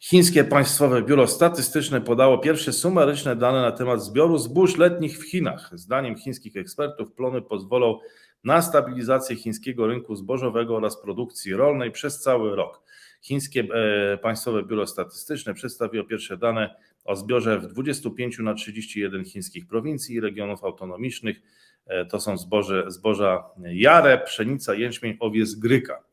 Chińskie 0.00 0.44
Państwowe 0.44 1.02
Biuro 1.02 1.26
Statystyczne 1.26 2.00
podało 2.00 2.38
pierwsze 2.38 2.72
sumaryczne 2.72 3.36
dane 3.36 3.62
na 3.62 3.72
temat 3.72 4.02
zbioru 4.02 4.38
zbóż 4.38 4.76
letnich 4.76 5.18
w 5.18 5.30
Chinach. 5.30 5.70
Zdaniem 5.72 6.16
chińskich 6.16 6.56
ekspertów 6.56 7.12
plony 7.12 7.42
pozwolą 7.42 7.98
na 8.44 8.62
stabilizację 8.62 9.36
chińskiego 9.36 9.86
rynku 9.86 10.16
zbożowego 10.16 10.76
oraz 10.76 11.02
produkcji 11.02 11.54
rolnej 11.54 11.90
przez 11.90 12.20
cały 12.20 12.56
rok. 12.56 12.82
Chińskie 13.22 13.60
e, 13.60 14.18
Państwowe 14.18 14.62
Biuro 14.62 14.86
Statystyczne 14.86 15.54
przedstawiło 15.54 16.04
pierwsze 16.04 16.36
dane 16.36 16.74
o 17.04 17.16
zbiorze 17.16 17.58
w 17.58 17.66
25 17.66 18.38
na 18.38 18.54
31 18.54 19.24
chińskich 19.24 19.66
prowincji 19.66 20.14
i 20.14 20.20
regionów 20.20 20.64
autonomicznych. 20.64 21.40
E, 21.86 22.06
to 22.06 22.20
są 22.20 22.38
zboże, 22.38 22.84
zboża 22.88 23.44
jare, 23.72 24.18
pszenica, 24.18 24.74
jęczmień, 24.74 25.16
owiec, 25.20 25.54
gryka. 25.54 26.04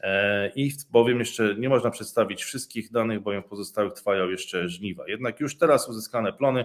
E, 0.00 0.52
I 0.56 0.72
bowiem 0.90 1.18
jeszcze 1.18 1.54
nie 1.54 1.68
można 1.68 1.90
przedstawić 1.90 2.44
wszystkich 2.44 2.92
danych, 2.92 3.20
bowiem 3.20 3.42
pozostałych 3.42 3.92
trwają 3.92 4.28
jeszcze 4.28 4.68
żniwa. 4.68 5.08
Jednak 5.08 5.40
już 5.40 5.58
teraz 5.58 5.88
uzyskane 5.88 6.32
plony 6.32 6.64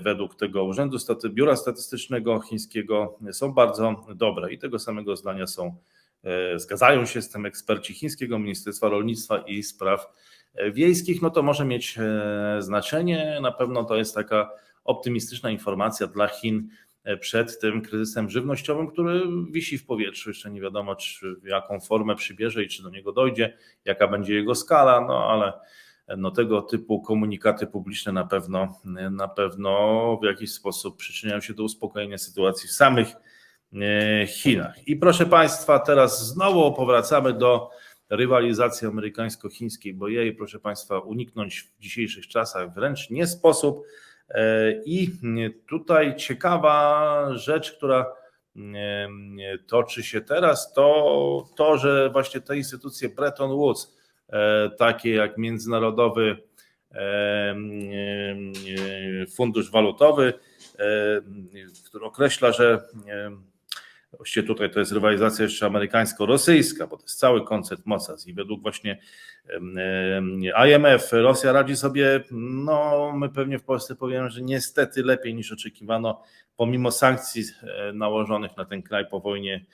według 0.00 0.34
tego 0.34 0.64
Urzędu 0.64 0.98
Staty, 0.98 1.30
Biura 1.30 1.56
Statystycznego 1.56 2.40
Chińskiego 2.40 3.18
są 3.32 3.52
bardzo 3.52 4.06
dobre 4.14 4.52
i 4.52 4.58
tego 4.58 4.78
samego 4.78 5.16
zdania 5.16 5.46
są, 5.46 5.76
e, 6.24 6.58
zgadzają 6.58 7.06
się 7.06 7.22
z 7.22 7.30
tym 7.30 7.46
eksperci 7.46 7.94
Chińskiego 7.94 8.38
Ministerstwa 8.38 8.88
Rolnictwa 8.88 9.38
i 9.38 9.62
Spraw 9.62 10.06
e, 10.54 10.70
Wiejskich. 10.70 11.22
No 11.22 11.30
to 11.30 11.42
może 11.42 11.64
mieć 11.64 11.98
znaczenie. 12.58 13.38
Na 13.42 13.52
pewno 13.52 13.84
to 13.84 13.96
jest 13.96 14.14
taka 14.14 14.50
optymistyczna 14.84 15.50
informacja 15.50 16.06
dla 16.06 16.28
Chin 16.28 16.68
przed 17.20 17.60
tym 17.60 17.82
kryzysem 17.82 18.30
żywnościowym, 18.30 18.86
który 18.86 19.22
wisi 19.50 19.78
w 19.78 19.86
powietrzu. 19.86 20.30
Jeszcze 20.30 20.50
nie 20.50 20.60
wiadomo, 20.60 20.96
czy 20.96 21.36
jaką 21.44 21.80
formę 21.80 22.16
przybierze 22.16 22.64
i 22.64 22.68
czy 22.68 22.82
do 22.82 22.90
niego 22.90 23.12
dojdzie, 23.12 23.56
jaka 23.84 24.08
będzie 24.08 24.34
jego 24.34 24.54
skala, 24.54 25.00
no 25.00 25.30
ale 25.30 25.52
no 26.16 26.30
tego 26.30 26.62
typu 26.62 27.00
komunikaty 27.00 27.66
publiczne 27.66 28.12
na 28.12 28.26
pewno, 28.26 28.80
na 29.10 29.28
pewno 29.28 30.18
w 30.22 30.24
jakiś 30.24 30.52
sposób 30.52 30.96
przyczyniają 30.96 31.40
się 31.40 31.54
do 31.54 31.62
uspokojenia 31.62 32.18
sytuacji 32.18 32.68
w 32.68 32.72
samych 32.72 33.08
e, 33.74 34.26
Chinach. 34.26 34.88
I 34.88 34.96
proszę 34.96 35.26
Państwa, 35.26 35.78
teraz 35.78 36.26
znowu 36.26 36.72
powracamy 36.72 37.32
do 37.32 37.70
rywalizacji 38.10 38.88
amerykańsko-chińskiej, 38.88 39.94
bo 39.94 40.08
jej, 40.08 40.34
proszę 40.34 40.58
Państwa, 40.58 40.98
uniknąć 40.98 41.60
w 41.60 41.78
dzisiejszych 41.80 42.28
czasach 42.28 42.74
wręcz 42.74 43.10
nie 43.10 43.26
sposób. 43.26 43.82
E, 44.28 44.72
I 44.84 45.10
tutaj 45.68 46.16
ciekawa 46.16 47.28
rzecz, 47.34 47.72
która 47.72 48.06
e, 48.56 49.08
toczy 49.66 50.02
się 50.02 50.20
teraz, 50.20 50.72
to 50.72 51.48
to, 51.56 51.78
że 51.78 52.10
właśnie 52.10 52.40
te 52.40 52.56
instytucje 52.56 53.08
Bretton 53.08 53.50
Woods, 53.50 53.95
takie 54.78 55.14
jak 55.14 55.38
Międzynarodowy 55.38 56.36
e, 56.92 56.96
e, 57.00 57.56
Fundusz 59.36 59.70
Walutowy, 59.70 60.32
który 61.84 62.04
określa, 62.04 62.52
że 62.52 62.88
Właściwie 64.12 64.46
tutaj 64.46 64.70
to 64.70 64.80
jest 64.80 64.92
rywalizacja 64.92 65.42
jeszcze 65.42 65.66
amerykańsko-rosyjska, 65.66 66.86
bo 66.86 66.96
to 66.96 67.02
jest 67.02 67.18
cały 67.18 67.44
koncept 67.44 67.86
mocarstw 67.86 68.28
i 68.28 68.34
według 68.34 68.62
właśnie 68.62 68.98
IMF 70.66 71.12
Rosja 71.12 71.52
radzi 71.52 71.76
sobie, 71.76 72.20
no 72.30 73.12
my 73.16 73.28
pewnie 73.28 73.58
w 73.58 73.64
Polsce 73.64 73.96
powiemy, 73.96 74.30
że 74.30 74.42
niestety 74.42 75.02
lepiej 75.02 75.34
niż 75.34 75.52
oczekiwano, 75.52 76.22
pomimo 76.56 76.90
sankcji 76.90 77.44
nałożonych 77.94 78.56
na 78.56 78.64
ten 78.64 78.82
kraj 78.82 79.06
po 79.10 79.20
wojnie 79.20 79.64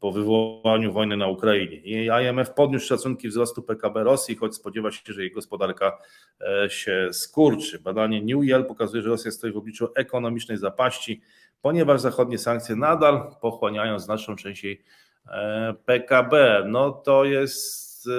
po 0.00 0.12
wywołaniu 0.12 0.92
wojny 0.92 1.16
na 1.16 1.26
Ukrainie. 1.26 1.80
IMF 2.22 2.50
podniósł 2.50 2.86
szacunki 2.86 3.28
wzrostu 3.28 3.62
PKB 3.62 4.04
Rosji, 4.04 4.36
choć 4.36 4.54
spodziewa 4.54 4.92
się, 4.92 5.12
że 5.12 5.20
jej 5.20 5.30
gospodarka 5.30 5.98
e, 6.40 6.70
się 6.70 7.08
skurczy. 7.12 7.78
Badanie 7.78 8.22
New 8.22 8.44
Yale 8.44 8.64
pokazuje, 8.64 9.02
że 9.02 9.08
Rosja 9.08 9.30
stoi 9.30 9.52
w 9.52 9.56
obliczu 9.56 9.88
ekonomicznej 9.94 10.58
zapaści, 10.58 11.20
ponieważ 11.62 12.00
zachodnie 12.00 12.38
sankcje 12.38 12.76
nadal 12.76 13.30
pochłaniają 13.40 13.98
znaczną 13.98 14.36
część 14.36 14.64
jej 14.64 14.82
e, 15.28 15.74
PKB. 15.84 16.64
No 16.68 16.90
to 16.90 17.24
jest 17.24 18.06
e, 18.06 18.10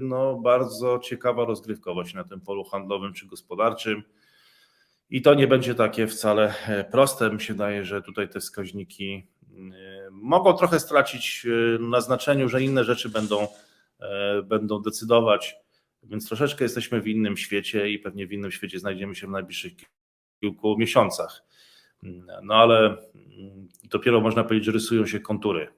no, 0.00 0.34
bardzo 0.34 0.98
ciekawa 0.98 1.44
rozgrywkowość 1.44 2.14
na 2.14 2.24
tym 2.24 2.40
polu 2.40 2.64
handlowym 2.64 3.12
czy 3.12 3.26
gospodarczym. 3.26 4.02
I 5.10 5.22
to 5.22 5.34
nie 5.34 5.46
będzie 5.46 5.74
takie 5.74 6.06
wcale 6.06 6.54
proste. 6.90 7.30
Mi 7.30 7.40
się 7.40 7.54
daje, 7.54 7.84
że 7.84 8.02
tutaj 8.02 8.28
te 8.28 8.40
wskaźniki 8.40 9.26
mogą 10.10 10.52
trochę 10.52 10.80
stracić 10.80 11.46
e, 11.46 11.78
na 11.78 12.00
znaczeniu, 12.00 12.48
że 12.48 12.62
inne 12.62 12.84
rzeczy 12.84 13.08
będą, 13.08 13.48
e, 14.00 14.42
będą 14.42 14.82
decydować, 14.82 15.56
więc 16.02 16.28
troszeczkę 16.28 16.64
jesteśmy 16.64 17.00
w 17.00 17.08
innym 17.08 17.36
świecie 17.36 17.90
i 17.90 17.98
pewnie 17.98 18.26
w 18.26 18.32
innym 18.32 18.50
świecie 18.50 18.78
znajdziemy 18.78 19.14
się 19.14 19.26
w 19.26 19.30
najbliższych 19.30 19.72
kilku 20.40 20.78
miesiącach. 20.78 21.42
No 22.42 22.54
ale 22.54 22.86
mm, 22.86 23.68
dopiero 23.84 24.20
można 24.20 24.44
powiedzieć, 24.44 24.64
że 24.64 24.72
rysują 24.72 25.06
się 25.06 25.20
kontury 25.20 25.68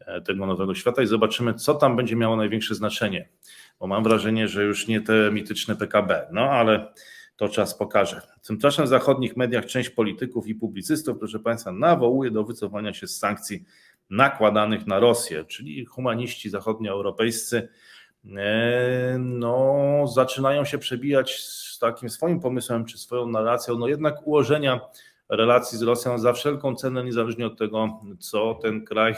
e, 0.00 0.20
tego 0.20 0.46
nowego 0.46 0.74
świata 0.74 1.02
i 1.02 1.06
zobaczymy, 1.06 1.54
co 1.54 1.74
tam 1.74 1.96
będzie 1.96 2.16
miało 2.16 2.36
największe 2.36 2.74
znaczenie, 2.74 3.28
bo 3.80 3.86
mam 3.86 4.04
wrażenie, 4.04 4.48
że 4.48 4.64
już 4.64 4.86
nie 4.86 5.00
te 5.00 5.30
mityczne 5.32 5.76
PKB, 5.76 6.28
no 6.32 6.40
ale 6.40 6.92
to 7.38 7.48
czas 7.48 7.74
pokaże. 7.74 8.22
Tymczasem 8.42 8.84
w 8.84 8.88
zachodnich 8.88 9.36
mediach 9.36 9.66
część 9.66 9.90
polityków 9.90 10.46
i 10.46 10.54
publicystów, 10.54 11.18
proszę 11.18 11.38
Państwa, 11.38 11.72
nawołuje 11.72 12.30
do 12.30 12.44
wycofania 12.44 12.94
się 12.94 13.06
z 13.06 13.18
sankcji 13.18 13.64
nakładanych 14.10 14.86
na 14.86 14.98
Rosję, 14.98 15.44
czyli 15.44 15.84
humaniści 15.84 16.50
zachodnioeuropejscy 16.50 17.68
e, 18.36 19.16
no, 19.18 20.04
zaczynają 20.14 20.64
się 20.64 20.78
przebijać 20.78 21.42
z 21.42 21.78
takim 21.78 22.10
swoim 22.10 22.40
pomysłem 22.40 22.84
czy 22.84 22.98
swoją 22.98 23.26
narracją, 23.26 23.78
no 23.78 23.88
jednak 23.88 24.26
ułożenia 24.26 24.80
relacji 25.28 25.78
z 25.78 25.82
Rosją 25.82 26.18
za 26.18 26.32
wszelką 26.32 26.74
cenę, 26.74 27.04
niezależnie 27.04 27.46
od 27.46 27.58
tego, 27.58 28.00
co 28.18 28.54
ten 28.54 28.84
kraj 28.84 29.14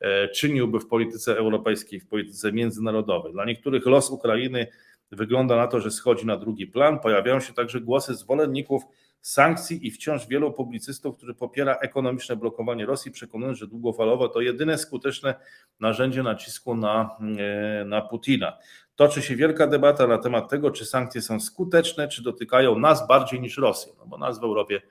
e, 0.00 0.28
czyniłby 0.28 0.80
w 0.80 0.86
polityce 0.86 1.36
europejskiej, 1.36 2.00
w 2.00 2.06
polityce 2.06 2.52
międzynarodowej. 2.52 3.32
Dla 3.32 3.44
niektórych 3.44 3.86
los 3.86 4.10
Ukrainy 4.10 4.66
Wygląda 5.12 5.56
na 5.56 5.66
to, 5.66 5.80
że 5.80 5.90
schodzi 5.90 6.26
na 6.26 6.36
drugi 6.36 6.66
plan. 6.66 6.98
Pojawiają 6.98 7.40
się 7.40 7.52
także 7.52 7.80
głosy 7.80 8.14
zwolenników 8.14 8.82
sankcji 9.20 9.86
i 9.86 9.90
wciąż 9.90 10.26
wielu 10.26 10.52
publicystów, 10.52 11.16
którzy 11.16 11.34
popiera 11.34 11.74
ekonomiczne 11.74 12.36
blokowanie 12.36 12.86
Rosji, 12.86 13.10
przekonując, 13.10 13.58
że 13.58 13.66
długofalowo 13.66 14.28
to 14.28 14.40
jedyne 14.40 14.78
skuteczne 14.78 15.34
narzędzie 15.80 16.22
nacisku 16.22 16.74
na, 16.74 17.16
e, 17.38 17.84
na 17.84 18.00
Putina. 18.00 18.58
Toczy 18.96 19.22
się 19.22 19.36
wielka 19.36 19.66
debata 19.66 20.06
na 20.06 20.18
temat 20.18 20.50
tego, 20.50 20.70
czy 20.70 20.86
sankcje 20.86 21.22
są 21.22 21.40
skuteczne, 21.40 22.08
czy 22.08 22.22
dotykają 22.22 22.78
nas 22.78 23.08
bardziej 23.08 23.40
niż 23.40 23.58
Rosję, 23.58 23.92
no 23.98 24.06
bo 24.06 24.18
nas 24.18 24.40
w 24.40 24.44
Europie 24.44 24.82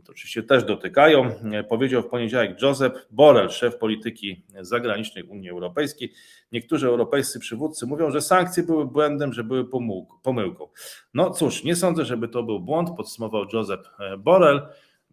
to 0.00 0.12
oczywiście 0.12 0.42
też 0.42 0.64
dotykają. 0.64 1.34
Powiedział 1.68 2.02
w 2.02 2.06
poniedziałek 2.06 2.62
Joseph 2.62 3.06
Borrell, 3.10 3.50
szef 3.50 3.76
polityki 3.76 4.44
zagranicznej 4.60 5.24
Unii 5.24 5.50
Europejskiej. 5.50 6.12
Niektórzy 6.52 6.86
europejscy 6.86 7.40
przywódcy 7.40 7.86
mówią, 7.86 8.10
że 8.10 8.20
sankcje 8.20 8.62
były 8.62 8.86
błędem, 8.86 9.32
że 9.32 9.44
były 9.44 9.64
pomyłką. 10.22 10.68
No 11.14 11.30
cóż, 11.30 11.64
nie 11.64 11.76
sądzę, 11.76 12.04
żeby 12.04 12.28
to 12.28 12.42
był 12.42 12.60
błąd, 12.60 12.90
podsumował 12.96 13.44
Joseph 13.52 13.96
Borrell. 14.18 14.66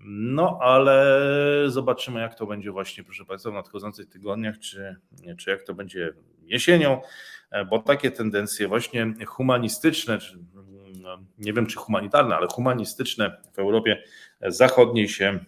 No, 0.05 0.59
ale 0.61 1.21
zobaczymy, 1.67 2.19
jak 2.19 2.35
to 2.35 2.45
będzie 2.45 2.71
właśnie, 2.71 3.03
proszę 3.03 3.25
Państwa, 3.25 3.51
w 3.51 3.53
nadchodzących 3.53 4.09
tygodniach, 4.09 4.59
czy, 4.59 4.95
czy 5.37 5.49
jak 5.49 5.63
to 5.63 5.73
będzie 5.73 6.13
jesienią, 6.41 7.01
bo 7.69 7.79
takie 7.79 8.11
tendencje 8.11 8.67
właśnie 8.67 9.13
humanistyczne, 9.27 10.17
czy, 10.17 10.39
no, 11.01 11.17
nie 11.37 11.53
wiem 11.53 11.65
czy 11.65 11.77
humanitarne, 11.77 12.35
ale 12.35 12.47
humanistyczne 12.47 13.37
w 13.53 13.59
Europie 13.59 14.03
Zachodniej 14.47 15.09
się 15.09 15.39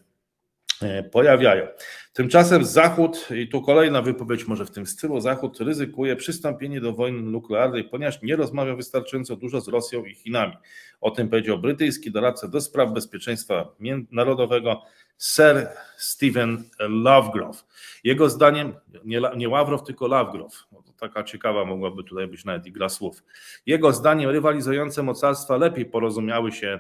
pojawiają. 1.12 1.68
Tymczasem 2.14 2.66
Zachód, 2.66 3.28
i 3.36 3.48
tu 3.48 3.62
kolejna 3.62 4.02
wypowiedź 4.02 4.48
może 4.48 4.66
w 4.66 4.72
tym 4.72 4.86
stylu, 4.86 5.20
Zachód 5.20 5.60
ryzykuje 5.60 6.16
przystąpienie 6.16 6.82
do 6.82 6.94
wojny 6.94 7.22
nuklearnej, 7.22 7.84
ponieważ 7.84 8.22
nie 8.22 8.36
rozmawia 8.36 8.76
wystarczająco 8.76 9.36
dużo 9.36 9.62
z 9.62 9.68
Rosją 9.68 10.06
i 10.06 10.16
Chinami. 10.16 10.54
O 11.02 11.12
tym 11.12 11.30
powiedział 11.30 11.60
brytyjski 11.60 12.12
doradca 12.12 12.48
do 12.48 12.62
spraw 12.62 12.94
bezpieczeństwa 12.94 13.76
narodowego 14.12 14.82
Sir 15.22 15.68
Stephen 15.98 16.64
Lovegrove. 16.80 17.64
Jego 18.04 18.30
zdaniem, 18.30 18.74
nie, 19.06 19.22
nie 19.38 19.50
Ławrow, 19.50 19.84
tylko 19.84 20.08
Lovegrove, 20.08 20.68
no 20.72 20.84
taka 20.98 21.24
ciekawa 21.24 21.66
mogłaby 21.66 22.04
tutaj 22.04 22.28
być 22.28 22.46
nawet 22.46 22.66
igra 22.66 22.90
słów. 22.90 23.24
Jego 23.66 23.94
zdaniem 23.94 24.30
rywalizujące 24.30 25.04
mocarstwa 25.04 25.58
lepiej 25.58 25.86
porozumiały 25.86 26.52
się, 26.52 26.68
e, 26.68 26.80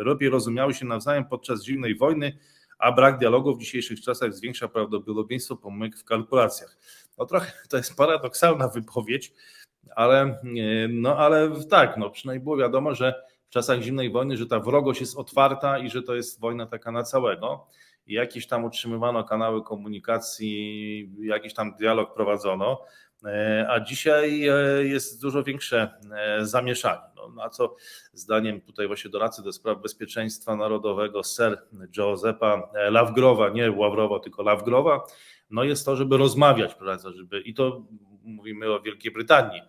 e, 0.00 0.04
lepiej 0.04 0.28
rozumiały 0.28 0.74
się 0.74 0.86
nawzajem 0.86 1.24
podczas 1.24 1.64
zimnej 1.64 1.96
wojny, 1.96 2.38
a 2.78 2.92
brak 2.92 3.18
dialogu 3.18 3.54
w 3.54 3.60
dzisiejszych 3.60 4.00
czasach 4.00 4.34
zwiększa 4.34 4.68
prawdopodobieństwo 4.68 5.56
pomyłek 5.56 5.96
w 5.96 6.04
kalkulacjach. 6.04 6.78
No 7.18 7.26
trochę 7.26 7.52
to 7.70 7.76
jest 7.76 7.96
paradoksalna 7.96 8.68
wypowiedź, 8.68 9.32
ale, 9.96 10.20
e, 10.22 10.38
no, 10.88 11.16
ale 11.16 11.50
tak, 11.70 11.96
no, 11.96 12.10
przynajmniej 12.10 12.44
było 12.44 12.56
wiadomo, 12.56 12.94
że 12.94 13.30
w 13.50 13.52
czasach 13.52 13.80
zimnej 13.80 14.10
wojny, 14.10 14.36
że 14.36 14.46
ta 14.46 14.60
wrogość 14.60 15.00
jest 15.00 15.18
otwarta 15.18 15.78
i 15.78 15.90
że 15.90 16.02
to 16.02 16.14
jest 16.14 16.40
wojna 16.40 16.66
taka 16.66 16.92
na 16.92 17.02
całego. 17.02 17.66
I 18.06 18.14
jakieś 18.14 18.46
tam 18.46 18.64
utrzymywano 18.64 19.24
kanały 19.24 19.64
komunikacji, 19.64 21.10
jakiś 21.22 21.54
tam 21.54 21.74
dialog 21.74 22.14
prowadzono, 22.14 22.84
e, 23.24 23.66
a 23.70 23.80
dzisiaj 23.80 24.48
e, 24.48 24.54
jest 24.84 25.22
dużo 25.22 25.42
większe 25.42 25.94
zamieszanie. 26.40 27.02
No, 27.16 27.28
na 27.28 27.48
co 27.48 27.76
zdaniem 28.12 28.60
tutaj 28.60 28.86
właśnie 28.86 29.10
doradcy 29.10 29.42
do 29.42 29.52
spraw 29.52 29.82
bezpieczeństwa 29.82 30.56
narodowego 30.56 31.22
Sir 31.24 31.62
Josepa 31.96 32.70
Lavgrowa, 32.90 33.48
nie 33.48 33.70
Ławrowa, 33.70 34.20
tylko 34.20 34.42
Lavgrowa, 34.42 35.04
no 35.50 35.64
jest 35.64 35.86
to, 35.86 35.96
żeby 35.96 36.16
rozmawiać, 36.16 36.74
prawda, 36.74 37.12
żeby 37.12 37.40
i 37.40 37.54
to 37.54 37.82
mówimy 38.24 38.72
o 38.72 38.80
Wielkiej 38.80 39.12
Brytanii, 39.12 39.62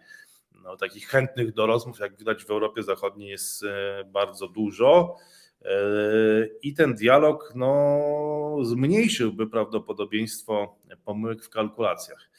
no, 0.63 0.77
takich 0.77 1.07
chętnych 1.07 1.53
do 1.53 1.65
rozmów, 1.65 1.99
jak 1.99 2.17
widać 2.17 2.45
w 2.45 2.49
Europie 2.49 2.83
Zachodniej 2.83 3.29
jest 3.29 3.63
e, 3.63 4.03
bardzo 4.03 4.47
dużo 4.47 5.15
e, 5.61 5.69
i 6.61 6.73
ten 6.73 6.93
dialog 6.93 7.53
no, 7.55 8.57
zmniejszyłby 8.61 9.49
prawdopodobieństwo 9.49 10.75
pomyłek 11.05 11.43
w 11.43 11.49
kalkulacjach. 11.49 12.29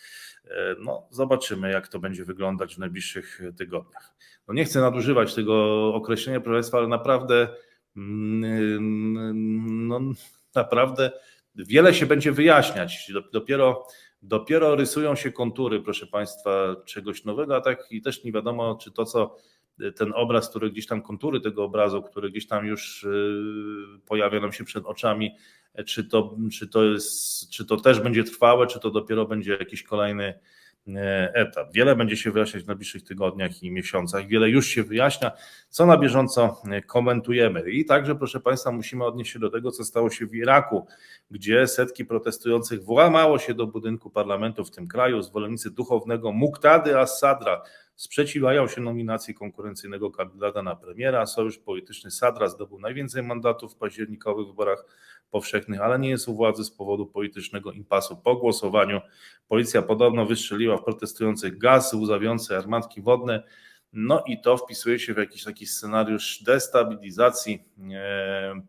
E, 0.45 0.77
no, 0.79 1.07
zobaczymy, 1.11 1.71
jak 1.71 1.89
to 1.89 1.99
będzie 1.99 2.25
wyglądać 2.25 2.75
w 2.75 2.79
najbliższych 2.79 3.41
tygodniach. 3.59 4.15
No, 4.49 4.55
nie 4.55 4.65
chcę 4.65 4.81
nadużywać 4.81 5.35
tego 5.35 5.87
określenia, 5.95 6.41
proszę 6.41 6.77
ale 6.77 6.89
naprawdę, 6.89 7.49
mm, 7.97 9.89
no, 9.89 10.01
naprawdę 10.55 11.11
wiele 11.55 11.95
się 11.95 12.07
będzie 12.07 12.33
wyjaśniać. 12.33 13.13
Dopiero 13.33 13.87
Dopiero 14.23 14.77
rysują 14.77 15.15
się 15.15 15.33
kontury, 15.33 15.81
proszę 15.81 16.07
Państwa, 16.07 16.77
czegoś 16.85 17.25
nowego, 17.25 17.57
a 17.57 17.61
tak 17.61 17.87
i 17.91 18.03
też 18.03 18.25
nie 18.25 18.33
wiadomo, 18.33 18.75
czy 18.75 18.91
to, 18.93 19.05
co 19.05 19.37
ten 19.97 20.13
obraz, 20.15 20.51
który 20.51 20.71
gdzieś 20.71 20.87
tam, 20.87 21.03
kontury 21.03 21.41
tego 21.41 21.65
obrazu, 21.65 22.03
który 22.03 22.31
gdzieś 22.31 22.47
tam 22.47 22.67
już 22.67 23.05
y, 23.05 24.01
pojawia 24.07 24.41
nam 24.41 24.53
się 24.53 24.65
przed 24.65 24.87
oczami, 24.87 25.31
czy 25.87 26.05
to, 26.05 26.37
czy 26.53 26.69
to, 26.69 26.85
jest, 26.85 27.51
czy 27.51 27.65
to 27.65 27.77
też 27.77 28.01
będzie 28.01 28.25
trwałe, 28.25 28.67
czy 28.67 28.81
to 28.81 28.91
dopiero 28.91 29.27
będzie 29.27 29.53
jakiś 29.53 29.83
kolejny 29.83 30.25
E, 30.25 30.35
etap. 31.35 31.73
Wiele 31.73 31.97
będzie 31.97 32.17
się 32.17 32.31
wyjaśniać 32.31 32.65
w 32.65 32.67
najbliższych 32.67 33.03
tygodniach 33.03 33.63
i 33.63 33.71
miesiącach. 33.71 34.27
Wiele 34.27 34.51
już 34.51 34.67
się 34.67 34.83
wyjaśnia, 34.83 35.33
co 35.69 35.87
na 35.87 35.97
bieżąco 35.97 36.63
e, 36.71 36.83
komentujemy. 36.83 37.71
I 37.71 37.85
także, 37.85 38.15
proszę 38.15 38.41
Państwa, 38.41 38.73
musimy 38.73 39.05
odnieść 39.05 39.33
się 39.33 39.39
do 39.39 39.51
tego, 39.51 39.71
co 39.71 39.85
stało 39.85 40.11
się 40.11 40.27
w 40.27 40.35
Iraku, 40.35 40.87
gdzie 41.31 41.67
setki 41.67 42.05
protestujących 42.05 42.85
włamało 42.85 43.39
się 43.39 43.55
do 43.55 43.67
budynku 43.67 44.11
parlamentu 44.11 44.65
w 44.65 44.71
tym 44.71 44.89
kraju. 44.89 45.23
Zwolennicy 45.23 45.71
duchownego 45.71 46.33
Muktady 46.33 46.99
as-Sadra 46.99 47.63
sprzeciwiają 47.97 48.69
się 48.69 48.81
nominacji 48.81 49.35
konkurencyjnego 49.35 50.11
kandydata 50.11 50.63
na 50.63 50.77
premiera. 50.77 51.27
Sojusz 51.27 51.59
polityczny 51.59 52.11
Sadra 52.11 52.49
zdobył 52.49 52.81
najwięcej 52.81 53.23
mandatów 53.23 53.75
w 53.75 53.77
październikowych 53.77 54.47
wyborach 54.47 54.85
powszechnych, 55.33 55.81
ale 55.81 55.99
nie 55.99 56.11
jest 56.11 56.29
u 56.29 56.35
władzy 56.35 56.65
z 56.65 56.71
powodu 56.71 57.07
politycznego 57.07 57.73
impasu. 57.73 58.17
Po 58.17 58.37
głosowaniu 58.37 59.01
policja 59.49 59.83
podobno 59.83 60.27
wystrzeliła 60.27 60.77
w 60.77 60.85
protestujących 60.85 61.59
gaz 61.59 61.95
łzawiące 61.95 62.59
armatki 62.59 63.03
wodne. 63.03 63.43
No 63.93 64.23
i 64.27 64.41
to 64.41 64.57
wpisuje 64.57 64.99
się 64.99 65.15
w 65.15 65.19
jakiś 65.19 65.45
taki 65.45 65.67
scenariusz 65.67 66.43
destabilizacji, 66.43 67.65
e, 67.95 68.61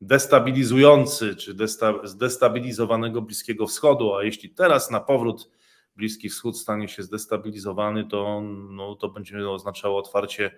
destabilizujący, 0.00 1.36
czy 1.36 1.56
zdestabilizowanego 2.04 3.22
Bliskiego 3.22 3.66
Wschodu. 3.66 4.14
A 4.14 4.24
jeśli 4.24 4.50
teraz 4.50 4.90
na 4.90 5.00
powrót 5.00 5.50
Bliski 5.96 6.28
Wschód 6.28 6.58
stanie 6.58 6.88
się 6.88 7.02
zdestabilizowany, 7.02 8.04
to, 8.04 8.42
no, 8.70 8.94
to 8.94 9.08
będzie 9.08 9.50
oznaczało 9.50 9.98
otwarcie 9.98 10.50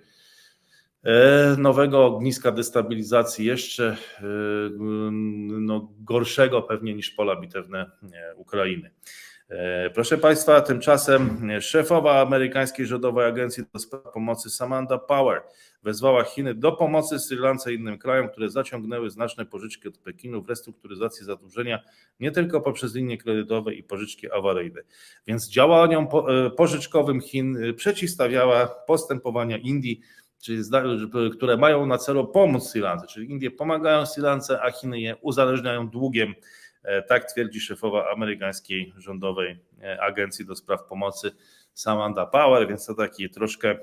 nowego 1.58 2.06
ogniska 2.06 2.52
destabilizacji 2.52 3.46
jeszcze 3.46 3.96
e, 4.20 4.24
no, 5.50 5.92
gorszego 6.00 6.62
pewnie 6.62 6.94
niż 6.94 7.10
pola 7.10 7.40
bitewne 7.40 7.90
Ukrainy. 8.36 8.90
E, 9.48 9.90
proszę 9.90 10.18
Państwa, 10.18 10.60
tymczasem 10.60 11.50
szefowa 11.60 12.20
amerykańskiej 12.20 12.86
rządowej 12.86 13.26
agencji 13.26 13.64
do 13.72 13.78
spraw 13.78 14.02
pomocy 14.14 14.50
Samantha 14.50 14.98
Power 14.98 15.42
wezwała 15.82 16.24
Chiny 16.24 16.54
do 16.54 16.72
pomocy 16.72 17.18
Sri 17.18 17.36
Lance 17.36 17.72
i 17.72 17.76
innym 17.76 17.98
krajom, 17.98 18.28
które 18.28 18.50
zaciągnęły 18.50 19.10
znaczne 19.10 19.46
pożyczki 19.46 19.88
od 19.88 19.98
Pekinu 19.98 20.42
w 20.42 20.48
restrukturyzacji 20.48 21.26
zadłużenia 21.26 21.82
nie 22.20 22.30
tylko 22.30 22.60
poprzez 22.60 22.94
linie 22.94 23.18
kredytowe 23.18 23.74
i 23.74 23.82
pożyczki 23.82 24.32
awaryjne. 24.32 24.80
Więc 25.26 25.48
działaniom 25.48 26.08
pożyczkowym 26.56 27.20
Chin 27.20 27.74
przeciwstawiała 27.76 28.66
postępowania 28.66 29.56
Indii 29.56 30.00
czyli 30.42 30.62
które 31.32 31.56
mają 31.56 31.86
na 31.86 31.98
celu 31.98 32.26
pomóc 32.26 32.70
Sri 32.70 32.80
Lance, 32.80 33.06
czyli 33.06 33.30
Indie 33.30 33.50
pomagają 33.50 34.06
Sri 34.06 34.22
Lance, 34.22 34.62
a 34.62 34.70
Chiny 34.70 35.00
je 35.00 35.16
uzależniają 35.16 35.88
długiem. 35.88 36.34
E, 36.82 37.02
tak 37.02 37.32
twierdzi 37.32 37.60
szefowa 37.60 38.10
amerykańskiej 38.10 38.92
rządowej 38.96 39.58
e, 39.82 40.00
agencji 40.02 40.46
do 40.46 40.56
spraw 40.56 40.84
pomocy 40.84 41.30
Samantha 41.74 42.26
Power, 42.26 42.68
więc 42.68 42.86
to 42.86 42.94
taki 42.94 43.30
troszkę 43.30 43.78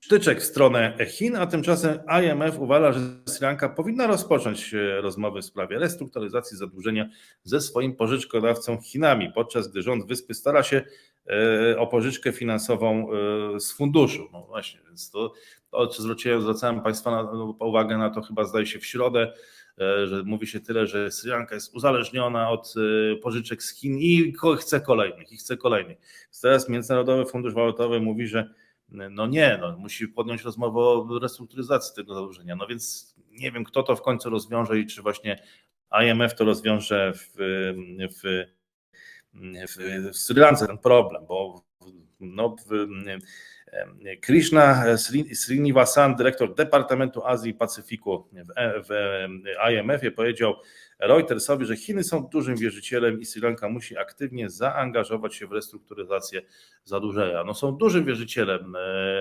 sztyczek 0.00 0.40
w 0.40 0.44
stronę 0.44 0.96
Chin, 1.06 1.36
a 1.36 1.46
tymczasem 1.46 1.98
IMF 2.22 2.58
uważa, 2.58 2.92
że 2.92 3.00
Sri 3.28 3.44
Lanka 3.44 3.68
powinna 3.68 4.06
rozpocząć 4.06 4.74
e, 4.74 5.00
rozmowy 5.00 5.42
w 5.42 5.44
sprawie 5.44 5.78
restrukturyzacji 5.78 6.56
zadłużenia 6.56 7.08
ze 7.44 7.60
swoim 7.60 7.96
pożyczkodawcą 7.96 8.80
Chinami, 8.80 9.32
podczas 9.34 9.68
gdy 9.68 9.82
rząd 9.82 10.06
wyspy 10.06 10.34
stara 10.34 10.62
się 10.62 10.82
o 11.78 11.86
pożyczkę 11.86 12.32
finansową 12.32 13.08
e, 13.12 13.60
z 13.60 13.72
funduszu. 13.72 14.28
No 14.32 14.42
właśnie, 14.42 14.80
więc 14.86 15.10
to, 15.10 15.32
to 15.70 15.92
zwróciłem, 15.92 16.42
zwracałem 16.42 16.80
Państwa 16.80 17.10
na, 17.10 17.22
no, 17.22 17.56
uwagę 17.60 17.98
na 17.98 18.10
to 18.10 18.22
chyba 18.22 18.44
zdaje 18.44 18.66
się 18.66 18.78
w 18.78 18.86
środę, 18.86 19.32
e, 19.80 20.06
że 20.06 20.22
mówi 20.22 20.46
się 20.46 20.60
tyle, 20.60 20.86
że 20.86 21.10
Sri 21.10 21.30
Lanka 21.30 21.54
jest 21.54 21.74
uzależniona 21.74 22.50
od 22.50 22.74
pożyczek 23.22 23.62
z 23.62 23.80
Chin 23.80 23.98
i 23.98 24.34
chce 24.58 24.80
kolejnych, 24.80 25.32
i 25.32 25.36
chce 25.36 25.56
kolejnych. 25.56 25.98
Teraz 26.42 26.68
Międzynarodowy 26.68 27.26
Fundusz 27.26 27.54
Walutowy 27.54 28.00
mówi, 28.00 28.26
że 28.26 28.54
no 29.10 29.26
nie, 29.26 29.58
no, 29.60 29.76
musi 29.78 30.08
podjąć 30.08 30.42
rozmowę 30.42 30.80
o 30.80 31.18
restrukturyzacji 31.18 31.94
tego 31.96 32.14
zadłużenia. 32.14 32.56
No 32.56 32.66
więc 32.66 33.14
nie 33.30 33.52
wiem, 33.52 33.64
kto 33.64 33.82
to 33.82 33.96
w 33.96 34.02
końcu 34.02 34.30
rozwiąże 34.30 34.78
i 34.78 34.86
czy 34.86 35.02
właśnie 35.02 35.42
IMF 36.02 36.34
to 36.34 36.44
rozwiąże 36.44 37.12
w, 37.14 37.34
w 38.22 38.44
w 40.12 40.16
Sri 40.16 40.40
Lance 40.40 40.66
ten 40.66 40.78
problem, 40.78 41.26
bo 41.26 41.64
no, 42.20 42.56
Krishna 44.20 44.84
Srinivasan, 45.34 46.16
dyrektor 46.16 46.54
Departamentu 46.54 47.24
Azji 47.24 47.50
i 47.50 47.54
Pacyfiku 47.54 48.28
w, 48.32 48.88
w 48.88 49.70
IMF-ie 49.72 50.12
powiedział 50.12 50.54
Reutersowi, 50.98 51.66
że 51.66 51.76
Chiny 51.76 52.04
są 52.04 52.28
dużym 52.32 52.56
wierzycielem 52.56 53.20
i 53.20 53.24
Sri 53.24 53.42
Lanka 53.42 53.68
musi 53.68 53.96
aktywnie 53.98 54.50
zaangażować 54.50 55.34
się 55.34 55.46
w 55.46 55.52
restrukturyzację 55.52 56.42
zadłużenia. 56.84 57.44
No 57.44 57.54
są 57.54 57.72
dużym 57.72 58.04
wierzycielem, 58.04 58.76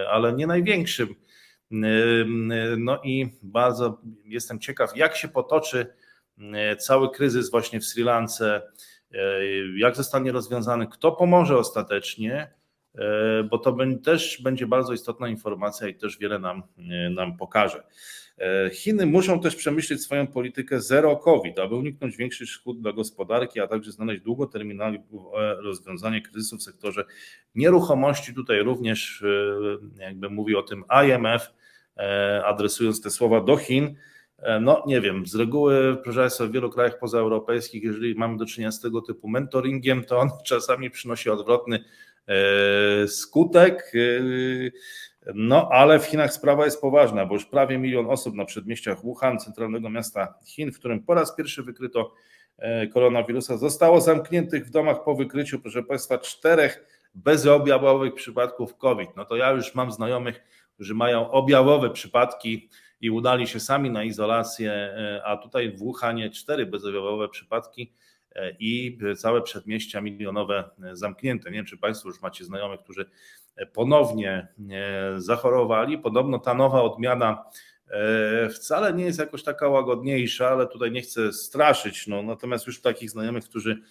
ale 0.09 0.33
nie 0.33 0.47
największym. 0.47 1.15
No 2.77 3.01
i 3.03 3.29
bardzo 3.43 4.01
jestem 4.25 4.59
ciekaw, 4.59 4.97
jak 4.97 5.15
się 5.15 5.27
potoczy 5.27 5.93
cały 6.79 7.11
kryzys 7.11 7.51
właśnie 7.51 7.79
w 7.79 7.85
Sri 7.85 8.03
Lance, 8.03 8.61
E, 8.61 8.71
jak 9.75 9.95
zostanie 9.95 10.31
rozwiązany, 10.31 10.87
kto 10.87 11.11
pomoże 11.11 11.57
ostatecznie, 11.57 12.53
e, 12.95 13.43
bo 13.43 13.57
to 13.57 13.77
też 14.03 14.41
będzie 14.41 14.67
bardzo 14.67 14.93
istotna 14.93 15.27
informacja 15.27 15.87
i 15.87 15.95
też 15.95 16.17
wiele 16.17 16.39
nam, 16.39 16.63
e, 16.77 17.09
nam 17.09 17.37
pokaże. 17.37 17.83
Chiny 18.71 19.05
muszą 19.05 19.39
też 19.39 19.55
przemyśleć 19.55 20.01
swoją 20.01 20.27
politykę 20.27 20.81
zero 20.81 21.17
COVID, 21.17 21.59
aby 21.59 21.75
uniknąć 21.75 22.17
większych 22.17 22.49
szkód 22.49 22.81
dla 22.81 22.93
gospodarki, 22.93 23.59
a 23.59 23.67
także 23.67 23.91
znaleźć 23.91 24.21
długoterminowe 24.21 24.97
rozwiązanie 25.63 26.21
kryzysu 26.21 26.57
w 26.57 26.63
sektorze 26.63 27.05
nieruchomości. 27.55 28.33
Tutaj 28.33 28.63
również 28.63 29.23
jakby 29.97 30.29
mówi 30.29 30.55
o 30.55 30.61
tym 30.63 30.83
IMF, 31.05 31.53
adresując 32.45 33.01
te 33.01 33.09
słowa 33.09 33.41
do 33.41 33.57
Chin. 33.57 33.95
E, 34.41 34.59
no 34.59 34.83
nie 34.87 35.01
wiem, 35.01 35.25
z 35.25 35.35
reguły, 35.35 35.97
proszę 36.03 36.19
Państwa, 36.19 36.45
w 36.45 36.51
wielu 36.51 36.69
krajach 36.69 36.99
pozaeuropejskich, 36.99 37.83
jeżeli 37.83 38.15
mamy 38.15 38.37
do 38.37 38.45
czynienia 38.45 38.71
z 38.71 38.81
tego 38.81 39.01
typu 39.01 39.27
mentoringiem, 39.27 40.03
to 40.03 40.19
on 40.19 40.29
czasami 40.45 40.89
przynosi 40.89 41.29
odwrotny 41.29 41.83
e, 42.27 43.07
skutek. 43.07 43.91
E, 43.95 43.99
no 45.35 45.69
ale 45.71 45.99
w 45.99 46.05
Chinach 46.05 46.33
sprawa 46.33 46.65
jest 46.65 46.81
poważna, 46.81 47.25
bo 47.25 47.33
już 47.33 47.45
prawie 47.45 47.77
milion 47.77 48.09
osób 48.09 48.35
na 48.35 48.45
przedmieściach 48.45 49.01
Wuhan, 49.01 49.39
centralnego 49.39 49.89
miasta 49.89 50.33
Chin, 50.45 50.71
w 50.71 50.79
którym 50.79 51.03
po 51.03 51.13
raz 51.13 51.35
pierwszy 51.35 51.63
wykryto 51.63 52.13
koronawirusa, 52.93 53.57
zostało 53.57 54.01
zamkniętych 54.01 54.65
w 54.65 54.69
domach 54.69 55.03
po 55.03 55.15
wykryciu, 55.15 55.59
proszę 55.59 55.83
Państwa, 55.83 56.17
czterech 56.17 56.85
bezobjawowych 57.15 58.13
przypadków 58.13 58.77
COVID. 58.77 59.09
No 59.15 59.25
to 59.25 59.35
ja 59.35 59.51
już 59.51 59.75
mam 59.75 59.91
znajomych, 59.91 60.43
którzy 60.73 60.95
mają 60.95 61.31
objawowe 61.31 61.89
przypadki 61.89 62.69
i 63.01 63.09
udali 63.09 63.47
się 63.47 63.59
sami 63.59 63.91
na 63.91 64.03
izolację, 64.03 64.71
e, 64.71 65.21
a 65.25 65.37
tutaj 65.37 65.71
w 65.71 65.77
Wuhanie 65.77 66.29
cztery 66.29 66.65
bezobjawowe 66.65 67.29
przypadki 67.29 67.93
e, 68.35 68.55
i 68.59 68.97
całe 69.17 69.41
przedmieścia 69.41 70.01
milionowe 70.01 70.69
e, 70.83 70.95
zamknięte. 70.95 71.49
Nie 71.49 71.55
wiem, 71.55 71.65
czy 71.65 71.77
Państwo 71.77 72.09
już 72.09 72.21
macie 72.21 72.45
znajomych, 72.45 72.79
którzy 72.79 73.09
ponownie 73.73 74.47
zachorowali. 75.17 75.97
Podobno 75.97 76.39
ta 76.39 76.53
nowa 76.53 76.81
odmiana 76.81 77.45
wcale 78.53 78.93
nie 78.93 79.05
jest 79.05 79.19
jakoś 79.19 79.43
taka 79.43 79.67
łagodniejsza, 79.67 80.49
ale 80.49 80.67
tutaj 80.67 80.91
nie 80.91 81.01
chcę 81.01 81.33
straszyć. 81.33 82.07
No, 82.07 82.23
natomiast 82.23 82.67
już 82.67 82.81
takich 82.81 83.09
znajomych, 83.09 83.43
którzy 83.43 83.81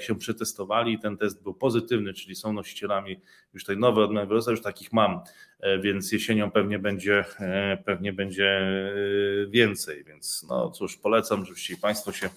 się 0.00 0.18
przetestowali, 0.18 0.98
ten 0.98 1.16
test 1.16 1.42
był 1.42 1.54
pozytywny, 1.54 2.14
czyli 2.14 2.36
są 2.36 2.52
nosicielami 2.52 3.20
już 3.54 3.64
tej 3.64 3.76
nowej 3.76 4.04
odmiany 4.04 4.26
wirusa, 4.26 4.50
już 4.50 4.62
takich 4.62 4.92
mam, 4.92 5.20
e, 5.60 5.78
więc 5.78 6.12
jesienią 6.12 6.50
pewnie 6.50 6.78
będzie, 6.78 7.24
e, 7.40 7.78
pewnie 7.84 8.12
będzie 8.12 8.48
e, 8.48 9.46
więcej, 9.46 10.04
więc 10.04 10.46
no 10.48 10.70
cóż, 10.70 10.96
polecam, 10.96 11.44
żebyście 11.44 11.76
Państwo 11.76 12.12
się 12.12 12.28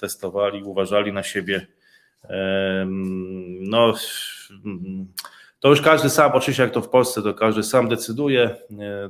testowali, 0.00 0.62
uważali 0.62 1.12
na 1.12 1.22
siebie. 1.22 1.66
No, 3.60 3.94
to 5.60 5.68
już 5.68 5.80
każdy 5.80 6.10
sam, 6.10 6.32
oczywiście 6.32 6.62
jak 6.62 6.72
to 6.72 6.80
w 6.80 6.88
Polsce, 6.88 7.22
to 7.22 7.34
każdy 7.34 7.62
sam 7.62 7.88
decyduje, 7.88 8.56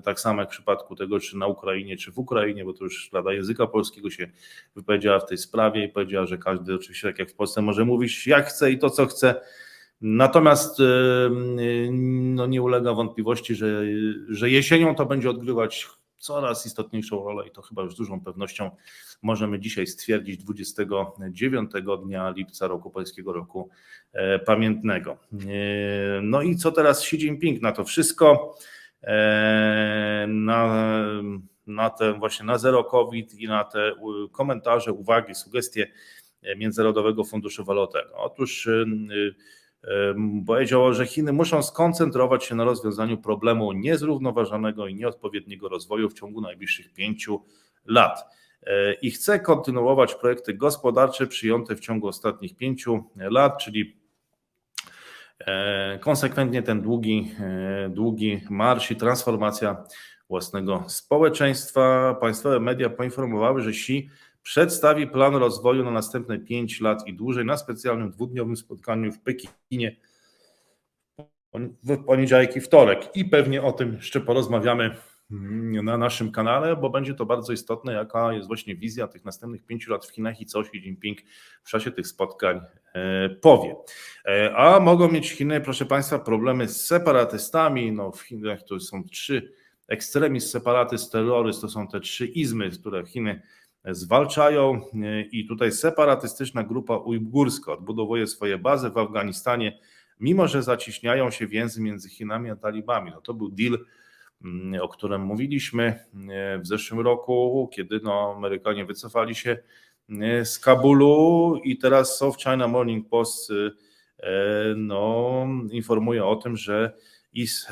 tak 0.04 0.20
samo 0.20 0.40
jak 0.40 0.48
w 0.48 0.52
przypadku 0.52 0.96
tego, 0.96 1.20
czy 1.20 1.36
na 1.36 1.46
Ukrainie, 1.46 1.96
czy 1.96 2.12
w 2.12 2.18
Ukrainie, 2.18 2.64
bo 2.64 2.72
to 2.72 2.84
już 2.84 3.10
Rada 3.12 3.32
Języka 3.32 3.66
Polskiego 3.66 4.10
się 4.10 4.30
wypowiedziała 4.76 5.18
w 5.18 5.26
tej 5.26 5.38
sprawie 5.38 5.84
i 5.84 5.88
powiedziała, 5.88 6.26
że 6.26 6.38
każdy 6.38 6.74
oczywiście, 6.74 7.08
tak 7.08 7.18
jak 7.18 7.30
w 7.30 7.34
Polsce, 7.34 7.62
może 7.62 7.84
mówić 7.84 8.26
jak 8.26 8.46
chce 8.46 8.70
i 8.70 8.78
to, 8.78 8.90
co 8.90 9.06
chce. 9.06 9.40
Natomiast 10.00 10.78
no, 11.90 12.46
nie 12.46 12.62
ulega 12.62 12.94
wątpliwości, 12.94 13.54
że, 13.54 13.82
że 14.28 14.50
jesienią 14.50 14.94
to 14.94 15.06
będzie 15.06 15.30
odgrywać 15.30 15.86
coraz 16.18 16.66
istotniejszą 16.66 17.24
rolę 17.24 17.48
i 17.48 17.50
to 17.50 17.62
chyba 17.62 17.82
już 17.82 17.94
z 17.94 17.96
dużą 17.96 18.20
pewnością 18.20 18.70
możemy 19.22 19.60
dzisiaj 19.60 19.86
stwierdzić 19.86 20.44
29 20.44 21.70
dnia 22.04 22.30
lipca 22.30 22.66
roku 22.66 22.90
Polskiego 22.90 23.32
Roku 23.32 23.70
e, 24.12 24.38
Pamiętnego. 24.38 25.18
E, 25.32 26.20
no 26.22 26.42
i 26.42 26.56
co 26.56 26.72
teraz 26.72 27.00
Xi 27.02 27.16
Jinping 27.16 27.62
na 27.62 27.72
to 27.72 27.84
wszystko? 27.84 28.58
E, 29.02 30.26
na, 30.28 30.94
na 31.66 31.90
te 31.90 32.12
właśnie 32.12 32.46
na 32.46 32.58
zero 32.58 32.84
COVID 32.84 33.34
i 33.34 33.48
na 33.48 33.64
te 33.64 33.92
komentarze, 34.32 34.92
uwagi, 34.92 35.34
sugestie 35.34 35.92
Międzynarodowego 36.56 37.24
Funduszu 37.24 37.64
Walutowego. 37.64 38.16
Otóż 38.16 38.68
powiedział, 40.46 40.94
że 40.94 41.06
Chiny 41.06 41.32
muszą 41.32 41.62
skoncentrować 41.62 42.44
się 42.44 42.54
na 42.54 42.64
rozwiązaniu 42.64 43.18
problemu 43.18 43.72
niezrównoważonego 43.72 44.86
i 44.86 44.94
nieodpowiedniego 44.94 45.68
rozwoju 45.68 46.08
w 46.08 46.14
ciągu 46.14 46.40
najbliższych 46.40 46.92
pięciu 46.92 47.44
lat. 47.84 48.24
E, 48.62 48.92
I 48.92 49.10
chce 49.10 49.40
kontynuować 49.40 50.14
projekty 50.14 50.54
gospodarcze 50.54 51.26
przyjęte 51.26 51.76
w 51.76 51.80
ciągu 51.80 52.08
ostatnich 52.08 52.56
pięciu 52.56 53.04
lat, 53.16 53.58
czyli 53.58 53.96
e, 55.38 55.98
konsekwentnie 55.98 56.62
ten 56.62 56.82
długi, 56.82 57.32
e, 57.40 57.88
długi 57.88 58.40
marsz 58.50 58.90
i 58.90 58.96
transformacja 58.96 59.84
własnego 60.28 60.84
społeczeństwa. 60.86 62.14
Państwowe 62.20 62.60
media 62.60 62.90
poinformowały, 62.90 63.62
że 63.62 63.70
Xi 63.70 64.10
przedstawi 64.46 65.06
plan 65.06 65.34
rozwoju 65.34 65.84
na 65.84 65.90
następne 65.90 66.38
5 66.38 66.80
lat 66.80 67.08
i 67.08 67.14
dłużej 67.14 67.44
na 67.44 67.56
specjalnym 67.56 68.10
dwudniowym 68.10 68.56
spotkaniu 68.56 69.12
w 69.12 69.20
Pekinie 69.20 69.96
w 71.84 72.04
poniedziałek 72.04 72.56
i 72.56 72.60
wtorek. 72.60 73.16
I 73.16 73.24
pewnie 73.24 73.62
o 73.62 73.72
tym 73.72 73.94
jeszcze 73.94 74.20
porozmawiamy 74.20 74.96
na 75.82 75.98
naszym 75.98 76.32
kanale, 76.32 76.76
bo 76.76 76.90
będzie 76.90 77.14
to 77.14 77.26
bardzo 77.26 77.52
istotne, 77.52 77.92
jaka 77.92 78.32
jest 78.32 78.46
właśnie 78.48 78.76
wizja 78.76 79.08
tych 79.08 79.24
następnych 79.24 79.66
pięciu 79.66 79.92
lat 79.92 80.06
w 80.06 80.10
Chinach 80.10 80.40
i 80.40 80.46
co 80.46 80.60
Xi 80.60 80.78
Jinping 80.78 81.18
w 81.62 81.70
czasie 81.70 81.90
tych 81.90 82.06
spotkań 82.06 82.60
e, 82.94 83.28
powie. 83.28 83.74
E, 84.24 84.56
a 84.56 84.80
mogą 84.80 85.12
mieć 85.12 85.30
Chiny, 85.30 85.60
proszę 85.60 85.86
Państwa, 85.86 86.18
problemy 86.18 86.68
z 86.68 86.86
separatystami. 86.86 87.92
No, 87.92 88.12
w 88.12 88.20
Chinach 88.20 88.62
to 88.62 88.80
są 88.80 89.04
trzy 89.04 89.52
ekstremizm, 89.88 90.48
separatyzm, 90.48 91.10
terroryzm, 91.10 91.60
to 91.60 91.68
są 91.68 91.88
te 91.88 92.00
trzy 92.00 92.26
izmy, 92.26 92.70
które 92.70 93.06
Chiny 93.06 93.42
zwalczają 93.94 94.74
e, 94.74 95.22
i 95.22 95.46
tutaj 95.46 95.72
separatystyczna 95.72 96.62
grupa 96.62 96.96
ujgurska 96.96 97.72
odbudowuje 97.72 98.26
swoje 98.26 98.58
bazy 98.58 98.90
w 98.90 98.98
Afganistanie, 98.98 99.78
mimo 100.20 100.48
że 100.48 100.62
zaciśniają 100.62 101.30
się 101.30 101.46
więzy 101.46 101.82
między 101.82 102.08
Chinami 102.08 102.50
a 102.50 102.56
talibami. 102.56 103.10
No 103.10 103.20
to 103.20 103.34
był 103.34 103.50
deal, 103.50 103.78
mm, 104.44 104.82
o 104.82 104.88
którym 104.88 105.22
mówiliśmy 105.22 105.84
e, 105.84 106.58
w 106.58 106.66
zeszłym 106.66 107.00
roku, 107.00 107.68
kiedy 107.72 108.00
no 108.02 108.34
Amerykanie 108.36 108.84
wycofali 108.84 109.34
się 109.34 109.58
e, 110.20 110.44
z 110.44 110.58
Kabulu 110.58 111.56
i 111.64 111.78
teraz 111.78 112.18
South 112.18 112.38
China 112.38 112.68
Morning 112.68 113.08
Post 113.08 113.52
no, 114.76 115.46
informuje 115.70 116.24
o 116.24 116.36
tym, 116.36 116.56
że 116.56 116.92
East, 117.38 117.68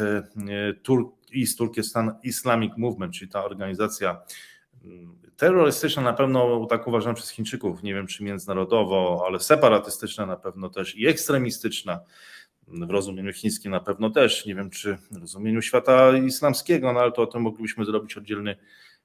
East 1.37 1.59
Turkestan 1.59 2.19
Islamic 2.23 2.73
Movement, 2.77 3.15
czyli 3.15 3.31
ta 3.31 3.45
organizacja 3.45 4.23
terrorystyczna 5.37 6.03
na 6.03 6.13
pewno 6.13 6.67
tak 6.67 6.87
uważam 6.87 7.15
przez 7.15 7.31
Chińczyków, 7.31 7.83
nie 7.83 7.95
wiem 7.95 8.07
czy 8.07 8.25
międzynarodowo, 8.25 9.25
ale 9.27 9.41
separatystyczna 9.41 10.27
na 10.27 10.37
pewno 10.37 10.69
też 10.69 10.97
i 10.97 11.07
ekstremistyczna 11.07 12.01
w 12.69 12.91
rozumieniu 12.91 13.33
chińskim 13.33 13.73
na 13.73 13.81
pewno 13.81 14.11
też, 14.11 14.47
nie 14.47 14.55
wiem 14.55 14.71
czy 14.71 14.97
w 15.11 15.17
rozumieniu 15.17 15.63
świata 15.63 16.17
islamskiego, 16.17 16.93
no 16.93 17.01
ale 17.01 17.13
to 17.13 17.23
o 17.23 17.27
tym 17.27 17.43
moglibyśmy 17.43 17.85
zrobić 17.85 18.17
oddzielny 18.17 18.57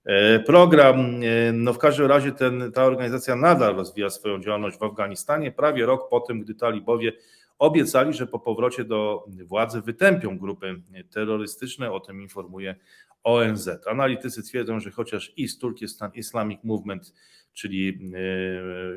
e, 0.06 0.40
program. 0.40 1.00
E, 1.00 1.54
no 1.54 1.74
w 1.74 1.78
każdym 1.78 2.06
razie 2.06 2.32
ten, 2.32 2.72
ta 2.72 2.86
organizacja 2.86 3.36
nadal 3.36 3.76
rozwija 3.76 4.10
swoją 4.10 4.42
działalność 4.42 4.78
w 4.78 4.84
Afganistanie, 4.84 5.52
prawie 5.52 5.86
rok 5.86 6.10
po 6.10 6.20
tym, 6.20 6.42
gdy 6.42 6.56
talibowie 6.56 7.14
obiecali, 7.60 8.14
że 8.14 8.28
po 8.28 8.40
powrocie 8.40 8.84
do 8.84 9.26
władzy 9.46 9.82
wytępią 9.82 10.38
grupy 10.38 10.82
terrorystyczne, 11.14 11.92
o 11.92 12.00
tym 12.00 12.22
informuje 12.22 12.76
ONZ. 13.24 13.70
Analitycy 13.88 14.44
twierdzą, 14.44 14.80
że 14.80 14.92
chociaż 14.92 15.34
East 15.40 15.62
Turkestan 15.62 16.12
Islamic 16.14 16.64
Movement, 16.64 17.14
czyli 17.54 18.00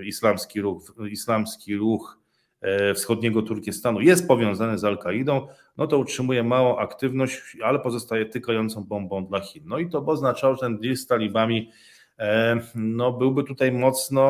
e, 0.00 0.04
islamski 0.04 0.60
ruch, 0.60 0.94
islamski 1.10 1.76
ruch 1.76 2.18
e, 2.60 2.94
wschodniego 2.94 3.42
Turkestanu 3.42 4.00
jest 4.00 4.28
powiązany 4.28 4.78
z 4.78 4.84
Al-Kaidą, 4.84 5.48
no 5.76 5.86
to 5.86 5.98
utrzymuje 5.98 6.42
małą 6.42 6.78
aktywność, 6.78 7.56
ale 7.64 7.78
pozostaje 7.78 8.26
tykającą 8.26 8.84
bombą 8.84 9.26
dla 9.26 9.40
Chin. 9.40 9.62
No 9.66 9.78
i 9.78 9.90
to 9.90 10.02
by 10.02 10.10
oznaczało, 10.10 10.54
że 10.54 10.60
ten 10.60 10.78
deal 10.78 10.96
z 10.96 11.06
talibami 11.06 11.70
e, 12.18 12.60
no, 12.74 13.12
byłby 13.12 13.44
tutaj 13.44 13.72
mocno 13.72 14.22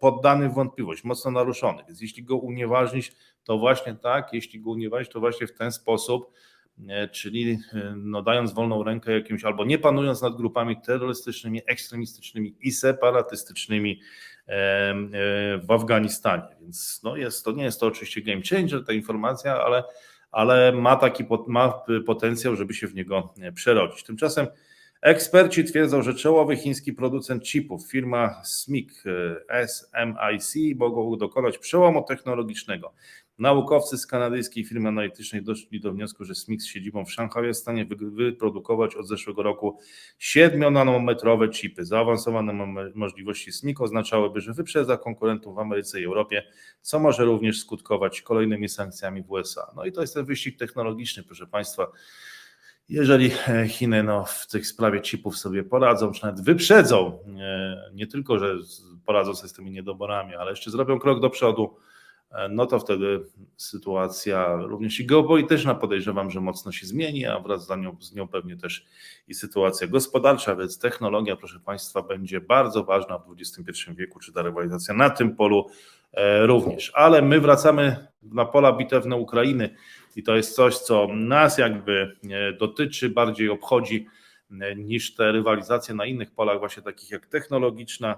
poddany 0.00 0.48
wątpliwość, 0.48 1.04
mocno 1.04 1.30
naruszony. 1.30 1.82
Więc 1.88 2.00
jeśli 2.00 2.24
go 2.24 2.36
unieważnić, 2.36 3.12
to 3.44 3.58
właśnie 3.58 3.94
tak, 3.94 4.32
jeśli 4.32 4.60
go 4.60 4.70
unieważnić, 4.70 5.12
to 5.12 5.20
właśnie 5.20 5.46
w 5.46 5.52
ten 5.52 5.72
sposób 5.72 6.32
czyli 7.12 7.58
e, 7.74 7.94
no, 7.96 8.22
dając 8.22 8.52
wolną 8.52 8.84
rękę 8.84 9.12
jakimś, 9.12 9.44
albo 9.44 9.64
nie 9.64 9.78
panując 9.78 10.22
nad 10.22 10.36
grupami 10.36 10.80
terrorystycznymi, 10.80 11.60
ekstremistycznymi 11.66 12.56
i 12.60 12.72
separatystycznymi 12.72 14.00
e, 14.48 14.52
e, 14.52 15.58
w 15.58 15.70
Afganistanie. 15.70 16.56
Więc 16.60 17.00
no 17.04 17.16
jest, 17.16 17.44
to 17.44 17.52
nie 17.52 17.64
jest 17.64 17.80
to 17.80 17.86
oczywiście 17.86 18.22
game 18.22 18.42
changer, 18.50 18.84
ta 18.84 18.92
informacja, 18.92 19.64
ale, 19.64 19.84
ale 20.30 20.72
ma 20.72 20.96
taki 20.96 21.24
ma 21.46 21.82
potencjał, 22.06 22.56
żeby 22.56 22.74
się 22.74 22.86
w 22.86 22.94
niego 22.94 23.34
przerodzić. 23.54 24.04
Tymczasem 24.04 24.46
Eksperci 25.02 25.64
twierdzą, 25.64 26.02
że 26.02 26.14
czołowy 26.14 26.56
chiński 26.56 26.92
producent 26.92 27.44
chipów, 27.44 27.90
firma 27.90 28.44
SMIC, 28.44 29.02
SMIC, 29.66 30.78
mogą 30.78 31.16
dokonać 31.16 31.58
przełomu 31.58 32.02
technologicznego. 32.02 32.92
Naukowcy 33.40 33.98
z 33.98 34.06
kanadyjskiej 34.06 34.64
firmy 34.64 34.88
analitycznej 34.88 35.42
doszli 35.42 35.80
do 35.80 35.92
wniosku, 35.92 36.24
że 36.24 36.34
SMIC 36.34 36.62
z 36.62 36.66
siedzibą 36.66 37.04
w 37.04 37.12
Szanghaju 37.12 37.46
jest 37.46 37.60
w 37.60 37.62
stanie 37.62 37.86
wyprodukować 38.00 38.94
od 38.94 39.08
zeszłego 39.08 39.42
roku 39.42 39.78
7-nanometrowe 40.20 41.50
chipy. 41.50 41.84
Zaawansowane 41.84 42.52
możliwości 42.94 43.52
SMIC 43.52 43.80
oznaczałyby, 43.80 44.40
że 44.40 44.52
wyprzedza 44.52 44.96
konkurentów 44.96 45.54
w 45.54 45.58
Ameryce 45.58 46.00
i 46.00 46.04
Europie, 46.04 46.42
co 46.80 46.98
może 46.98 47.24
również 47.24 47.60
skutkować 47.60 48.22
kolejnymi 48.22 48.68
sankcjami 48.68 49.22
w 49.22 49.30
USA. 49.30 49.72
No 49.76 49.84
i 49.84 49.92
to 49.92 50.00
jest 50.00 50.14
ten 50.14 50.24
wyścig 50.24 50.58
technologiczny, 50.58 51.22
proszę 51.22 51.46
Państwa. 51.46 51.86
jeżeli 52.88 53.30
e, 53.48 53.68
Chiny 53.68 54.02
no, 54.02 54.24
w 54.24 54.46
tej 54.46 54.64
sprawie 54.64 55.00
chipów 55.00 55.38
sobie 55.38 55.64
poradzą, 55.64 56.12
czy 56.12 56.24
nawet 56.24 56.40
wyprzedzą, 56.40 57.18
e, 57.40 57.90
nie 57.94 58.06
tylko, 58.06 58.38
że 58.38 58.54
poradzą 59.06 59.34
sobie 59.34 59.48
z 59.48 59.52
tymi 59.52 59.70
niedoborami, 59.70 60.34
ale 60.34 60.50
jeszcze 60.50 60.70
zrobią 60.70 60.98
krok 60.98 61.20
do 61.20 61.30
przodu, 61.30 61.76
no 62.50 62.66
to 62.66 62.78
wtedy 62.78 63.20
sytuacja 63.56 64.56
również 64.56 65.00
i 65.00 65.06
geopolityczna 65.06 65.74
podejrzewam, 65.74 66.30
że 66.30 66.40
mocno 66.40 66.72
się 66.72 66.86
zmieni, 66.86 67.26
a 67.26 67.40
wraz 67.40 67.66
z 67.66 67.76
nią, 67.76 67.96
z 68.00 68.14
nią 68.14 68.28
pewnie 68.28 68.56
też 68.56 68.86
i 69.28 69.34
sytuacja 69.34 69.86
gospodarcza, 69.86 70.56
więc 70.56 70.78
technologia, 70.78 71.36
proszę 71.36 71.60
Państwa, 71.60 72.02
będzie 72.02 72.40
bardzo 72.40 72.84
ważna 72.84 73.18
w 73.18 73.34
XXI 73.40 73.90
wieku, 73.94 74.18
czy 74.18 74.32
ta 74.32 74.42
rywalizacja 74.42 74.94
na 74.94 75.10
tym 75.10 75.36
polu 75.36 75.66
również. 76.42 76.92
Ale 76.94 77.22
my 77.22 77.40
wracamy 77.40 78.06
na 78.22 78.44
pola 78.44 78.72
bitewne 78.72 79.16
Ukrainy 79.16 79.74
i 80.16 80.22
to 80.22 80.36
jest 80.36 80.54
coś, 80.54 80.78
co 80.78 81.08
nas 81.14 81.58
jakby 81.58 82.16
e, 82.30 82.52
dotyczy, 82.52 83.08
bardziej 83.08 83.48
obchodzi 83.48 84.06
e, 84.60 84.76
niż 84.76 85.14
te 85.14 85.32
rywalizacje 85.32 85.94
na 85.94 86.06
innych 86.06 86.30
polach, 86.30 86.58
właśnie 86.58 86.82
takich 86.82 87.10
jak 87.10 87.26
technologiczna. 87.26 88.16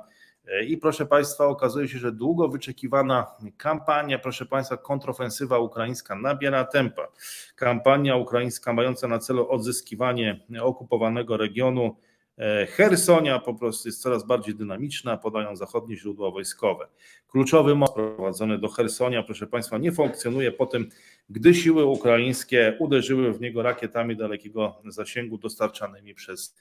I 0.67 0.77
proszę 0.77 1.07
Państwa, 1.07 1.47
okazuje 1.47 1.89
się, 1.89 1.99
że 1.99 2.13
długo 2.13 2.49
wyczekiwana 2.49 3.27
kampania, 3.57 4.19
proszę 4.19 4.47
Państwa, 4.47 4.77
kontrofensywa 4.77 5.59
ukraińska 5.59 6.15
nabiera 6.15 6.65
tempa. 6.65 7.09
Kampania 7.57 8.17
ukraińska 8.17 8.73
mająca 8.73 9.09
na 9.09 9.19
celu 9.19 9.51
odzyskiwanie 9.51 10.41
okupowanego 10.61 11.37
regionu 11.37 11.97
E, 12.39 12.67
Hersonia 12.67 13.39
po 13.39 13.55
prostu 13.55 13.89
jest 13.89 14.03
coraz 14.03 14.27
bardziej 14.27 14.55
dynamiczna, 14.55 15.17
podają 15.17 15.57
zachodnie 15.57 15.97
źródła 15.97 16.31
wojskowe. 16.31 16.89
Kluczowy 17.29 17.75
most 17.75 17.95
prowadzony 17.95 18.59
do 18.59 18.69
Hersonia, 18.69 19.23
proszę 19.23 19.47
Państwa, 19.47 19.79
nie 19.79 19.93
funkcjonuje 19.93 20.53
po 20.53 20.67
tym, 20.67 20.89
gdy 21.31 21.55
siły 21.55 21.85
ukraińskie 21.85 22.77
uderzyły 22.79 23.33
w 23.33 23.41
niego 23.41 23.63
rakietami 23.63 24.17
dalekiego 24.17 24.83
zasięgu 24.89 25.39
dostarczanymi 25.39 26.15
przez 26.15 26.57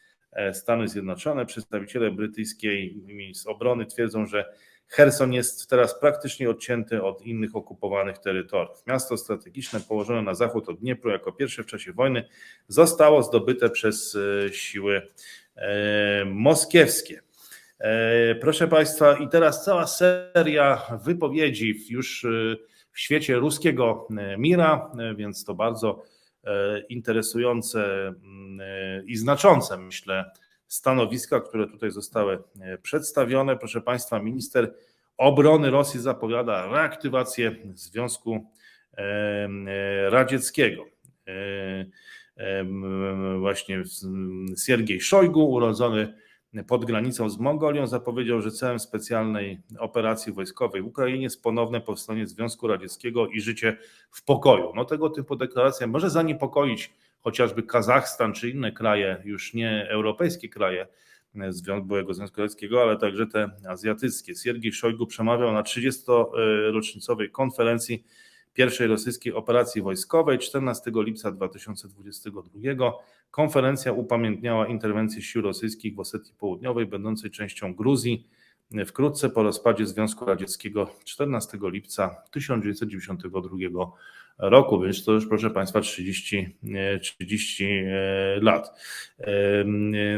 Stany 0.54 0.88
Zjednoczone. 0.88 1.46
Przedstawiciele 1.46 2.12
brytyjskiej 2.12 3.04
obrony 3.46 3.86
twierdzą, 3.86 4.26
że 4.26 4.54
Herson 4.88 5.34
jest 5.34 5.70
teraz 5.70 6.00
praktycznie 6.00 6.50
odcięty 6.50 7.04
od 7.04 7.22
innych 7.22 7.56
okupowanych 7.56 8.18
terytoriów. 8.18 8.84
Miasto 8.88 9.18
strategiczne 9.18 9.80
położone 9.80 10.22
na 10.22 10.34
zachód 10.34 10.70
od 10.70 10.80
Dniepru 10.80 11.12
jako 11.12 11.32
pierwsze 11.32 11.64
w 11.64 11.66
czasie 11.66 11.94
wojny 11.94 12.24
zostało 12.68 13.24
zdobyte 13.24 13.70
przez 13.70 14.18
e, 14.46 14.54
siły 14.54 15.02
E, 15.56 16.26
moskiewskie. 16.26 17.22
E, 17.80 18.36
proszę 18.36 18.68
Państwa, 18.68 19.18
i 19.18 19.30
teraz 19.30 19.66
cała 19.66 19.88
seria 19.88 20.82
wypowiedzi 21.04 21.76
już 21.90 22.26
e, 22.26 22.28
w 22.92 23.00
świecie 23.00 23.36
ruskiego 23.36 24.08
mira, 24.38 24.92
więc 25.16 25.46
to 25.46 25.54
bardzo 25.54 26.04
interesujące 26.89 28.08
mm, 28.08 29.08
i 29.08 29.16
znaczące, 29.16 29.78
myślę, 29.78 30.32
stanowiska, 30.68 31.39
które 31.39 31.68
tutaj 31.68 31.92
zostały 31.92 32.44
przedstawione. 32.82 33.58
Proszę 33.58 33.82
Państwa, 33.82 34.20
minister 34.20 34.74
obrony 35.18 35.70
Rosji 35.70 36.00
zapowiada 36.00 36.68
reaktywację 36.68 37.56
Związku 37.74 38.52
Radzieckiego 40.10 40.86
właśnie 43.39 43.84
Siergiej 44.66 45.02
Szojgu, 45.02 45.50
urodzony 45.52 46.14
pod 46.68 46.86
granicą 46.86 47.30
z 47.30 47.39
Mongolią, 47.39 47.88
zapowiedział, 47.88 48.41
że 48.41 48.52
celem 48.52 48.80
specjalnej 48.80 49.62
operacji 49.80 50.34
wojskowej 50.34 50.82
w 50.82 50.86
Ukrainie 50.86 51.24
jest 51.24 51.43
ponowne 51.43 51.82
powstanie 51.82 52.28
Związku 52.28 52.68
Radzieckiego 52.68 53.28
i 53.28 53.41
życie 53.41 53.78
w 54.12 54.24
pokoju. 54.24 54.72
No 54.76 54.86
tego 54.86 55.10
typu 55.10 55.36
deklaracja 55.36 55.88
może 55.88 56.10
zaniepokoić 56.10 56.93
chociażby 57.20 57.64
Kazachstan 57.64 58.34
czy 58.34 58.49
inne 58.49 58.72
kraje, 58.72 59.22
już 59.26 59.54
nie 59.54 59.88
europejskie 59.89 60.49
kraje 60.49 60.88
byłego 61.84 62.14
Związku 62.14 62.41
Radzieckiego, 62.41 62.82
ale 62.82 62.97
także 62.97 63.28
te 63.28 63.49
azjatyckie. 63.68 64.36
Siergiej 64.36 64.74
Szojgu 64.74 65.08
przemawiał 65.08 65.52
na 65.52 65.62
30-rocznicowej 65.62 67.32
konferencji 67.32 68.04
pierwszej 68.54 68.88
rosyjskiej 68.88 69.34
operacji 69.34 69.82
wojskowej 69.82 70.39
14 70.39 70.91
lipca 70.95 71.32
2022. 71.32 72.91
Konferencja 73.32 73.91
upamiętniała 73.93 74.68
interwencję 74.68 75.22
sił 75.22 75.41
rosyjskich 75.41 75.95
w 75.95 75.99
Osetii 75.99 76.34
Południowej, 76.34 76.86
będącej 76.86 77.32
częścią 77.32 77.74
Gruzji. 77.76 78.28
Wkrótce 78.86 79.30
po 79.30 79.43
rozpadzie 79.43 79.86
Związku 79.86 80.26
Radzieckiego 80.26 80.89
14 81.06 81.58
lipca 81.62 82.16
1992 82.32 83.91
roku, 84.38 84.82
więc 84.82 85.06
to 85.06 85.12
już 85.12 85.28
proszę 85.28 85.49
Państwa 85.49 85.82
30, 85.82 86.58
30 87.02 87.66
e, 87.66 87.86
lat. 88.41 88.80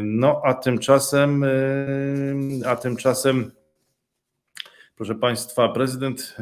No 0.03 0.41
a 0.45 0.53
tymczasem, 0.53 1.45
a 2.65 2.75
tymczasem 2.75 3.51
Proszę 4.95 5.15
Państwa, 5.15 5.69
prezydent 5.69 6.37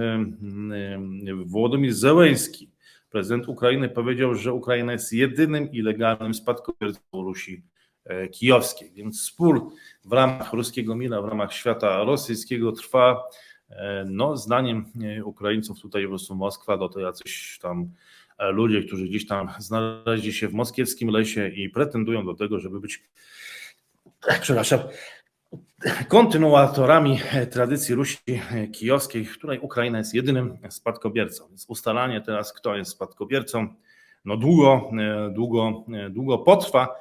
Włodymir 1.45 1.93
Zełenski, 1.93 2.69
prezydent 3.09 3.47
Ukrainy, 3.47 3.89
powiedział, 3.89 4.35
że 4.35 4.53
Ukraina 4.53 4.91
jest 4.91 5.13
jedynym 5.13 5.71
i 5.71 5.81
legalnym 5.81 6.33
spadkobiercą 6.33 7.01
Rusi 7.13 7.63
e, 8.05 8.27
kijowskiej. 8.27 8.91
Więc 8.93 9.21
spór 9.21 9.71
w 10.05 10.11
ramach 10.11 10.53
ruskiego 10.53 10.95
mira, 10.95 11.21
w 11.21 11.25
ramach 11.25 11.53
świata 11.53 12.03
rosyjskiego 12.03 12.71
trwa. 12.71 13.23
E, 13.69 14.05
no, 14.09 14.37
zdaniem 14.37 14.85
e, 15.03 15.23
Ukraińców 15.23 15.79
tutaj 15.79 16.03
po 16.03 16.09
prostu 16.09 16.35
Moskwa, 16.35 16.77
to, 16.77 16.89
to 16.89 16.99
jacyś 16.99 17.59
tam 17.61 17.91
ludzie, 18.39 18.83
którzy 18.83 19.07
gdzieś 19.07 19.27
tam 19.27 19.49
znaleźli 19.59 20.33
się 20.33 20.47
w 20.47 20.53
moskiewskim 20.53 21.09
lesie 21.09 21.47
i 21.47 21.69
pretendują 21.69 22.25
do 22.25 22.33
tego, 22.33 22.59
żeby 22.59 22.79
być, 22.79 23.03
przepraszam, 24.41 24.79
kontynuatorami 26.07 27.19
tradycji 27.51 27.95
Rusi 27.95 28.17
kijowskiej, 28.73 29.25
której 29.25 29.59
Ukraina 29.59 29.97
jest 29.97 30.13
jedynym 30.13 30.57
spadkobiercą. 30.69 31.47
Więc 31.47 31.65
ustalanie 31.69 32.21
teraz, 32.21 32.53
kto 32.53 32.75
jest 32.75 32.91
spadkobiercą, 32.91 33.67
no 34.25 34.37
długo, 34.37 34.91
długo, 35.31 35.85
długo 36.09 36.37
potrwa, 36.37 36.95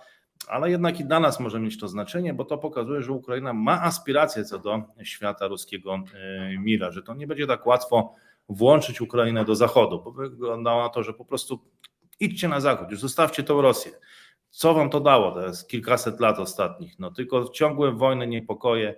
ale 0.49 0.71
jednak 0.71 1.01
i 1.01 1.05
dla 1.05 1.21
nas 1.21 1.41
może 1.41 1.61
mieć 1.61 1.79
to 1.79 1.89
znaczenie, 1.89 2.35
bo 2.35 2.45
to 2.45 2.59
pokazuje, 2.59 3.03
że 3.03 3.13
Ukraina 3.13 3.53
ma 3.53 3.83
aspiracje 3.83 4.45
co 4.45 4.59
do 4.59 4.83
świata 5.03 5.49
ruskiego 5.49 5.95
e, 6.15 6.59
mira, 6.59 6.91
że 6.91 7.03
to 7.03 7.15
nie 7.15 7.27
będzie 7.27 7.47
tak 7.47 7.67
łatwo 7.67 8.15
włączyć 8.49 9.01
Ukrainę 9.01 9.45
do 9.45 9.55
Zachodu, 9.55 10.03
bo 10.03 10.13
wyglądało 10.13 10.83
na 10.83 10.89
to, 10.89 11.03
że 11.03 11.13
po 11.13 11.25
prostu 11.25 11.61
idźcie 12.21 12.49
na 12.49 12.61
Zachód, 12.61 12.91
już 12.91 13.01
zostawcie 13.01 13.43
tą 13.43 13.63
Rosję. 13.63 13.93
Co 14.51 14.75
wam 14.75 14.91
to 14.91 15.01
dało? 15.01 15.41
Jest 15.41 15.69
kilkaset 15.69 16.21
lat 16.21 16.39
ostatnich. 16.39 16.99
No 16.99 17.11
tylko 17.11 17.49
ciągłe 17.49 17.93
wojny, 17.93 18.27
niepokoje. 18.27 18.95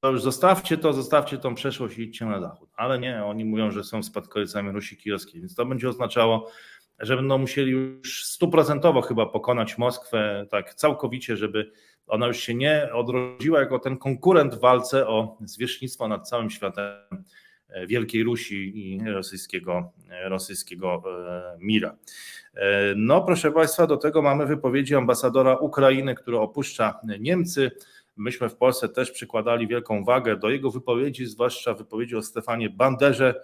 To 0.00 0.10
już 0.10 0.22
zostawcie 0.22 0.78
to, 0.78 0.92
zostawcie 0.92 1.38
tą 1.38 1.54
przeszłość 1.54 1.98
i 1.98 2.02
idźcie 2.02 2.24
na 2.24 2.40
zachód. 2.40 2.70
Ale 2.76 2.98
nie, 2.98 3.24
oni 3.24 3.44
mówią, 3.44 3.70
że 3.70 3.84
są 3.84 4.02
spadkojcami 4.02 4.70
Rusi 4.70 4.96
Kijowskiej, 4.96 5.40
więc 5.40 5.54
to 5.54 5.66
będzie 5.66 5.88
oznaczało, 5.88 6.50
że 6.98 7.16
będą 7.16 7.38
musieli 7.38 7.70
już 7.70 8.26
stuprocentowo 8.26 9.00
chyba 9.02 9.26
pokonać 9.26 9.78
Moskwę, 9.78 10.46
tak 10.50 10.74
całkowicie, 10.74 11.36
żeby 11.36 11.72
ona 12.06 12.26
już 12.26 12.36
się 12.36 12.54
nie 12.54 12.88
odrodziła 12.92 13.60
jako 13.60 13.78
ten 13.78 13.98
konkurent 13.98 14.54
w 14.54 14.60
walce 14.60 15.08
o 15.08 15.38
zwierzchnictwo 15.40 16.08
nad 16.08 16.28
całym 16.28 16.50
światem 16.50 17.24
E, 17.72 17.86
Wielkiej 17.86 18.22
Rusi 18.22 18.72
i 18.78 19.10
rosyjskiego, 19.10 19.92
e, 20.10 20.28
rosyjskiego 20.28 21.02
e, 21.06 21.56
Mira. 21.60 21.96
No, 22.96 23.22
proszę 23.22 23.52
Państwa, 23.52 23.86
do 23.86 23.96
tego 23.96 24.22
mamy 24.22 24.46
wypowiedzi 24.46 24.94
ambasadora 24.94 25.56
Ukrainy, 25.56 26.14
który 26.14 26.38
opuszcza 26.38 27.00
Niemcy. 27.20 27.70
Myśmy 28.16 28.48
w 28.48 28.56
Polsce 28.56 28.88
też 28.88 29.10
przykładali 29.10 29.66
wielką 29.66 30.04
wagę 30.04 30.36
do 30.36 30.50
jego 30.50 30.70
wypowiedzi, 30.70 31.26
zwłaszcza 31.26 31.74
wypowiedzi 31.74 32.16
o 32.16 32.22
Stefanie 32.22 32.70
Banderze. 32.70 33.42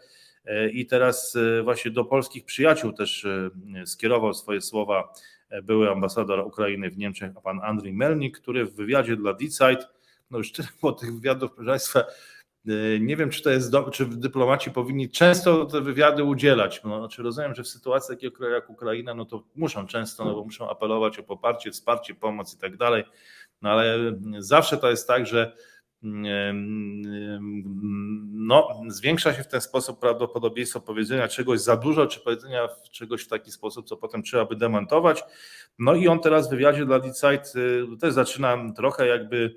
I 0.73 0.87
teraz 0.87 1.37
właśnie 1.65 1.91
do 1.91 2.05
polskich 2.05 2.45
przyjaciół 2.45 2.93
też 2.93 3.27
skierował 3.85 4.35
swoje 4.35 4.61
słowa 4.61 5.13
były 5.63 5.91
ambasador 5.91 6.41
Ukrainy 6.41 6.91
w 6.91 6.99
Niemczech, 6.99 7.33
pan 7.45 7.61
Andrzej 7.63 7.93
Melnik, 7.93 8.39
który 8.39 8.65
w 8.65 8.75
wywiadzie 8.75 9.17
dla 9.17 9.35
Die 9.35 9.51
Zeit, 9.51 9.89
no 10.31 10.39
już 10.39 10.53
tyle 10.53 10.69
było 10.81 10.93
tych 10.93 11.15
wywiadów, 11.15 11.53
proszę 11.55 11.71
Państwa, 11.71 12.05
nie 13.01 13.17
wiem, 13.17 13.31
czy 13.31 13.43
to 13.43 13.51
jest, 13.51 13.71
do, 13.71 13.91
czy 13.91 14.07
dyplomaci 14.07 14.71
powinni 14.71 15.11
często 15.11 15.65
te 15.65 15.81
wywiady 15.81 16.25
udzielać. 16.25 16.81
No, 16.85 16.99
znaczy 16.99 17.23
rozumiem, 17.23 17.55
że 17.55 17.63
w 17.63 17.69
sytuacji 17.69 18.15
takiego 18.15 18.37
kraju 18.37 18.55
jak 18.55 18.71
Ukraina, 18.71 19.15
no 19.15 19.25
to 19.25 19.45
muszą 19.57 19.87
często, 19.87 20.25
no 20.25 20.35
bo 20.35 20.45
muszą 20.45 20.71
apelować 20.71 21.19
o 21.19 21.23
poparcie, 21.23 21.71
wsparcie, 21.71 22.15
pomoc 22.15 22.55
i 22.55 22.59
tak 22.59 22.77
dalej. 22.77 23.05
No 23.63 23.71
ale 23.71 23.97
zawsze 24.39 24.79
to 24.79 24.91
jest 24.91 25.09
tak, 25.09 25.27
że 25.27 25.53
no, 28.33 28.81
zwiększa 28.89 29.35
się 29.35 29.43
w 29.43 29.49
ten 29.49 29.61
sposób 29.61 30.01
prawdopodobieństwo 30.01 30.81
powiedzenia 30.81 31.29
czegoś 31.29 31.61
za 31.61 31.77
dużo, 31.77 32.07
czy 32.07 32.21
powiedzenia 32.21 32.69
czegoś 32.91 33.23
w 33.23 33.29
taki 33.29 33.51
sposób, 33.51 33.89
co 33.89 33.97
potem 33.97 34.23
trzeba 34.23 34.45
by 34.45 34.57
demontować. 34.57 35.25
No 35.79 35.95
i 35.95 36.09
on 36.09 36.21
teraz 36.21 36.49
w 36.49 36.51
wywiadzie 36.51 36.87
dla 36.87 36.99
Decide 37.01 37.43
też 38.01 38.15
zaczyna 38.15 38.73
trochę 38.77 39.07
jakby 39.07 39.57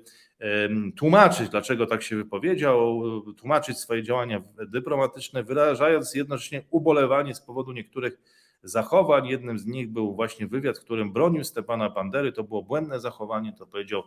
tłumaczyć, 0.96 1.48
dlaczego 1.48 1.86
tak 1.86 2.02
się 2.02 2.16
wypowiedział, 2.16 3.02
tłumaczyć 3.36 3.78
swoje 3.78 4.02
działania 4.02 4.42
dyplomatyczne, 4.68 5.42
wyrażając 5.42 6.14
jednocześnie 6.14 6.62
ubolewanie 6.70 7.34
z 7.34 7.40
powodu 7.40 7.72
niektórych 7.72 8.18
zachowań. 8.62 9.26
Jednym 9.26 9.58
z 9.58 9.66
nich 9.66 9.90
był 9.90 10.14
właśnie 10.14 10.46
wywiad, 10.46 10.78
w 10.78 10.84
którym 10.84 11.12
bronił 11.12 11.44
Stepana 11.44 11.90
Bandery. 11.90 12.32
To 12.32 12.44
było 12.44 12.62
błędne 12.62 13.00
zachowanie, 13.00 13.52
to 13.52 13.66
powiedział 13.66 14.02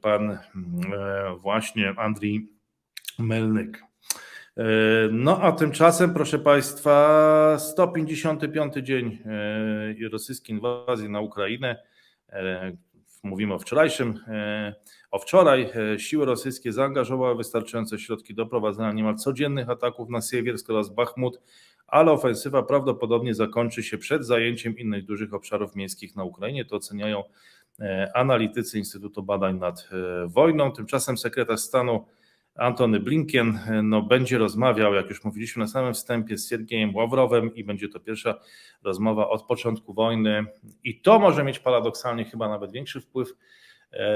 pan 0.00 0.30
e, 0.30 0.38
właśnie 1.38 1.94
Andrii 1.96 2.52
Melnyk. 3.18 3.82
E, 4.56 4.64
no 5.12 5.40
a 5.42 5.52
tymczasem, 5.52 6.14
proszę 6.14 6.38
Państwa, 6.38 7.56
155 7.58 8.74
dzień 8.74 9.18
e, 10.04 10.08
rosyjskiej 10.08 10.56
inwazji 10.56 11.08
na 11.08 11.20
Ukrainę. 11.20 11.82
Mówimy 13.28 13.54
o 13.54 13.58
wczorajszym. 13.58 14.20
O 15.10 15.18
wczoraj 15.18 15.70
siły 15.98 16.26
rosyjskie 16.26 16.72
zaangażowały 16.72 17.36
wystarczające 17.36 17.98
środki 17.98 18.34
do 18.34 18.46
prowadzenia 18.46 18.92
niemal 18.92 19.16
codziennych 19.16 19.70
ataków 19.70 20.08
na 20.08 20.20
Siewiersk 20.20 20.70
oraz 20.70 20.94
Bachmut, 20.94 21.40
ale 21.86 22.12
ofensywa 22.12 22.62
prawdopodobnie 22.62 23.34
zakończy 23.34 23.82
się 23.82 23.98
przed 23.98 24.26
zajęciem 24.26 24.78
innych 24.78 25.04
dużych 25.04 25.34
obszarów 25.34 25.76
miejskich 25.76 26.16
na 26.16 26.24
Ukrainie. 26.24 26.64
To 26.64 26.76
oceniają 26.76 27.24
E, 27.80 28.10
analitycy 28.14 28.78
Instytutu 28.78 29.22
Badań 29.22 29.58
nad 29.58 29.88
e, 29.92 30.28
Wojną. 30.28 30.72
Tymczasem 30.72 31.18
sekretarz 31.18 31.60
stanu 31.60 32.04
Antony 32.58 33.00
Blinken 33.00 33.58
e, 33.68 33.82
no, 33.82 34.02
będzie 34.02 34.38
rozmawiał, 34.38 34.94
jak 34.94 35.08
już 35.08 35.24
mówiliśmy 35.24 35.60
na 35.60 35.66
samym 35.66 35.94
wstępie, 35.94 36.38
z 36.38 36.48
Siergiejem 36.48 36.94
Ławrowem 36.94 37.54
i 37.54 37.64
będzie 37.64 37.88
to 37.88 38.00
pierwsza 38.00 38.34
rozmowa 38.82 39.28
od 39.28 39.42
początku 39.42 39.94
wojny. 39.94 40.44
I 40.84 41.00
to 41.00 41.18
może 41.18 41.44
mieć 41.44 41.58
paradoksalnie 41.58 42.24
chyba 42.24 42.48
nawet 42.48 42.72
większy 42.72 43.00
wpływ 43.00 43.34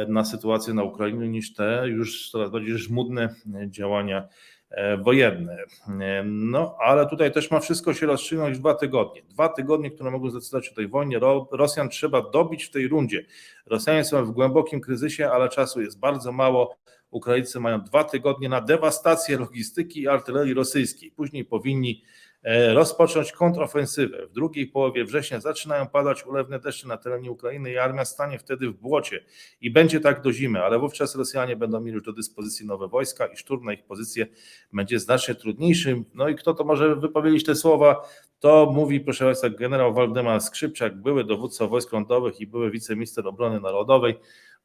na 0.08 0.24
sytuację 0.24 0.74
na 0.74 0.82
Ukrainie 0.82 1.28
niż 1.28 1.54
te 1.54 1.88
już 1.88 2.30
coraz 2.30 2.50
bardziej 2.50 2.78
żmudne 2.78 3.34
działania 3.66 4.28
E, 4.72 4.96
wojenne. 4.96 5.56
E, 6.00 6.22
no, 6.24 6.76
ale 6.80 7.06
tutaj 7.06 7.32
też 7.32 7.50
ma 7.50 7.60
wszystko 7.60 7.94
się 7.94 8.06
rozstrzygnąć 8.06 8.56
w 8.56 8.60
dwa 8.60 8.74
tygodnie. 8.74 9.22
Dwa 9.22 9.48
tygodnie, 9.48 9.90
które 9.90 10.10
mogą 10.10 10.30
zdecydować 10.30 10.68
o 10.68 10.74
tej 10.74 10.88
wojnie. 10.88 11.18
Rosjan 11.52 11.88
trzeba 11.88 12.30
dobić 12.30 12.64
w 12.64 12.70
tej 12.70 12.88
rundzie. 12.88 13.24
Rosjanie 13.66 14.04
są 14.04 14.24
w 14.24 14.30
głębokim 14.30 14.80
kryzysie, 14.80 15.30
ale 15.30 15.48
czasu 15.48 15.82
jest 15.82 15.98
bardzo 15.98 16.32
mało. 16.32 16.76
Ukraińcy 17.12 17.60
mają 17.60 17.80
dwa 17.80 18.04
tygodnie 18.04 18.48
na 18.48 18.60
dewastację 18.60 19.38
logistyki 19.38 20.02
i 20.02 20.08
artylerii 20.08 20.54
rosyjskiej. 20.54 21.10
Później 21.10 21.44
powinni 21.44 22.02
E, 22.42 22.74
rozpocząć 22.74 23.32
kontrofensywę. 23.32 24.26
W 24.26 24.32
drugiej 24.32 24.66
połowie 24.66 25.04
września 25.04 25.40
zaczynają 25.40 25.86
padać 25.86 26.26
ulewne 26.26 26.58
deszcze 26.58 26.88
na 26.88 26.96
terenie 26.96 27.30
Ukrainy 27.30 27.72
i 27.72 27.78
armia 27.78 28.04
stanie 28.04 28.38
wtedy 28.38 28.70
w 28.70 28.74
błocie 28.74 29.24
i 29.60 29.70
będzie 29.70 30.00
tak 30.00 30.22
do 30.22 30.32
zimy, 30.32 30.64
ale 30.64 30.78
wówczas 30.78 31.14
Rosjanie 31.14 31.56
będą 31.56 31.80
mieli 31.80 31.94
już 31.94 32.04
do 32.04 32.12
dyspozycji 32.12 32.66
nowe 32.66 32.88
wojska 32.88 33.26
i 33.26 33.36
szturm 33.36 33.64
na 33.64 33.72
ich 33.72 33.84
pozycję 33.84 34.26
będzie 34.72 34.98
znacznie 34.98 35.34
trudniejszym. 35.34 36.04
No 36.14 36.28
i 36.28 36.34
kto 36.34 36.54
to 36.54 36.64
może 36.64 36.96
wypowiedzieć 36.96 37.44
te 37.44 37.54
słowa? 37.54 38.08
To 38.40 38.70
mówi, 38.74 39.00
proszę 39.00 39.24
Państwa, 39.24 39.50
generał 39.50 39.94
Waldemar 39.94 40.40
Skrzypczak, 40.40 40.96
były 40.96 41.24
dowódca 41.24 41.66
wojsk 41.66 41.92
lądowych 41.92 42.40
i 42.40 42.46
były 42.46 42.70
wiceminister 42.70 43.28
obrony 43.28 43.60
narodowej, 43.60 44.14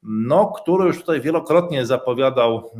no, 0.02 0.46
który 0.46 0.86
już 0.86 1.00
tutaj 1.00 1.20
wielokrotnie 1.20 1.86
zapowiadał 1.86 2.70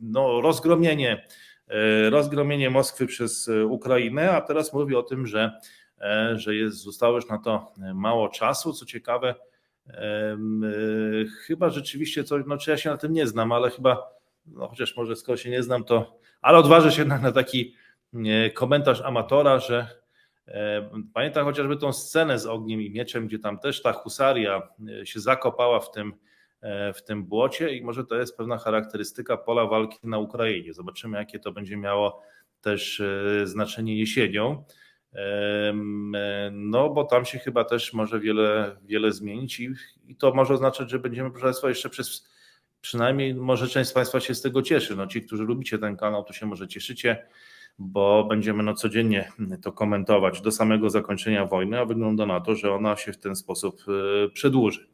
no, 0.00 0.40
rozgromienie 0.40 1.26
E, 1.68 2.10
rozgromienie 2.10 2.70
Moskwy 2.70 3.06
przez 3.06 3.48
e, 3.48 3.66
Ukrainę, 3.66 4.30
a 4.30 4.40
teraz 4.40 4.72
mówi 4.72 4.94
o 4.94 5.02
tym, 5.02 5.26
że, 5.26 5.60
e, 6.00 6.38
że 6.38 6.54
jest, 6.54 6.76
zostało 6.76 7.16
już 7.16 7.28
na 7.28 7.38
to 7.38 7.72
mało 7.94 8.28
czasu. 8.28 8.72
Co 8.72 8.86
ciekawe, 8.86 9.34
chyba 11.46 11.70
rzeczywiście 11.70 12.24
coś, 12.24 12.42
no 12.46 12.56
czy 12.56 12.70
ja 12.70 12.76
się 12.76 12.90
na 12.90 12.96
tym 12.96 13.12
nie 13.12 13.26
znam, 13.26 13.52
ale 13.52 13.70
chyba, 13.70 14.10
no 14.46 14.68
chociaż 14.68 14.96
może 14.96 15.16
skoro 15.16 15.36
się 15.36 15.50
nie 15.50 15.62
znam, 15.62 15.84
to, 15.84 16.18
ale 16.40 16.58
odważę 16.58 16.92
się 16.92 17.04
na, 17.04 17.18
na 17.18 17.32
taki 17.32 17.74
komentarz 18.54 19.00
amatora, 19.00 19.58
że 19.58 19.86
pamiętam 21.14 21.44
chociażby 21.44 21.76
tą 21.76 21.92
scenę 21.92 22.38
z 22.38 22.46
ogniem 22.46 22.82
i 22.82 22.90
mieczem, 22.90 23.26
gdzie 23.26 23.38
tam 23.38 23.58
też 23.58 23.82
ta 23.82 23.92
husaria 23.92 24.62
się 25.04 25.20
zakopała 25.20 25.80
w 25.80 25.90
tym 25.90 26.14
E, 26.60 26.92
w 26.92 27.04
tym 27.04 27.24
błocie 27.24 27.76
i 27.76 27.82
może 27.82 28.04
to 28.04 28.14
jest 28.14 28.36
pewna 28.36 28.58
charakterystyka 28.58 29.36
pola 29.36 29.66
walki 29.66 29.98
na 30.02 30.18
Ukrainie. 30.18 30.74
Zobaczymy, 30.74 31.18
jakie 31.18 31.38
to 31.38 31.52
będzie 31.52 31.76
miało 31.76 32.22
też 32.60 33.00
e, 33.00 33.46
znaczenie 33.46 33.98
jesienią. 33.98 34.64
E, 35.14 35.72
no, 36.52 36.90
bo 36.90 37.04
tam 37.04 37.24
się 37.24 37.38
chyba 37.38 37.64
też 37.64 37.92
może 37.92 38.20
wiele, 38.20 38.76
wiele 38.84 39.12
zmienić 39.12 39.60
i, 39.60 39.70
i 40.06 40.16
to 40.16 40.34
może 40.34 40.54
oznaczać, 40.54 40.90
że 40.90 40.98
będziemy, 40.98 41.30
proszę 41.30 41.44
Państwa, 41.44 41.68
jeszcze 41.68 41.90
przez 41.90 42.28
przynajmniej 42.80 43.34
może 43.34 43.68
część 43.68 43.90
z 43.90 43.92
Państwa 43.92 44.20
się 44.20 44.34
z 44.34 44.42
tego 44.42 44.62
cieszy. 44.62 44.96
No, 44.96 45.06
ci, 45.06 45.22
którzy 45.22 45.44
lubicie 45.44 45.78
ten 45.78 45.96
kanał, 45.96 46.24
to 46.24 46.32
się 46.32 46.46
może 46.46 46.68
cieszycie 46.68 47.26
bo 47.78 48.24
będziemy 48.24 48.62
no 48.62 48.74
codziennie 48.74 49.32
to 49.62 49.72
komentować 49.72 50.40
do 50.40 50.52
samego 50.52 50.90
zakończenia 50.90 51.46
wojny, 51.46 51.78
a 51.78 51.84
wygląda 51.84 52.26
na 52.26 52.40
to, 52.40 52.54
że 52.54 52.74
ona 52.74 52.96
się 52.96 53.12
w 53.12 53.18
ten 53.18 53.36
sposób 53.36 53.84
e, 53.88 54.28
przedłuży. 54.28 54.88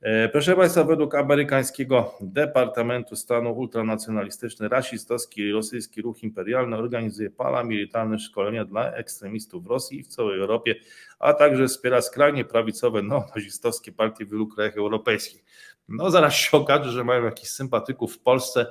E, 0.00 0.28
proszę 0.28 0.56
Państwa, 0.56 0.84
według 0.84 1.14
amerykańskiego 1.14 2.14
Departamentu 2.20 3.16
Stanu 3.16 3.52
ultranacjonalistyczny, 3.52 4.68
rasistowski 4.68 5.52
rosyjski 5.52 6.02
ruch 6.02 6.22
imperialny 6.22 6.76
organizuje 6.76 7.30
paramilitarne 7.30 8.18
szkolenia 8.18 8.64
dla 8.64 8.92
ekstremistów 8.92 9.64
w 9.64 9.66
Rosji 9.66 9.98
i 9.98 10.02
w 10.02 10.08
całej 10.08 10.40
Europie, 10.40 10.74
a 11.18 11.32
także 11.32 11.66
wspiera 11.66 12.02
skrajnie 12.02 12.44
prawicowe 12.44 13.02
neonazistowskie 13.02 13.92
partie 13.92 14.24
w 14.24 14.30
wielu 14.30 14.46
krajach 14.46 14.76
europejskich. 14.76 15.44
No 15.88 16.10
zaraz 16.10 16.34
się 16.34 16.56
okaże, 16.56 16.90
że 16.90 17.04
mają 17.04 17.24
jakichś 17.24 17.50
sympatyków 17.50 18.14
w 18.14 18.18
Polsce. 18.18 18.66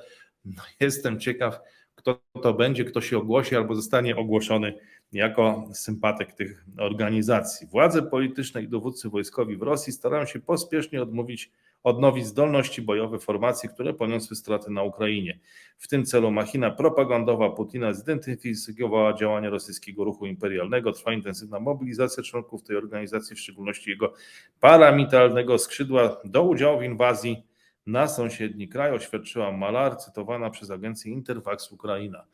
No, 0.46 0.64
jestem 0.80 1.20
ciekaw, 1.20 1.60
kto 2.08 2.40
to 2.42 2.54
będzie, 2.54 2.86
kto 2.86 3.02
się 3.02 3.18
ogłosi 3.18 3.56
albo 3.56 3.76
zostanie 3.76 4.16
ogłoszony 4.16 4.74
jako 5.12 5.70
sympatyk 5.74 6.34
tych 6.34 6.66
organizacji. 6.78 7.68
Władze 7.68 8.04
polityczne 8.04 8.62
i 8.64 8.68
dowódcy 8.68 9.10
wojskowi 9.10 9.58
w 9.58 9.62
Rosji 9.62 9.94
starają 9.94 10.26
się 10.26 10.40
pospiesznie 10.40 11.02
odmówić, 11.02 11.52
odnowić 11.84 12.26
zdolności 12.26 12.82
bojowe 12.82 13.20
formacji, 13.20 13.70
które 13.70 13.94
poniosły 13.94 14.36
straty 14.36 14.72
na 14.72 14.84
Ukrainie. 14.84 15.40
W 15.78 15.88
tym 15.88 16.06
celu 16.06 16.32
machina 16.32 16.72
propagandowa 16.72 17.50
Putina 17.50 17.94
zidentyfikowała 17.94 19.14
działania 19.14 19.50
rosyjskiego 19.50 20.04
ruchu 20.04 20.26
imperialnego. 20.26 20.92
Trwa 20.92 21.14
intensywna 21.14 21.60
mobilizacja 21.60 22.24
członków 22.24 22.64
tej 22.64 22.78
organizacji, 22.78 23.36
w 23.36 23.40
szczególności 23.40 23.90
jego 23.90 24.14
paramilitarnego 24.60 25.58
skrzydła, 25.58 26.18
do 26.26 26.44
udziału 26.44 26.80
w 26.80 26.84
inwazji 26.84 27.47
na 27.88 28.08
sąsiedni 28.08 28.68
kraj, 28.68 28.92
oświadczyła 28.92 29.52
Malar, 29.52 29.98
cytowana 29.98 30.50
przez 30.50 30.72
agencję 30.72 31.14
Interfax 31.14 31.72
Ukraina. 31.72 32.26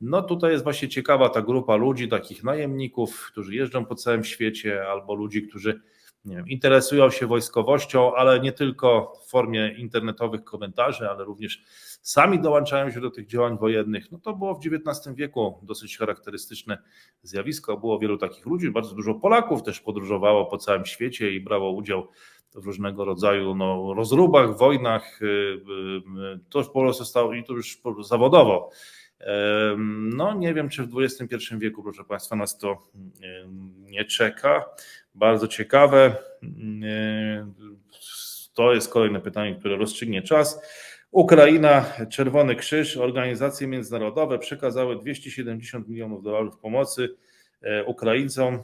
No 0.00 0.22
tutaj 0.22 0.52
jest 0.52 0.64
właśnie 0.64 0.88
ciekawa 0.88 1.28
ta 1.28 1.42
grupa 1.42 1.76
ludzi, 1.76 2.08
takich 2.08 2.44
najemników, 2.44 3.26
którzy 3.32 3.54
jeżdżą 3.54 3.84
po 3.84 3.94
całym 3.94 4.24
świecie, 4.24 4.88
albo 4.88 5.14
ludzi, 5.14 5.48
którzy 5.48 5.80
nie 6.24 6.36
wiem, 6.36 6.48
interesują 6.48 7.10
się 7.10 7.26
wojskowością, 7.26 8.14
ale 8.14 8.40
nie 8.40 8.52
tylko 8.52 9.12
w 9.24 9.30
formie 9.30 9.74
internetowych 9.78 10.44
komentarzy, 10.44 11.08
ale 11.10 11.24
również 11.24 11.62
sami 12.02 12.40
dołączają 12.40 12.90
się 12.90 13.00
do 13.00 13.10
tych 13.10 13.26
działań 13.26 13.58
wojennych. 13.58 14.12
No 14.12 14.18
to 14.18 14.34
było 14.34 14.54
w 14.54 14.58
XIX 14.58 15.16
wieku 15.16 15.60
dosyć 15.62 15.98
charakterystyczne 15.98 16.78
zjawisko. 17.22 17.76
Było 17.76 17.98
wielu 17.98 18.18
takich 18.18 18.46
ludzi, 18.46 18.70
bardzo 18.70 18.94
dużo 18.94 19.14
Polaków 19.14 19.62
też 19.62 19.80
podróżowało 19.80 20.46
po 20.46 20.58
całym 20.58 20.86
świecie 20.86 21.32
i 21.32 21.40
brało 21.40 21.70
udział 21.72 22.08
w 22.54 22.66
różnego 22.66 23.04
rodzaju 23.04 23.54
no, 23.54 23.94
rozróbach, 23.94 24.56
wojnach. 24.56 25.22
Y, 25.22 25.26
y, 25.26 25.60
to 26.50 26.58
już 26.58 26.68
po 26.68 26.80
prostu 26.80 27.04
stało 27.04 27.34
i 27.34 27.44
to 27.44 27.52
już 27.52 27.80
zawodowo. 28.00 28.70
No, 30.16 30.34
nie 30.34 30.54
wiem, 30.54 30.68
czy 30.68 30.86
w 30.86 30.98
XXI 30.98 31.36
wieku, 31.58 31.82
proszę 31.82 32.04
Państwa, 32.04 32.36
nas 32.36 32.58
to 32.58 32.82
nie 33.80 34.04
czeka. 34.04 34.64
Bardzo 35.14 35.48
ciekawe. 35.48 36.16
To 38.54 38.74
jest 38.74 38.92
kolejne 38.92 39.20
pytanie, 39.20 39.54
które 39.54 39.76
rozstrzygnie 39.76 40.22
czas. 40.22 40.60
Ukraina, 41.10 41.84
Czerwony 42.10 42.56
Krzyż, 42.56 42.96
organizacje 42.96 43.66
międzynarodowe 43.66 44.38
przekazały 44.38 44.96
270 44.96 45.88
milionów 45.88 46.22
dolarów 46.22 46.58
pomocy 46.58 47.08
Ukraińcom. 47.86 48.54
E, 48.54 48.58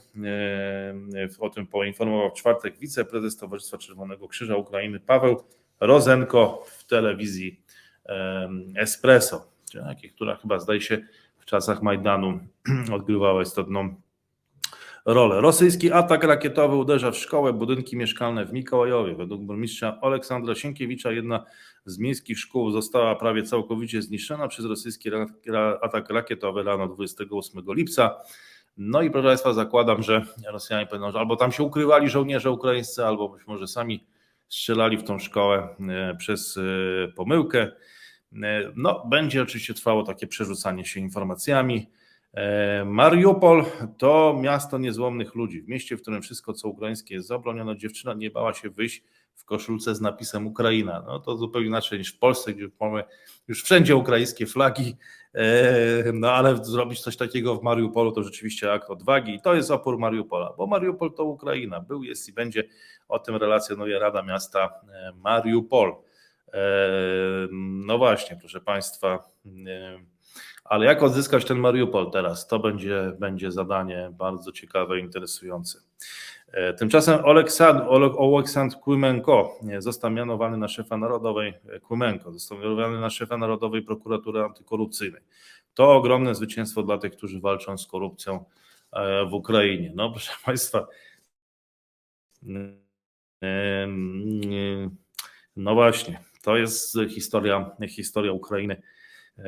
o 1.39 1.51
tym 1.51 1.67
poinformował 1.67 2.31
w 2.31 2.35
czwartek 2.35 2.79
wiceprezes 2.79 3.37
Towarzystwa 3.37 3.79
Czerwonego 3.79 4.29
Krzyża 4.29 4.57
Ukrainy 4.57 5.01
Paweł 5.01 5.45
Rozenko 5.81 6.65
w 6.67 6.85
telewizji 6.85 7.61
Espresso, 8.77 9.53
która 10.15 10.37
chyba 10.37 10.59
zdaje 10.59 10.81
się 10.81 10.99
w 11.39 11.45
czasach 11.45 11.83
Majdanu 11.83 12.41
odgrywała 12.97 13.43
istotną 13.43 13.95
rolę. 15.05 15.41
Rosyjski 15.41 15.93
atak 15.93 16.25
rakietowy 16.25 16.77
uderza 16.77 17.11
w 17.11 17.17
szkołę, 17.17 17.53
budynki 17.53 17.97
mieszkalne 17.97 18.47
w 18.47 18.53
Mikołajowie. 18.53 19.15
Według 19.15 19.43
burmistrza 19.43 19.99
Aleksandra 20.03 20.55
Sienkiewicza 20.55 21.13
jedna 21.13 21.45
z 21.85 21.99
miejskich 21.99 22.39
szkół 22.39 22.71
została 22.71 23.17
prawie 23.17 23.43
całkowicie 23.43 24.03
zniszczona 24.03 24.49
przez 24.49 24.65
rosyjski 24.65 25.11
atak 25.81 26.11
rakietowy 26.11 26.63
rano 26.63 26.89
28 26.89 27.63
lipca. 27.69 28.21
No 28.77 29.03
i 29.03 29.11
proszę 29.11 29.29
Państwa, 29.29 29.53
zakładam, 29.53 30.03
że 30.03 30.23
Rosjanie 30.47 30.87
będą, 30.87 31.13
że 31.13 31.19
albo 31.19 31.37
tam 31.37 31.53
się 31.53 31.63
ukrywali 31.63 32.09
żołnierze 32.09 32.51
ukraińscy, 32.51 33.05
albo 33.05 33.29
być 33.29 33.47
może 33.47 33.67
sami 33.67 34.07
strzelali 34.49 34.97
w 34.99 35.05
tą 35.05 35.19
szkołę 35.19 35.69
e, 35.89 36.17
przez 36.17 36.57
e, 36.57 36.61
pomyłkę. 37.09 37.61
E, 37.63 38.73
no, 38.77 39.07
będzie 39.07 39.43
oczywiście 39.43 39.75
trwało 39.75 40.03
takie 40.03 40.27
przerzucanie 40.27 40.85
się 40.85 41.01
informacjami. 41.01 41.91
Mariupol 42.85 43.65
to 43.99 44.39
miasto 44.41 44.79
niezłomnych 44.79 45.35
ludzi. 45.35 45.63
W 45.63 45.69
mieście, 45.69 45.97
w 45.97 46.03
którym 46.03 46.23
wszystko, 46.23 46.53
co 46.53 46.69
ukraińskie 46.69 47.15
jest 47.15 47.29
zabronione, 47.29 47.77
dziewczyna 47.77 48.15
nie 48.15 48.31
bała 48.31 48.55
się 48.55 48.71
wyjść 48.71 49.03
w 49.35 49.45
koszulce 49.45 49.95
z 49.95 50.01
napisem 50.01 50.47
Ukraina. 50.47 51.05
No 51.07 51.21
to 51.21 51.37
zupełnie 51.37 51.69
inaczej 51.69 51.99
niż 51.99 52.13
w 52.13 52.19
Polsce, 52.19 52.55
gdzie 52.55 52.69
mamy 52.81 53.05
już 53.49 53.63
wszędzie 53.63 53.97
ukraińskie 53.97 54.47
flagi, 54.47 54.97
no 56.13 56.33
ale 56.33 56.65
zrobić 56.65 57.01
coś 57.01 57.17
takiego 57.17 57.57
w 57.57 57.63
Mariupolu 57.63 58.13
to 58.13 58.23
rzeczywiście 58.23 58.73
akt 58.73 58.91
odwagi 58.91 59.35
i 59.35 59.41
to 59.41 59.55
jest 59.55 59.71
opór 59.71 59.99
Mariupola, 59.99 60.53
bo 60.57 60.67
Mariupol 60.67 61.13
to 61.13 61.25
Ukraina, 61.25 61.81
był, 61.81 62.03
jest 62.03 62.29
i 62.29 62.33
będzie. 62.33 62.65
O 63.09 63.19
tym 63.19 63.37
relacjonuje 63.37 63.99
Rada 63.99 64.23
Miasta 64.23 64.71
e, 64.93 65.13
Mariupol. 65.17 65.95
No 67.61 67.99
właśnie, 67.99 68.37
proszę 68.37 68.61
Państwa, 68.61 69.29
ale 70.65 70.87
jak 70.87 71.03
odzyskać 71.03 71.45
ten 71.45 71.59
Mariupol 71.59 72.11
teraz? 72.11 72.47
To 72.47 72.59
będzie, 72.59 73.13
będzie 73.19 73.53
zadanie 73.53 74.11
bardzo 74.13 74.53
ciekawe, 74.53 75.01
interesujące. 75.01 75.79
E, 76.55 76.75
tymczasem 76.75 77.19
Oleksandr 78.17 78.77
Kłymenko 78.77 79.59
został 79.79 80.11
mianowany 80.11 80.57
na 80.57 80.69
szefa 80.69 80.97
narodowej 80.97 81.55
e, 81.69 81.81
Kłymenko, 81.81 82.33
został 82.33 82.59
mianowany 82.59 83.01
na 83.01 83.11
szefa 83.11 83.37
Narodowej 83.37 83.83
Prokuratury 83.83 84.41
Antykorupcyjnej. 84.41 85.21
To 85.75 85.93
ogromne 85.93 86.35
zwycięstwo 86.35 86.83
dla 86.83 86.99
tych, 86.99 87.13
którzy 87.13 87.41
walczą 87.41 87.79
z 87.79 87.87
korupcją 87.87 88.45
e, 88.93 89.27
w 89.27 89.35
Ukrainie. 89.35 89.93
No 89.95 90.11
proszę 90.11 90.33
Państwa, 90.45 90.87
no 95.57 95.75
właśnie, 95.75 96.21
to 96.43 96.57
jest 96.57 96.99
historia, 97.09 97.71
historia 97.89 98.33
Ukrainy 98.33 98.83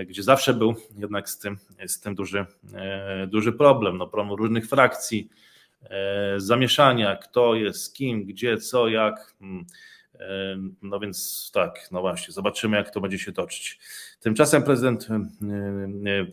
gdzie 0.07 0.23
zawsze 0.23 0.55
był 0.55 0.75
jednak 0.99 1.31
z 1.31 1.39
tym, 1.39 1.59
z 1.87 2.01
tym 2.01 2.15
duży, 2.15 2.47
duży 3.29 3.53
problem. 3.53 3.99
No, 3.99 4.07
problem 4.07 4.39
różnych 4.39 4.69
frakcji, 4.69 5.29
zamieszania, 6.37 7.17
kto 7.17 7.55
jest 7.55 7.83
z 7.83 7.93
kim, 7.93 8.25
gdzie, 8.25 8.59
co, 8.59 8.89
jak. 8.89 9.35
Hmm. 9.39 9.67
No 10.83 11.01
więc 11.01 11.51
tak, 11.55 11.89
no 11.93 12.01
właśnie, 12.01 12.35
zobaczymy, 12.35 12.77
jak 12.77 12.91
to 12.91 13.01
będzie 13.01 13.19
się 13.19 13.33
toczyć. 13.33 13.79
Tymczasem 14.21 14.63
prezydent, 14.63 15.09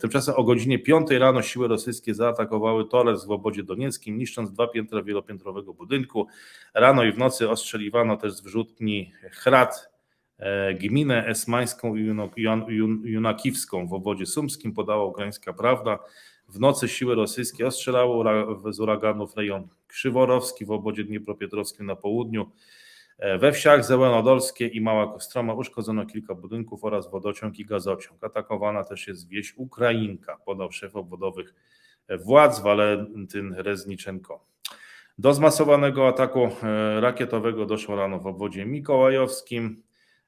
tymczasem 0.00 0.34
o 0.34 0.44
godzinie 0.44 0.78
5 0.78 1.10
rano 1.10 1.42
siły 1.42 1.68
rosyjskie 1.68 2.14
zaatakowały 2.14 2.88
Torres 2.88 3.24
w 3.24 3.30
obodzie 3.30 3.62
donieckim, 3.62 4.18
niszcząc 4.18 4.52
dwa 4.52 4.66
piętra 4.66 5.02
wielopiętrowego 5.02 5.74
budynku. 5.74 6.26
Rano 6.74 7.04
i 7.04 7.12
w 7.12 7.18
nocy 7.18 7.50
ostrzeliwano 7.50 8.16
też 8.16 8.32
z 8.32 8.40
wyrzutni 8.40 9.12
Hrat 9.30 9.94
E, 10.38 10.74
gminę 10.74 11.26
esmańską 11.26 11.96
i 11.96 12.10
junakiwską 13.04 13.86
w 13.86 13.92
obwodzie 13.92 14.26
sumskim 14.26 14.72
podała 14.72 15.04
ukraińska 15.04 15.52
prawda. 15.52 15.98
W 16.48 16.60
nocy 16.60 16.88
siły 16.88 17.14
rosyjskie 17.14 17.66
ostrzelały 17.66 18.24
z 18.72 18.80
uraganów 18.80 19.36
rejon 19.36 19.68
Krzyworowski 19.88 20.64
w 20.64 20.70
obwodzie 20.70 21.04
dniepropietrowskim 21.04 21.86
na 21.86 21.96
południu. 21.96 22.50
E, 23.18 23.38
we 23.38 23.52
wsiach 23.52 23.84
Zełenodolskie 23.84 24.66
i 24.66 24.80
Mała 24.80 25.12
Kostroma 25.12 25.54
uszkodzono 25.54 26.06
kilka 26.06 26.34
budynków 26.34 26.84
oraz 26.84 27.10
wodociąg 27.10 27.58
i 27.58 27.64
gazociąg. 27.64 28.24
Atakowana 28.24 28.84
też 28.84 29.08
jest 29.08 29.28
wieś 29.28 29.54
Ukrainka, 29.56 30.36
podał 30.44 30.72
szef 30.72 30.96
obwodowych 30.96 31.54
władz 32.08 32.60
Walentyn 32.60 33.54
Rezniczenko. 33.56 34.46
Do 35.18 35.34
zmasowanego 35.34 36.08
ataku 36.08 36.48
e, 36.62 37.00
rakietowego 37.00 37.66
doszło 37.66 37.96
rano 37.96 38.18
w 38.20 38.26
obwodzie 38.26 38.66
mikołajowskim. 38.66 39.82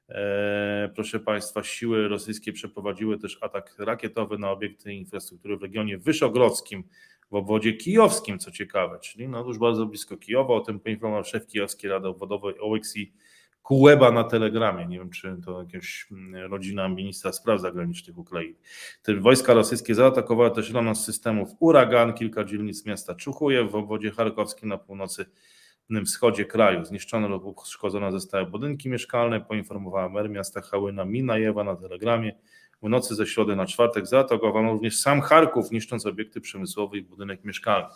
E, 0.09 0.89
proszę 0.95 1.19
Państwa, 1.19 1.63
siły 1.63 2.07
rosyjskie 2.07 2.53
przeprowadziły 2.53 3.19
też 3.19 3.37
atak 3.41 3.75
rakietowy 3.79 4.37
na 4.37 4.51
obiekty 4.51 4.93
infrastruktury 4.93 5.57
w 5.57 5.61
regionie 5.61 5.97
wyszogrodzkim 5.97 6.83
w 7.31 7.35
obwodzie 7.35 7.73
kijowskim, 7.73 8.39
co 8.39 8.51
ciekawe, 8.51 8.99
czyli 8.99 9.27
no 9.27 9.45
już 9.45 9.57
bardzo 9.57 9.85
blisko 9.85 10.17
Kijowa. 10.17 10.53
O 10.53 10.59
tym 10.59 10.79
poinformował 10.79 11.23
szef 11.23 11.47
Kijowskiej 11.47 11.89
Rady 11.89 12.07
Obwodowej 12.07 12.59
Oleksij 12.59 13.13
Kułeba 13.67 14.11
na 14.11 14.23
telegramie. 14.23 14.85
Nie 14.85 14.99
wiem, 14.99 15.09
czy 15.09 15.37
to 15.45 15.63
jakaś 15.63 16.07
mm, 16.11 16.51
rodzina 16.51 16.89
ministra 16.89 17.31
spraw 17.31 17.61
zagranicznych 17.61 18.17
Ukrainy. 18.17 18.55
Te 19.03 19.15
wojska 19.15 19.53
rosyjskie 19.53 19.95
zaatakowały 19.95 20.51
też 20.51 20.71
rano 20.71 20.95
z 20.95 21.05
systemów 21.05 21.49
Uragan, 21.59 22.13
kilka 22.13 22.43
dzielnic 22.43 22.85
miasta 22.85 23.15
Czuchujew 23.15 23.71
w 23.71 23.75
obwodzie 23.75 24.11
charkowskim 24.11 24.69
na 24.69 24.77
północy 24.77 25.25
wschodzie 26.05 26.45
kraju. 26.45 26.85
Zniszczone 26.85 27.27
lub 27.27 27.45
uszkodzone 27.45 28.11
zostały 28.11 28.45
budynki 28.45 28.89
mieszkalne, 28.89 29.41
poinformowała 29.41 30.09
mer 30.09 30.29
miasta 30.29 30.61
Hałyna 30.61 31.05
Minajewa 31.05 31.63
na 31.63 31.75
telegramie. 31.75 32.33
W 32.81 32.89
nocy 32.89 33.15
ze 33.15 33.27
środy 33.27 33.55
na 33.55 33.65
czwartek 33.65 34.07
zaatakowano 34.07 34.71
również 34.71 34.99
sam 34.99 35.21
Charków, 35.21 35.71
niszcząc 35.71 36.05
obiekty 36.05 36.41
przemysłowe 36.41 36.97
i 36.97 37.01
budynek 37.01 37.43
mieszkalny. 37.43 37.87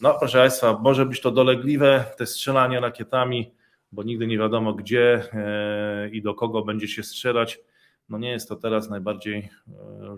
No 0.00 0.14
proszę 0.18 0.38
Państwa, 0.38 0.78
może 0.82 1.06
być 1.06 1.20
to 1.20 1.30
dolegliwe, 1.30 2.04
te 2.16 2.26
strzelanie 2.26 2.80
rakietami, 2.80 3.50
bo 3.92 4.02
nigdy 4.02 4.26
nie 4.26 4.38
wiadomo 4.38 4.72
gdzie 4.74 5.22
e, 5.32 6.08
i 6.08 6.22
do 6.22 6.34
kogo 6.34 6.62
będzie 6.62 6.88
się 6.88 7.02
strzelać. 7.02 7.60
No 8.08 8.18
nie 8.18 8.30
jest 8.30 8.48
to 8.48 8.56
teraz 8.56 8.90
najbardziej 8.90 9.38
e, 9.38 9.50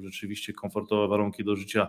rzeczywiście 0.01 0.53
komfortowe 0.53 1.09
warunki 1.09 1.45
do 1.45 1.57
życia 1.57 1.89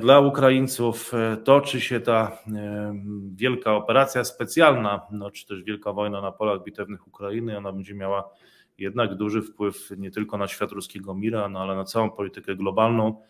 dla 0.00 0.20
Ukraińców 0.20 1.14
e, 1.14 1.36
toczy 1.36 1.80
się 1.80 2.00
ta 2.00 2.38
e, 2.54 2.94
wielka 3.34 3.74
operacja 3.74 4.24
specjalna, 4.24 5.00
no, 5.10 5.30
czy 5.30 5.46
też 5.46 5.62
wielka 5.62 5.92
wojna 5.92 6.20
na 6.20 6.32
polach 6.32 6.64
bitewnych 6.64 7.06
Ukrainy. 7.06 7.58
Ona 7.58 7.72
będzie 7.72 7.94
miała 7.94 8.30
jednak 8.78 9.14
duży 9.14 9.42
wpływ 9.42 9.90
nie 9.98 10.10
tylko 10.10 10.38
na 10.38 10.48
świat 10.48 10.72
ruskiego 10.72 11.14
mira, 11.14 11.48
no, 11.48 11.60
ale 11.60 11.76
na 11.76 11.84
całą 11.84 12.10
politykę 12.10 12.56
globalną 12.56 13.22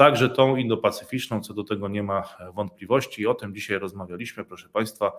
także 0.00 0.28
tą 0.28 0.56
indo-pacyficzną, 0.56 1.40
co 1.40 1.54
do 1.54 1.64
tego 1.64 1.88
nie 1.88 2.02
ma 2.02 2.22
wątpliwości. 2.54 3.22
I 3.22 3.26
o 3.26 3.34
tym 3.34 3.54
dzisiaj 3.54 3.78
rozmawialiśmy, 3.78 4.44
proszę 4.44 4.68
Państwa, 4.68 5.12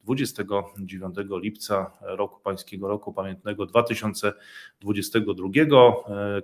29 0.00 1.14
lipca 1.30 1.90
roku 2.00 2.40
pańskiego 2.40 2.88
roku 2.88 3.12
pamiętnego 3.12 3.66
2022. 3.66 5.48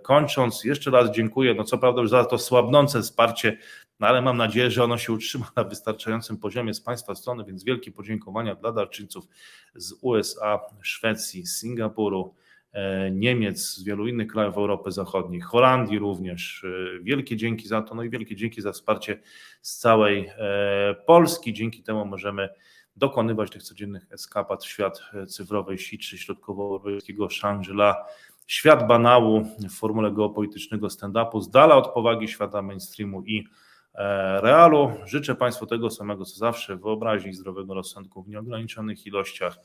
Kończąc, 0.02 0.64
jeszcze 0.64 0.90
raz 0.90 1.10
dziękuję, 1.10 1.54
no 1.54 1.64
co 1.64 1.78
prawda 1.78 2.00
już 2.00 2.10
za 2.10 2.24
to 2.24 2.38
słabnące 2.38 3.02
wsparcie, 3.02 3.58
no 4.00 4.06
ale 4.06 4.22
mam 4.22 4.36
nadzieję, 4.36 4.70
że 4.70 4.84
ono 4.84 4.98
się 4.98 5.12
utrzyma 5.12 5.50
na 5.56 5.64
wystarczającym 5.64 6.38
poziomie 6.38 6.74
z 6.74 6.80
Państwa 6.80 7.14
strony, 7.14 7.44
więc 7.44 7.64
wielkie 7.64 7.92
podziękowania 7.92 8.54
dla 8.54 8.72
darczyńców 8.72 9.28
z 9.74 9.94
USA, 10.00 10.60
Szwecji, 10.82 11.46
Singapuru, 11.46 12.34
E, 12.34 12.43
Niemiec, 13.12 13.60
z 13.60 13.84
wielu 13.84 14.06
innych 14.06 14.28
krajów 14.28 14.56
Europy 14.56 14.92
Zachodniej, 14.92 15.40
Holandii 15.40 15.98
również. 15.98 16.64
E, 16.64 17.02
wielkie 17.02 17.36
dzięki 17.36 17.68
za 17.68 17.82
to, 17.82 17.94
no 17.94 18.02
i 18.02 18.10
wielkie 18.10 18.36
dzięki 18.36 18.62
za 18.62 18.72
wsparcie 18.72 19.20
z 19.62 19.78
całej 19.78 20.30
e, 20.38 20.94
Polski. 21.06 21.52
Dzięki 21.52 21.82
temu 21.82 22.04
możemy 22.04 22.48
dokonywać 22.96 23.50
tych 23.50 23.62
codziennych 23.62 24.06
eskapad 24.10 24.64
w 24.64 24.68
świat 24.68 25.00
cyfrowej 25.28 25.78
sieci 25.78 26.18
środkowoeuropejskiego 26.18 27.28
Shangri-La, 27.28 27.94
świat 28.46 28.86
banału 28.86 29.46
w 29.58 29.72
formule 29.72 30.12
geopolitycznego 30.12 30.86
stand-upu, 30.86 31.40
z 31.40 31.50
dala 31.50 31.76
od 31.76 31.88
powagi 31.88 32.28
świata 32.28 32.62
mainstreamu 32.62 33.22
i 33.22 33.48
realu. 34.40 34.92
Życzę 35.04 35.34
Państwu 35.34 35.66
tego 35.66 35.90
samego 35.90 36.24
co 36.24 36.36
zawsze, 36.36 36.76
wyobraźni 36.76 37.34
zdrowego 37.34 37.74
rozsądku 37.74 38.22
w 38.22 38.28
nieograniczonych 38.28 39.06
ilościach 39.06 39.58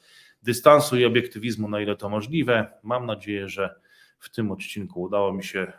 dystansu 0.44 0.98
i 0.98 1.06
obiektywizmu, 1.06 1.70
na 1.70 1.82
ile 1.82 1.96
to 1.96 2.10
możliwe. 2.10 2.68
Mam 2.84 3.06
nadzieję, 3.06 3.50
że 3.50 3.76
w 4.20 4.30
tym 4.30 4.52
odcinku 4.52 5.02
udało 5.02 5.34
mi 5.34 5.44
się, 5.44 5.74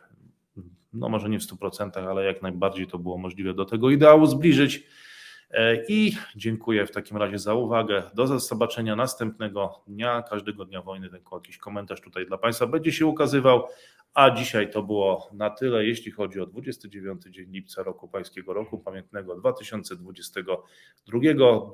no 0.93 1.09
może 1.09 1.29
nie 1.29 1.39
w 1.39 1.43
100%, 1.43 2.09
ale 2.09 2.25
jak 2.25 2.43
najbardziej 2.43 2.87
to 2.87 2.99
było 2.99 3.19
możliwe 3.19 3.55
do 3.55 3.65
tego 3.65 3.91
ideału 3.91 4.27
zbliżyć. 4.27 4.87
E, 5.51 5.85
I 5.89 6.17
dziękuję 6.37 6.87
w 6.87 6.91
takim 6.91 7.17
razie 7.17 7.39
za 7.39 7.55
uwagę. 7.55 8.03
Do 8.15 8.39
zobaczenia 8.39 8.97
następnego 8.97 9.83
dnia, 9.87 10.23
każdego 10.23 10.65
dnia 10.65 10.83
wojny, 10.83 11.11
tylko 11.11 11.37
jakiś 11.37 11.59
komentarz 11.59 12.01
tutaj 12.01 12.27
dla 12.27 12.39
Państwa 12.39 12.67
będzie 12.67 12.93
się 12.93 13.07
ukazywał. 13.07 13.69
A 14.15 14.31
dzisiaj 14.31 14.71
to 14.71 14.83
było 14.83 15.31
na 15.33 15.51
tyle, 15.51 15.85
jeśli 15.85 16.13
chodzi 16.13 16.41
o 16.41 16.47
29 16.47 17.23
dzień 17.23 17.51
lipca 17.51 17.83
roku 17.83 18.09
pańskiego 18.09 18.53
roku 18.53 18.79
pamiętnego 18.79 19.37
2022. 19.37 21.19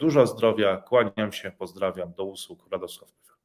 Dużo 0.01 0.26
zdrowia, 0.26 0.76
kłaniam 0.76 1.32
się, 1.32 1.53
pozdrawiam, 1.59 2.12
do 2.12 2.24
usług, 2.24 2.68
Radosław. 2.70 3.36